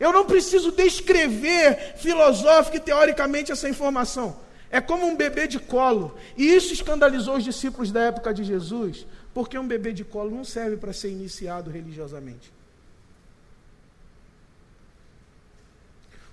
Eu 0.00 0.14
não 0.14 0.24
preciso 0.24 0.72
descrever 0.72 1.94
filosófica 1.98 2.78
e 2.78 2.80
teoricamente 2.80 3.52
essa 3.52 3.68
informação. 3.68 4.34
É 4.70 4.80
como 4.80 5.06
um 5.06 5.14
bebê 5.14 5.46
de 5.46 5.58
colo. 5.58 6.16
E 6.38 6.54
isso 6.54 6.72
escandalizou 6.72 7.36
os 7.36 7.44
discípulos 7.44 7.92
da 7.92 8.00
época 8.04 8.32
de 8.32 8.42
Jesus, 8.42 9.06
porque 9.34 9.58
um 9.58 9.68
bebê 9.68 9.92
de 9.92 10.02
colo 10.02 10.30
não 10.30 10.44
serve 10.44 10.78
para 10.78 10.94
ser 10.94 11.10
iniciado 11.10 11.70
religiosamente. 11.70 12.50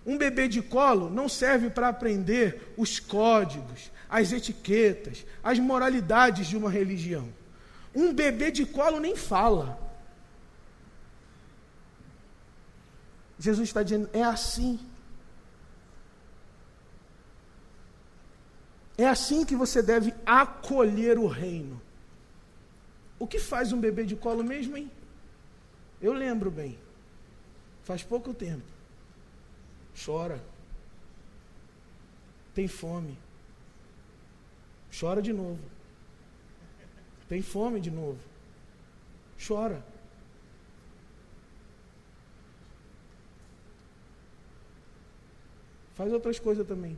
Um 0.05 0.17
bebê 0.17 0.47
de 0.47 0.61
colo 0.61 1.09
não 1.09 1.27
serve 1.27 1.69
para 1.69 1.89
aprender 1.89 2.73
os 2.77 2.97
códigos, 2.97 3.91
as 4.09 4.31
etiquetas, 4.31 5.25
as 5.43 5.59
moralidades 5.59 6.47
de 6.47 6.55
uma 6.55 6.69
religião. 6.69 7.27
Um 7.93 8.13
bebê 8.13 8.49
de 8.49 8.65
colo 8.65 9.01
nem 9.01 9.17
fala. 9.17 9.86
Jesus 13.39 13.67
está 13.67 13.83
dizendo: 13.83 14.09
é 14.13 14.23
assim. 14.23 14.79
É 18.97 19.07
assim 19.07 19.45
que 19.45 19.55
você 19.55 19.81
deve 19.81 20.13
acolher 20.25 21.19
o 21.19 21.27
reino. 21.27 21.79
O 23.19 23.27
que 23.27 23.39
faz 23.39 23.71
um 23.71 23.79
bebê 23.79 24.05
de 24.05 24.15
colo 24.15 24.43
mesmo, 24.43 24.75
hein? 24.75 24.91
Eu 26.01 26.13
lembro 26.13 26.49
bem. 26.49 26.77
Faz 27.83 28.03
pouco 28.03 28.33
tempo. 28.33 28.65
Chora. 30.03 30.41
Tem 32.53 32.67
fome. 32.67 33.17
Chora 34.99 35.21
de 35.21 35.31
novo. 35.31 35.59
Tem 37.27 37.41
fome 37.41 37.79
de 37.79 37.91
novo. 37.91 38.19
Chora. 39.47 39.83
Faz 45.97 46.13
outras 46.13 46.37
coisas 46.37 46.65
também. 46.67 46.97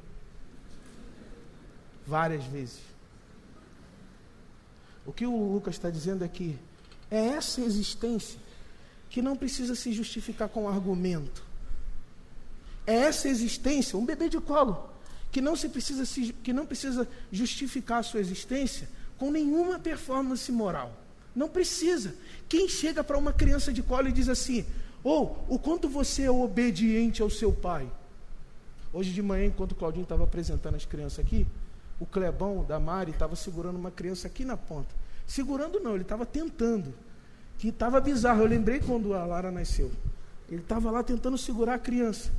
Várias 2.05 2.43
vezes. 2.43 2.81
O 5.05 5.13
que 5.13 5.25
o 5.25 5.53
Lucas 5.53 5.75
está 5.75 5.89
dizendo 5.89 6.25
é 6.25 6.27
que 6.27 6.57
é 7.09 7.27
essa 7.29 7.61
existência 7.61 8.37
que 9.09 9.21
não 9.21 9.37
precisa 9.37 9.73
se 9.73 9.93
justificar 9.93 10.49
com 10.49 10.67
argumento. 10.67 11.43
É 12.85 12.93
essa 12.93 13.29
existência, 13.29 13.97
um 13.97 14.05
bebê 14.05 14.27
de 14.27 14.39
colo, 14.39 14.89
que 15.31 15.41
não, 15.41 15.55
se 15.55 15.69
precisa, 15.69 16.05
se, 16.05 16.33
que 16.33 16.51
não 16.51 16.65
precisa 16.65 17.07
justificar 17.31 17.99
a 17.99 18.03
sua 18.03 18.19
existência 18.19 18.89
com 19.17 19.31
nenhuma 19.31 19.79
performance 19.79 20.51
moral. 20.51 20.93
Não 21.33 21.47
precisa. 21.47 22.15
Quem 22.49 22.67
chega 22.67 23.03
para 23.03 23.17
uma 23.17 23.31
criança 23.31 23.71
de 23.71 23.81
colo 23.81 24.09
e 24.09 24.11
diz 24.11 24.27
assim: 24.27 24.65
ou 25.03 25.45
oh, 25.49 25.55
o 25.55 25.59
quanto 25.59 25.87
você 25.87 26.23
é 26.23 26.31
obediente 26.31 27.21
ao 27.21 27.29
seu 27.29 27.53
pai? 27.53 27.89
Hoje 28.91 29.11
de 29.11 29.21
manhã, 29.21 29.45
enquanto 29.45 29.73
o 29.73 29.75
Claudinho 29.75 30.03
estava 30.03 30.23
apresentando 30.23 30.75
as 30.75 30.85
crianças 30.85 31.19
aqui, 31.19 31.45
o 31.99 32.05
Clebão 32.05 32.63
da 32.63 32.79
Mari 32.79 33.11
estava 33.11 33.35
segurando 33.35 33.77
uma 33.77 33.91
criança 33.91 34.27
aqui 34.27 34.43
na 34.43 34.57
ponta. 34.57 34.95
Segurando 35.27 35.79
não, 35.79 35.93
ele 35.93 36.01
estava 36.01 36.25
tentando. 36.25 36.93
Que 37.57 37.67
estava 37.67 37.99
bizarro. 37.99 38.41
Eu 38.41 38.47
lembrei 38.47 38.79
quando 38.79 39.13
a 39.13 39.25
Lara 39.25 39.51
nasceu. 39.51 39.91
Ele 40.49 40.61
estava 40.61 40.89
lá 40.89 41.03
tentando 41.03 41.37
segurar 41.37 41.75
a 41.75 41.79
criança. 41.79 42.31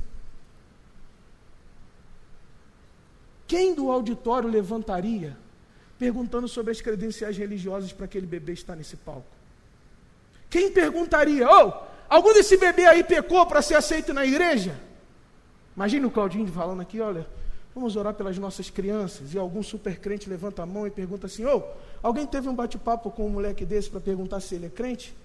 Quem 3.47 3.73
do 3.73 3.91
auditório 3.91 4.49
levantaria 4.49 5.37
perguntando 5.97 6.47
sobre 6.47 6.71
as 6.71 6.81
credenciais 6.81 7.37
religiosas 7.37 7.93
para 7.93 8.05
aquele 8.05 8.25
bebê 8.25 8.53
estar 8.53 8.75
nesse 8.75 8.97
palco? 8.97 9.27
Quem 10.49 10.71
perguntaria, 10.71 11.47
oh, 11.49 11.71
algum 12.09 12.33
desse 12.33 12.57
bebê 12.57 12.85
aí 12.85 13.03
pecou 13.03 13.45
para 13.45 13.61
ser 13.61 13.75
aceito 13.75 14.13
na 14.13 14.25
igreja? 14.25 14.75
Imagina 15.75 16.07
o 16.07 16.11
Claudinho 16.11 16.47
falando 16.47 16.81
aqui, 16.81 16.99
olha, 16.99 17.25
vamos 17.73 17.95
orar 17.95 18.13
pelas 18.13 18.37
nossas 18.37 18.69
crianças. 18.69 19.33
E 19.33 19.37
algum 19.37 19.63
super 19.63 19.99
crente 19.99 20.29
levanta 20.29 20.63
a 20.63 20.65
mão 20.65 20.85
e 20.85 20.91
pergunta 20.91 21.27
assim, 21.27 21.45
oh, 21.45 21.63
alguém 22.03 22.25
teve 22.25 22.49
um 22.49 22.55
bate-papo 22.55 23.09
com 23.11 23.27
um 23.27 23.29
moleque 23.29 23.65
desse 23.65 23.89
para 23.89 23.99
perguntar 23.99 24.39
se 24.39 24.55
ele 24.55 24.65
é 24.65 24.69
crente? 24.69 25.15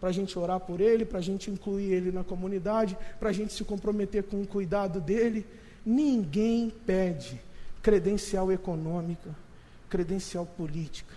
Para 0.00 0.10
a 0.10 0.12
gente 0.12 0.38
orar 0.38 0.60
por 0.60 0.80
ele, 0.80 1.04
para 1.04 1.18
a 1.18 1.22
gente 1.22 1.50
incluir 1.50 1.92
ele 1.92 2.10
na 2.10 2.24
comunidade, 2.24 2.98
para 3.18 3.30
a 3.30 3.32
gente 3.32 3.52
se 3.52 3.64
comprometer 3.64 4.24
com 4.24 4.42
o 4.42 4.46
cuidado 4.46 5.00
dele. 5.00 5.46
Ninguém 5.86 6.70
pede 6.84 7.40
credencial 7.82 8.50
econômica, 8.52 9.30
credencial 9.88 10.44
política, 10.44 11.14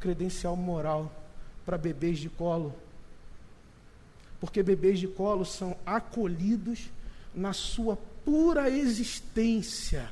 credencial 0.00 0.56
moral 0.56 1.12
para 1.64 1.78
bebês 1.78 2.18
de 2.18 2.28
colo. 2.28 2.74
Porque 4.40 4.62
bebês 4.62 4.98
de 4.98 5.08
colo 5.08 5.44
são 5.44 5.76
acolhidos 5.84 6.90
na 7.36 7.52
sua 7.52 7.96
pura 8.24 8.70
existência. 8.70 10.10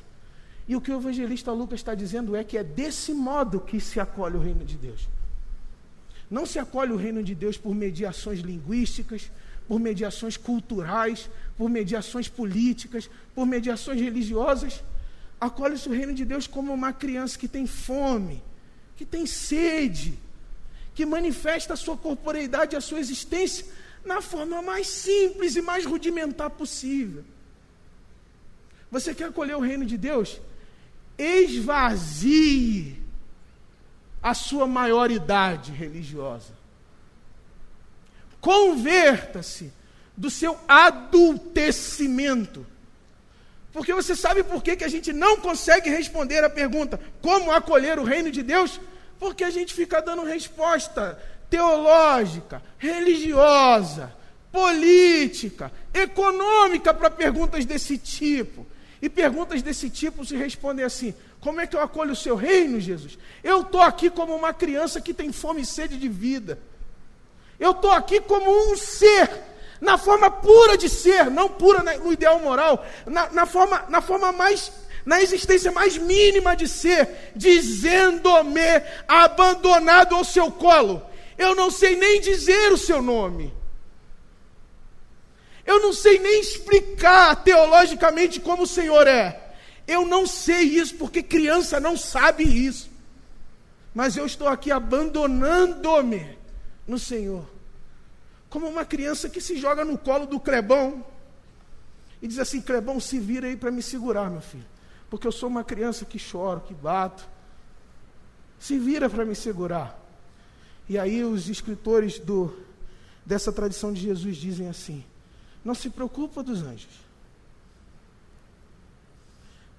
E 0.67 0.75
o 0.75 0.81
que 0.81 0.91
o 0.91 0.97
evangelista 0.97 1.51
Lucas 1.51 1.79
está 1.79 1.95
dizendo 1.95 2.35
é 2.35 2.43
que 2.43 2.57
é 2.57 2.63
desse 2.63 3.13
modo 3.13 3.59
que 3.59 3.79
se 3.79 3.99
acolhe 3.99 4.37
o 4.37 4.39
reino 4.39 4.63
de 4.63 4.77
Deus. 4.77 5.09
Não 6.29 6.45
se 6.45 6.59
acolhe 6.59 6.91
o 6.91 6.97
reino 6.97 7.23
de 7.23 7.35
Deus 7.35 7.57
por 7.57 7.73
mediações 7.75 8.39
linguísticas, 8.39 9.31
por 9.67 9.79
mediações 9.79 10.37
culturais, 10.37 11.29
por 11.57 11.69
mediações 11.69 12.27
políticas, 12.27 13.09
por 13.33 13.45
mediações 13.45 13.99
religiosas. 13.99 14.83
Acolhe-se 15.39 15.89
o 15.89 15.91
reino 15.91 16.13
de 16.13 16.25
Deus 16.25 16.47
como 16.47 16.73
uma 16.73 16.93
criança 16.93 17.37
que 17.37 17.47
tem 17.47 17.67
fome, 17.67 18.41
que 18.95 19.05
tem 19.05 19.25
sede, 19.25 20.17
que 20.93 21.05
manifesta 21.05 21.73
a 21.73 21.77
sua 21.77 21.97
corporeidade, 21.97 22.75
a 22.75 22.81
sua 22.81 22.99
existência 22.99 23.65
na 24.05 24.21
forma 24.21 24.61
mais 24.61 24.87
simples 24.87 25.55
e 25.55 25.61
mais 25.61 25.85
rudimentar 25.85 26.49
possível. 26.51 27.23
Você 28.91 29.13
quer 29.13 29.25
acolher 29.25 29.55
o 29.55 29.61
reino 29.61 29.85
de 29.85 29.97
Deus? 29.97 30.39
Esvazie 31.17 33.01
a 34.21 34.33
sua 34.33 34.67
maioridade 34.67 35.71
religiosa. 35.71 36.53
Converta-se 38.39 39.73
do 40.15 40.29
seu 40.29 40.57
adultecimento. 40.67 42.65
Porque 43.73 43.93
você 43.93 44.15
sabe 44.15 44.43
por 44.43 44.63
que, 44.63 44.77
que 44.77 44.83
a 44.83 44.89
gente 44.89 45.11
não 45.11 45.37
consegue 45.37 45.89
responder 45.89 46.43
a 46.43 46.49
pergunta 46.49 46.99
como 47.21 47.51
acolher 47.51 47.99
o 47.99 48.03
reino 48.03 48.31
de 48.31 48.41
Deus? 48.41 48.79
Porque 49.19 49.43
a 49.43 49.49
gente 49.49 49.73
fica 49.73 50.01
dando 50.01 50.23
resposta 50.23 51.19
teológica, 51.49 52.61
religiosa, 52.77 54.13
política, 54.51 55.71
econômica 55.93 56.93
para 56.93 57.09
perguntas 57.09 57.65
desse 57.65 57.97
tipo. 57.97 58.65
E 59.01 59.09
perguntas 59.09 59.61
desse 59.61 59.89
tipo 59.89 60.25
se 60.25 60.35
respondem 60.35 60.85
assim: 60.85 61.13
como 61.45 61.61
é 61.61 61.67
que 61.67 61.75
eu 61.75 61.81
acolho 61.81 62.13
o 62.13 62.15
seu 62.15 62.35
reino, 62.35 62.79
Jesus? 62.79 63.19
Eu 63.43 63.61
estou 63.61 63.81
aqui 63.81 64.09
como 64.09 64.35
uma 64.35 64.53
criança 64.53 64.99
que 64.99 65.13
tem 65.13 65.31
fome 65.31 65.61
e 65.61 65.65
sede 65.65 65.97
de 65.97 66.09
vida. 66.09 66.57
Eu 67.59 67.71
estou 67.71 67.91
aqui 67.91 68.19
como 68.19 68.71
um 68.71 68.75
ser, 68.75 69.29
na 69.79 69.97
forma 69.97 70.31
pura 70.31 70.77
de 70.77 70.89
ser, 70.89 71.29
não 71.29 71.47
pura 71.47 71.83
no 71.99 72.11
ideal 72.11 72.39
moral, 72.39 72.83
na, 73.05 73.29
na, 73.29 73.45
forma, 73.45 73.85
na 73.89 74.01
forma 74.01 74.31
mais, 74.31 74.71
na 75.05 75.21
existência 75.21 75.71
mais 75.71 75.97
mínima 75.97 76.55
de 76.55 76.67
ser, 76.67 77.31
dizendo-me 77.35 78.81
abandonado 79.07 80.15
ao 80.15 80.23
seu 80.23 80.51
colo. 80.51 81.01
Eu 81.37 81.55
não 81.55 81.69
sei 81.69 81.95
nem 81.95 82.21
dizer 82.21 82.71
o 82.71 82.77
seu 82.77 83.01
nome. 83.01 83.53
Eu 85.65 85.81
não 85.81 85.91
sei 85.91 86.19
nem 86.19 86.39
explicar 86.39 87.43
teologicamente 87.43 88.39
como 88.39 88.63
o 88.63 88.67
Senhor 88.67 89.07
é. 89.07 89.55
Eu 89.87 90.05
não 90.05 90.27
sei 90.27 90.61
isso 90.61 90.95
porque 90.95 91.23
criança 91.23 91.79
não 91.79 91.97
sabe 91.97 92.43
isso. 92.43 92.89
Mas 93.93 94.15
eu 94.15 94.25
estou 94.25 94.47
aqui 94.47 94.71
abandonando-me 94.71 96.37
no 96.87 96.99
Senhor. 96.99 97.45
Como 98.49 98.67
uma 98.67 98.85
criança 98.85 99.29
que 99.29 99.41
se 99.41 99.57
joga 99.57 99.83
no 99.83 99.97
colo 99.97 100.25
do 100.25 100.39
Clebão 100.39 101.03
e 102.21 102.27
diz 102.27 102.39
assim: 102.39 102.61
Clebão, 102.61 102.99
se 102.99 103.19
vira 103.19 103.47
aí 103.47 103.55
para 103.55 103.71
me 103.71 103.81
segurar, 103.81 104.29
meu 104.29 104.41
filho. 104.41 104.65
Porque 105.09 105.27
eu 105.27 105.31
sou 105.31 105.49
uma 105.49 105.63
criança 105.63 106.05
que 106.05 106.19
choro, 106.19 106.61
que 106.61 106.73
bato. 106.73 107.27
Se 108.59 108.77
vira 108.77 109.09
para 109.09 109.25
me 109.25 109.35
segurar. 109.35 110.04
E 110.87 110.97
aí 110.97 111.23
os 111.23 111.49
escritores 111.49 112.19
do, 112.19 112.55
dessa 113.25 113.51
tradição 113.51 113.91
de 113.91 114.01
Jesus 114.01 114.37
dizem 114.37 114.69
assim: 114.69 115.03
não 115.63 115.73
se 115.73 115.89
preocupa 115.89 116.43
dos 116.43 116.61
anjos. 116.61 117.05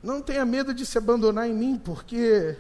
Não 0.03 0.21
tenha 0.21 0.45
medo 0.45 0.75
de 0.75 0.85
se 0.85 0.99
abandonar 0.99 1.49
em 1.49 1.55
mim, 1.55 1.79
porque 1.79 2.57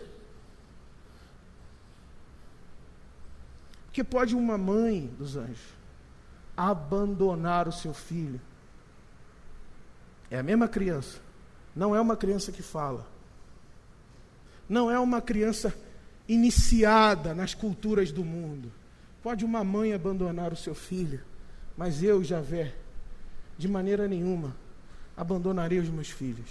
porque 3.87 4.05
pode 4.05 4.35
uma 4.35 4.59
mãe 4.59 5.07
dos 5.19 5.37
anjos, 5.37 5.75
abandonar 6.55 7.67
o 7.67 7.73
seu 7.73 7.95
filho. 7.95 8.41
É 10.31 10.39
a 10.39 10.43
mesma 10.43 10.69
criança. 10.69 11.19
Não 11.75 11.97
é 11.97 12.01
uma 12.01 12.15
criança 12.17 12.53
que 12.53 12.63
fala. 12.63 13.07
Não 14.69 14.91
é 14.91 14.99
uma 14.99 15.23
criança 15.23 15.75
iniciada 16.29 17.35
nas 17.35 17.55
culturas 17.55 18.11
do 18.11 18.25
mundo. 18.25 18.73
Pode 19.23 19.45
uma 19.45 19.65
mãe 19.65 19.93
abandonar 19.93 20.53
o 20.53 20.57
seu 20.57 20.75
filho, 20.75 21.21
mas 21.77 22.03
eu, 22.03 22.23
Javé, 22.23 22.75
de 23.59 23.69
maneira 23.69 24.07
nenhuma 24.07 24.57
abandonarei 25.17 25.79
os 25.79 25.89
meus 25.89 26.11
filhos. 26.11 26.51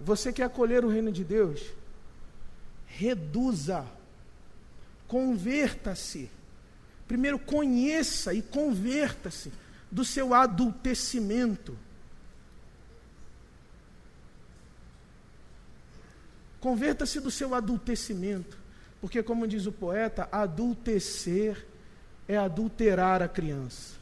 Você 0.00 0.32
quer 0.32 0.44
acolher 0.44 0.84
o 0.84 0.88
reino 0.88 1.10
de 1.10 1.24
Deus? 1.24 1.60
Reduza, 2.86 3.84
converta-se. 5.08 6.30
Primeiro, 7.08 7.38
conheça 7.38 8.32
e 8.32 8.42
converta-se 8.42 9.52
do 9.90 10.04
seu 10.04 10.32
adultecimento. 10.32 11.76
Converta-se 16.66 17.20
do 17.20 17.30
seu 17.30 17.54
adultecimento, 17.54 18.58
porque, 19.00 19.22
como 19.22 19.46
diz 19.46 19.66
o 19.66 19.72
poeta, 19.72 20.28
adultecer 20.32 21.64
é 22.26 22.36
adulterar 22.36 23.22
a 23.22 23.28
criança. 23.28 23.94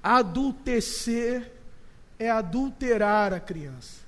Adultecer 0.00 1.50
é 2.20 2.30
adulterar 2.30 3.32
a 3.32 3.40
criança. 3.40 4.02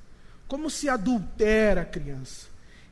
Como 0.46 0.70
se 0.70 0.88
adultera 0.88 1.80
a 1.80 1.84
criança? 1.84 2.46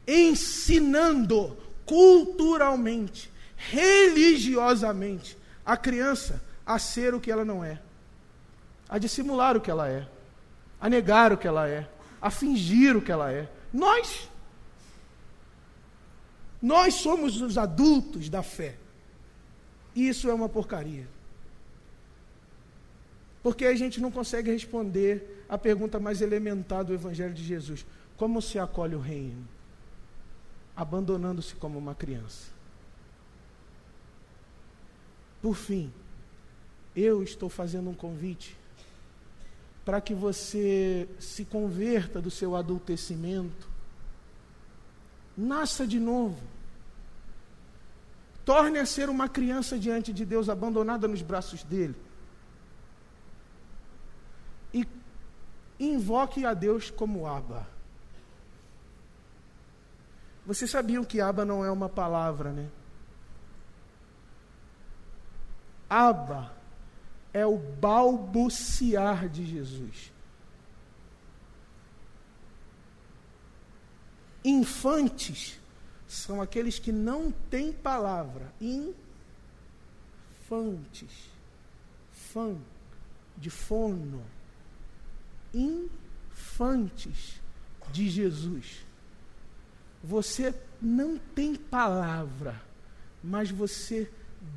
Ensinando 0.05 1.57
culturalmente, 1.87 3.31
religiosamente, 3.57 5.39
a 5.65 5.77
criança 5.77 6.43
a 6.67 6.77
ser 6.77 7.15
o 7.15 7.21
que 7.21 7.31
ela 7.31 7.45
não 7.45 7.63
é, 7.63 7.81
a 8.89 8.99
dissimular 8.99 9.57
o 9.57 9.61
que 9.61 9.71
ela 9.71 9.89
é, 9.89 10.09
a 10.81 10.89
negar 10.89 11.33
o 11.33 11.39
que 11.39 11.47
ela 11.47 11.69
é, 11.69 11.87
a 12.23 12.31
fingir 12.31 12.97
o 12.97 13.03
que 13.03 13.11
ela 13.11 13.33
é. 13.33 13.51
Nós. 13.73 14.31
Nós 16.63 16.95
somos 16.95 17.41
os 17.41 17.59
adultos 17.59 18.29
da 18.29 18.45
fé. 18.45 18.77
Isso 19.97 20.31
é 20.31 20.35
uma 20.35 20.49
porcaria. 20.49 21.09
Porque 23.43 23.67
a 23.67 23.75
gente 23.75 24.01
não 24.01 24.13
consegue 24.13 24.53
responder 24.53 25.45
a 25.49 25.59
pergunta 25.59 25.99
mais 25.99 26.23
elementar 26.23 26.85
do 26.85 26.95
Evangelho 26.95 27.35
de 27.35 27.43
Jesus: 27.43 27.85
como 28.17 28.41
se 28.41 28.57
acolhe 28.57 28.95
o 28.95 29.01
reino? 29.01 29.49
Abandonando-se 30.77 31.57
como 31.57 31.77
uma 31.77 31.95
criança. 31.95 32.53
Por 35.43 35.57
fim, 35.57 35.93
eu 36.95 37.21
estou 37.21 37.49
fazendo 37.49 37.91
um 37.91 37.95
convite 37.95 38.57
para 39.85 40.01
que 40.01 40.15
você 40.15 41.09
se 41.19 41.45
converta 41.45 42.21
do 42.21 42.31
seu 42.31 42.55
adultecimento, 42.55 43.69
nasça 45.37 45.87
de 45.87 45.99
novo, 45.99 46.41
torne 48.45 48.79
a 48.79 48.87
ser 48.87 49.09
uma 49.09 49.29
criança 49.29 49.79
diante 49.79 50.13
de 50.13 50.25
Deus, 50.25 50.49
abandonada 50.49 51.09
nos 51.09 51.23
braços 51.23 51.65
dele, 51.65 51.97
e 54.73 54.87
invoque 55.81 56.47
a 56.47 56.55
Deus 56.55 56.91
como 56.91 57.27
Abba. 57.27 57.67
Vocês 60.47 60.71
sabiam 60.71 61.05
que 61.05 61.21
Abba 61.21 61.45
não 61.45 61.65
é 61.65 61.71
uma 61.71 61.89
palavra, 61.89 62.53
né? 62.53 62.69
Abba 65.89 66.62
é 67.33 67.47
o 67.47 67.57
balbuciar 67.57 69.29
de 69.29 69.47
Jesus. 69.47 70.13
Infantes 74.45 75.61
são 76.07 76.43
aqueles 76.43 76.79
que 76.79 76.93
não 76.93 77.31
têm 77.31 77.73
palavra. 77.73 78.53
Infantes. 80.51 81.31
Fã 82.13 82.57
de 83.37 83.49
fono. 83.49 84.23
Infantes 85.55 87.41
de 87.91 88.11
Jesus. 88.11 88.85
Você 90.03 90.55
não 90.81 91.17
tem 91.17 91.55
palavra, 91.55 92.61
mas 93.23 93.51
você 93.51 94.11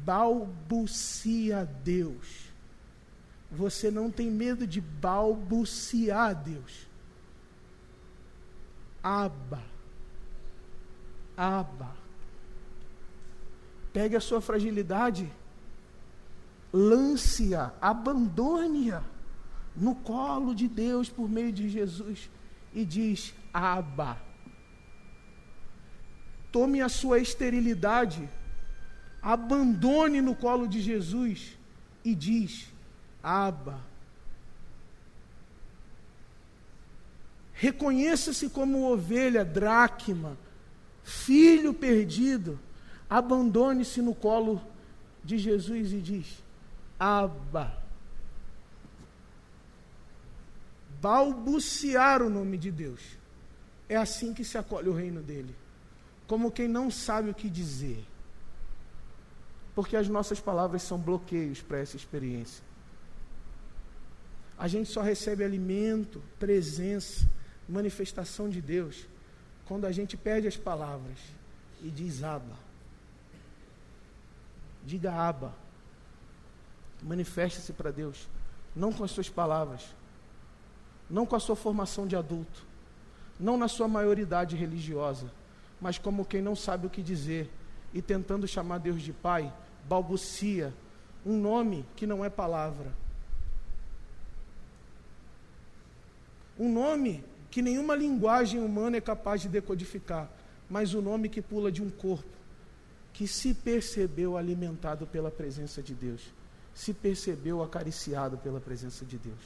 balbucia 0.03 1.63
Deus 1.83 2.44
você 3.55 3.89
não 3.89 4.11
tem 4.11 4.29
medo 4.29 4.67
de 4.67 4.81
balbuciar 4.81 6.29
a 6.29 6.33
Deus. 6.33 6.87
Aba. 9.01 9.63
Aba. 11.37 11.95
Pegue 13.93 14.17
a 14.17 14.19
sua 14.19 14.41
fragilidade, 14.41 15.31
lance-a, 16.73 17.71
abandone-a 17.79 19.01
no 19.75 19.95
colo 19.95 20.53
de 20.53 20.67
Deus 20.67 21.09
por 21.09 21.29
meio 21.29 21.51
de 21.53 21.69
Jesus 21.69 22.29
e 22.73 22.83
diz: 22.83 23.33
Aba. 23.53 24.21
Tome 26.51 26.81
a 26.81 26.89
sua 26.89 27.19
esterilidade, 27.19 28.29
abandone 29.21 30.21
no 30.21 30.35
colo 30.35 30.67
de 30.67 30.81
Jesus 30.81 31.57
e 32.03 32.13
diz: 32.13 32.74
Aba. 33.25 33.79
Reconheça-se 37.53 38.49
como 38.49 38.91
ovelha, 38.91 39.43
dracma, 39.43 40.37
filho 41.03 41.73
perdido. 41.73 42.59
Abandone-se 43.09 43.99
no 43.99 44.13
colo 44.13 44.61
de 45.23 45.39
Jesus 45.39 45.91
e 45.91 46.01
diz: 46.01 46.43
Aba. 46.99 47.81
Balbuciar 51.01 52.21
o 52.21 52.29
nome 52.29 52.59
de 52.59 52.69
Deus. 52.69 53.01
É 53.89 53.95
assim 53.95 54.35
que 54.35 54.43
se 54.43 54.55
acolhe 54.55 54.89
o 54.89 54.93
reino 54.93 55.23
dele. 55.23 55.55
Como 56.27 56.51
quem 56.51 56.67
não 56.67 56.91
sabe 56.91 57.31
o 57.31 57.33
que 57.33 57.49
dizer. 57.49 58.05
Porque 59.73 59.97
as 59.97 60.07
nossas 60.07 60.39
palavras 60.39 60.83
são 60.83 60.99
bloqueios 60.99 61.61
para 61.61 61.79
essa 61.79 61.97
experiência. 61.97 62.63
A 64.57 64.67
gente 64.67 64.89
só 64.89 65.01
recebe 65.01 65.43
alimento, 65.43 66.21
presença, 66.39 67.29
manifestação 67.67 68.49
de 68.49 68.61
Deus 68.61 69.07
quando 69.65 69.85
a 69.85 69.91
gente 69.91 70.15
perde 70.15 70.47
as 70.47 70.55
palavras 70.55 71.17
e 71.83 71.89
diz 71.89 72.23
aba. 72.23 72.57
Diga 74.85 75.11
aba. 75.11 75.53
Manifeste-se 77.03 77.73
para 77.73 77.91
Deus, 77.91 78.27
não 78.75 78.93
com 78.93 79.03
as 79.03 79.11
suas 79.11 79.29
palavras, 79.29 79.93
não 81.09 81.25
com 81.25 81.35
a 81.35 81.39
sua 81.39 81.55
formação 81.55 82.07
de 82.07 82.15
adulto, 82.15 82.65
não 83.39 83.57
na 83.57 83.67
sua 83.67 83.87
maioridade 83.87 84.55
religiosa, 84.55 85.29
mas 85.81 85.97
como 85.97 86.25
quem 86.25 86.41
não 86.41 86.55
sabe 86.55 86.87
o 86.87 86.89
que 86.89 87.03
dizer 87.03 87.51
e 87.93 88.01
tentando 88.01 88.47
chamar 88.47 88.77
Deus 88.77 89.01
de 89.01 89.11
Pai, 89.11 89.53
balbucia 89.87 90.73
um 91.25 91.37
nome 91.37 91.85
que 91.95 92.07
não 92.07 92.23
é 92.23 92.29
palavra 92.29 93.04
Um 96.57 96.71
nome 96.71 97.23
que 97.51 97.61
nenhuma 97.61 97.95
linguagem 97.95 98.61
humana 98.61 98.97
é 98.97 99.01
capaz 99.01 99.41
de 99.41 99.49
decodificar, 99.49 100.29
mas 100.69 100.93
o 100.93 100.99
um 100.99 101.01
nome 101.01 101.29
que 101.29 101.41
pula 101.41 101.71
de 101.71 101.81
um 101.81 101.89
corpo 101.89 102.35
que 103.15 103.27
se 103.27 103.53
percebeu 103.53 104.35
alimentado 104.35 105.07
pela 105.07 105.31
presença 105.31 105.81
de 105.81 105.93
Deus, 105.93 106.21
se 106.73 106.93
percebeu 106.93 107.63
acariciado 107.63 108.37
pela 108.37 108.59
presença 108.59 109.05
de 109.05 109.17
Deus. 109.17 109.39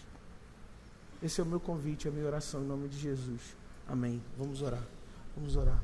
Esse 1.22 1.40
é 1.40 1.44
o 1.44 1.46
meu 1.46 1.60
convite, 1.60 2.08
a 2.08 2.12
minha 2.12 2.26
oração 2.26 2.64
em 2.64 2.66
nome 2.66 2.88
de 2.88 2.98
Jesus. 2.98 3.56
Amém. 3.88 4.24
Vamos 4.36 4.64
orar. 4.64 4.82
Vamos 5.36 5.56
orar. 5.56 5.80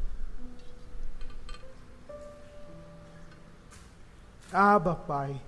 Aba, 4.52 4.96
Pai. 4.96 5.40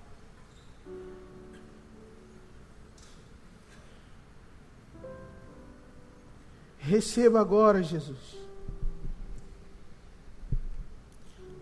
Receba 6.88 7.42
agora, 7.42 7.84
Jesus, 7.84 8.18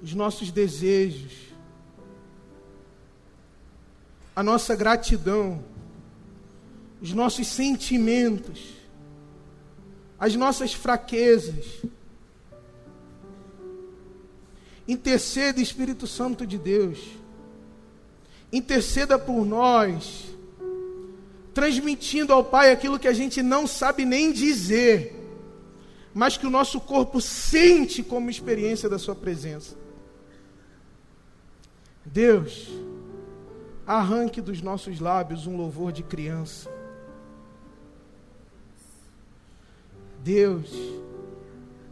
os 0.03 0.13
nossos 0.13 0.51
desejos, 0.51 1.33
a 4.35 4.43
nossa 4.43 4.75
gratidão, 4.75 5.63
os 7.01 7.11
nossos 7.11 7.47
sentimentos, 7.47 8.75
as 10.19 10.35
nossas 10.35 10.75
fraquezas. 10.75 11.81
Interceda, 14.87 15.59
Espírito 15.59 16.05
Santo 16.05 16.45
de 16.45 16.59
Deus. 16.59 16.99
Interceda 18.53 19.17
por 19.17 19.43
nós, 19.43 20.25
transmitindo 21.51 22.31
ao 22.31 22.43
Pai 22.43 22.71
aquilo 22.71 22.99
que 22.99 23.07
a 23.07 23.13
gente 23.13 23.41
não 23.41 23.65
sabe 23.65 24.05
nem 24.05 24.31
dizer, 24.31 25.14
mas 26.15 26.37
que 26.37 26.47
o 26.47 26.49
nosso 26.49 26.79
corpo 26.79 27.19
sente 27.19 28.01
como 28.01 28.29
experiência 28.29 28.87
da 28.87 28.97
Sua 28.97 29.13
presença. 29.13 29.75
Deus, 32.05 32.69
arranque 33.85 34.39
dos 34.39 34.61
nossos 34.61 35.01
lábios 35.01 35.45
um 35.45 35.57
louvor 35.57 35.91
de 35.91 36.03
criança. 36.03 36.71
Deus, 40.23 40.71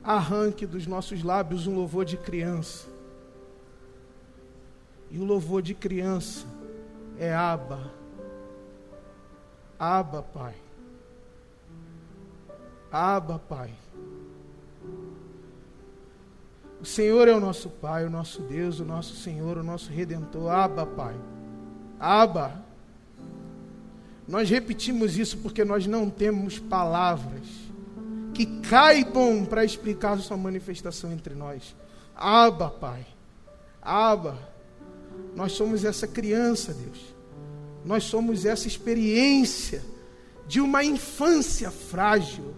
arranque 0.02 0.66
dos 0.66 0.88
nossos 0.88 1.22
lábios 1.22 1.68
um 1.68 1.76
louvor 1.76 2.06
de 2.06 2.16
criança. 2.16 2.88
E 5.12 5.20
o 5.20 5.26
louvor 5.26 5.62
de 5.62 5.76
criança 5.76 6.48
é 7.20 7.36
Aba. 7.36 7.92
Aba, 9.78 10.24
Pai. 10.24 10.56
Aba, 12.90 13.38
Pai. 13.38 13.83
O 16.84 16.86
Senhor 16.86 17.30
é 17.30 17.34
o 17.34 17.40
nosso 17.40 17.70
Pai, 17.70 18.06
o 18.06 18.10
nosso 18.10 18.42
Deus, 18.42 18.82
o 18.82 18.86
nosso 18.86 19.16
Senhor, 19.16 19.58
o 19.58 19.64
nosso 19.64 19.90
Redentor. 19.90 20.52
Aba, 20.52 20.86
Pai. 20.86 21.16
Aba. 21.98 22.62
Nós 24.28 24.50
repetimos 24.50 25.18
isso 25.18 25.38
porque 25.38 25.64
nós 25.64 25.88
não 25.88 26.10
temos 26.10 26.60
palavras 26.60 27.48
que 28.34 28.46
caibam 28.62 29.46
para 29.46 29.64
explicar 29.64 30.20
sua 30.20 30.36
manifestação 30.36 31.14
entre 31.14 31.34
nós. 31.34 31.74
Aba, 32.14 32.70
Pai. 32.70 33.06
Aba. 33.82 34.38
Nós 35.36 35.54
somos 35.54 35.86
essa 35.86 36.06
criança, 36.06 36.74
Deus. 36.74 37.16
Nós 37.86 38.04
somos 38.04 38.44
essa 38.44 38.68
experiência 38.68 39.82
de 40.48 40.60
uma 40.60 40.84
infância 40.84 41.72
frágil 41.72 42.54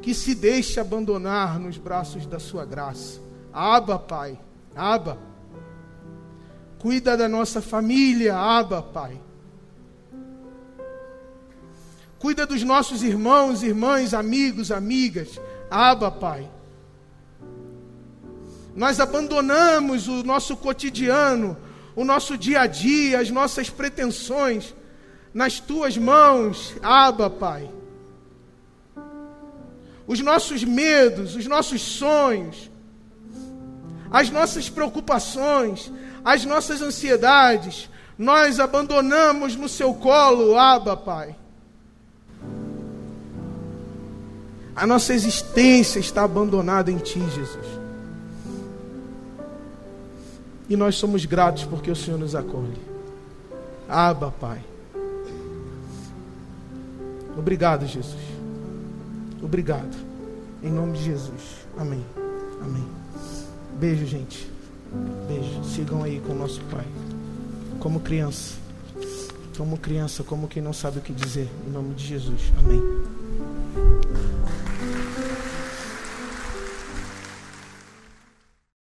que 0.00 0.14
se 0.14 0.34
deixa 0.34 0.80
abandonar 0.80 1.58
nos 1.58 1.76
braços 1.76 2.26
da 2.26 2.38
sua 2.38 2.64
graça. 2.64 3.20
Aba, 3.52 3.98
Pai. 3.98 4.38
Aba. 4.74 5.18
Cuida 6.78 7.16
da 7.16 7.28
nossa 7.28 7.60
família, 7.60 8.36
Aba, 8.36 8.82
Pai. 8.82 9.20
Cuida 12.18 12.46
dos 12.46 12.62
nossos 12.62 13.02
irmãos, 13.02 13.62
irmãs, 13.62 14.14
amigos, 14.14 14.70
amigas. 14.70 15.40
Aba, 15.70 16.10
Pai. 16.10 16.48
Nós 18.74 19.00
abandonamos 19.00 20.06
o 20.06 20.22
nosso 20.22 20.56
cotidiano, 20.56 21.56
o 21.96 22.04
nosso 22.04 22.38
dia 22.38 22.60
a 22.60 22.66
dia, 22.66 23.18
as 23.18 23.30
nossas 23.30 23.68
pretensões 23.68 24.72
nas 25.34 25.58
tuas 25.58 25.96
mãos. 25.96 26.76
Aba, 26.82 27.28
Pai. 27.28 27.77
Os 30.08 30.20
nossos 30.20 30.64
medos, 30.64 31.36
os 31.36 31.46
nossos 31.46 31.82
sonhos, 31.82 32.70
as 34.10 34.30
nossas 34.30 34.70
preocupações, 34.70 35.92
as 36.24 36.46
nossas 36.46 36.80
ansiedades, 36.80 37.90
nós 38.16 38.58
abandonamos 38.58 39.54
no 39.54 39.68
seu 39.68 39.92
colo, 39.92 40.58
Aba, 40.58 40.96
Pai. 40.96 41.36
A 44.74 44.86
nossa 44.86 45.12
existência 45.12 45.98
está 45.98 46.24
abandonada 46.24 46.90
em 46.90 46.96
Ti, 46.96 47.20
Jesus. 47.20 47.66
E 50.70 50.76
nós 50.76 50.94
somos 50.94 51.26
gratos 51.26 51.64
porque 51.64 51.90
o 51.90 51.96
Senhor 51.96 52.18
nos 52.18 52.34
acolhe. 52.34 52.80
Aba, 53.86 54.30
Pai. 54.30 54.64
Obrigado, 57.36 57.86
Jesus. 57.86 58.27
Obrigado. 59.42 59.96
Em 60.62 60.70
nome 60.70 60.98
de 60.98 61.04
Jesus. 61.04 61.66
Amém. 61.76 62.04
Amém. 62.62 62.86
Beijo, 63.78 64.06
gente. 64.06 64.50
Beijo. 65.28 65.64
Sigam 65.64 66.02
aí 66.02 66.20
com 66.20 66.32
o 66.32 66.38
nosso 66.38 66.60
Pai. 66.64 66.86
Como 67.78 68.00
criança. 68.00 68.56
Como 69.56 69.76
criança, 69.76 70.22
como 70.22 70.48
quem 70.48 70.62
não 70.62 70.72
sabe 70.72 70.98
o 70.98 71.02
que 71.02 71.12
dizer. 71.12 71.48
Em 71.66 71.70
nome 71.70 71.94
de 71.94 72.06
Jesus. 72.06 72.52
Amém. 72.58 72.80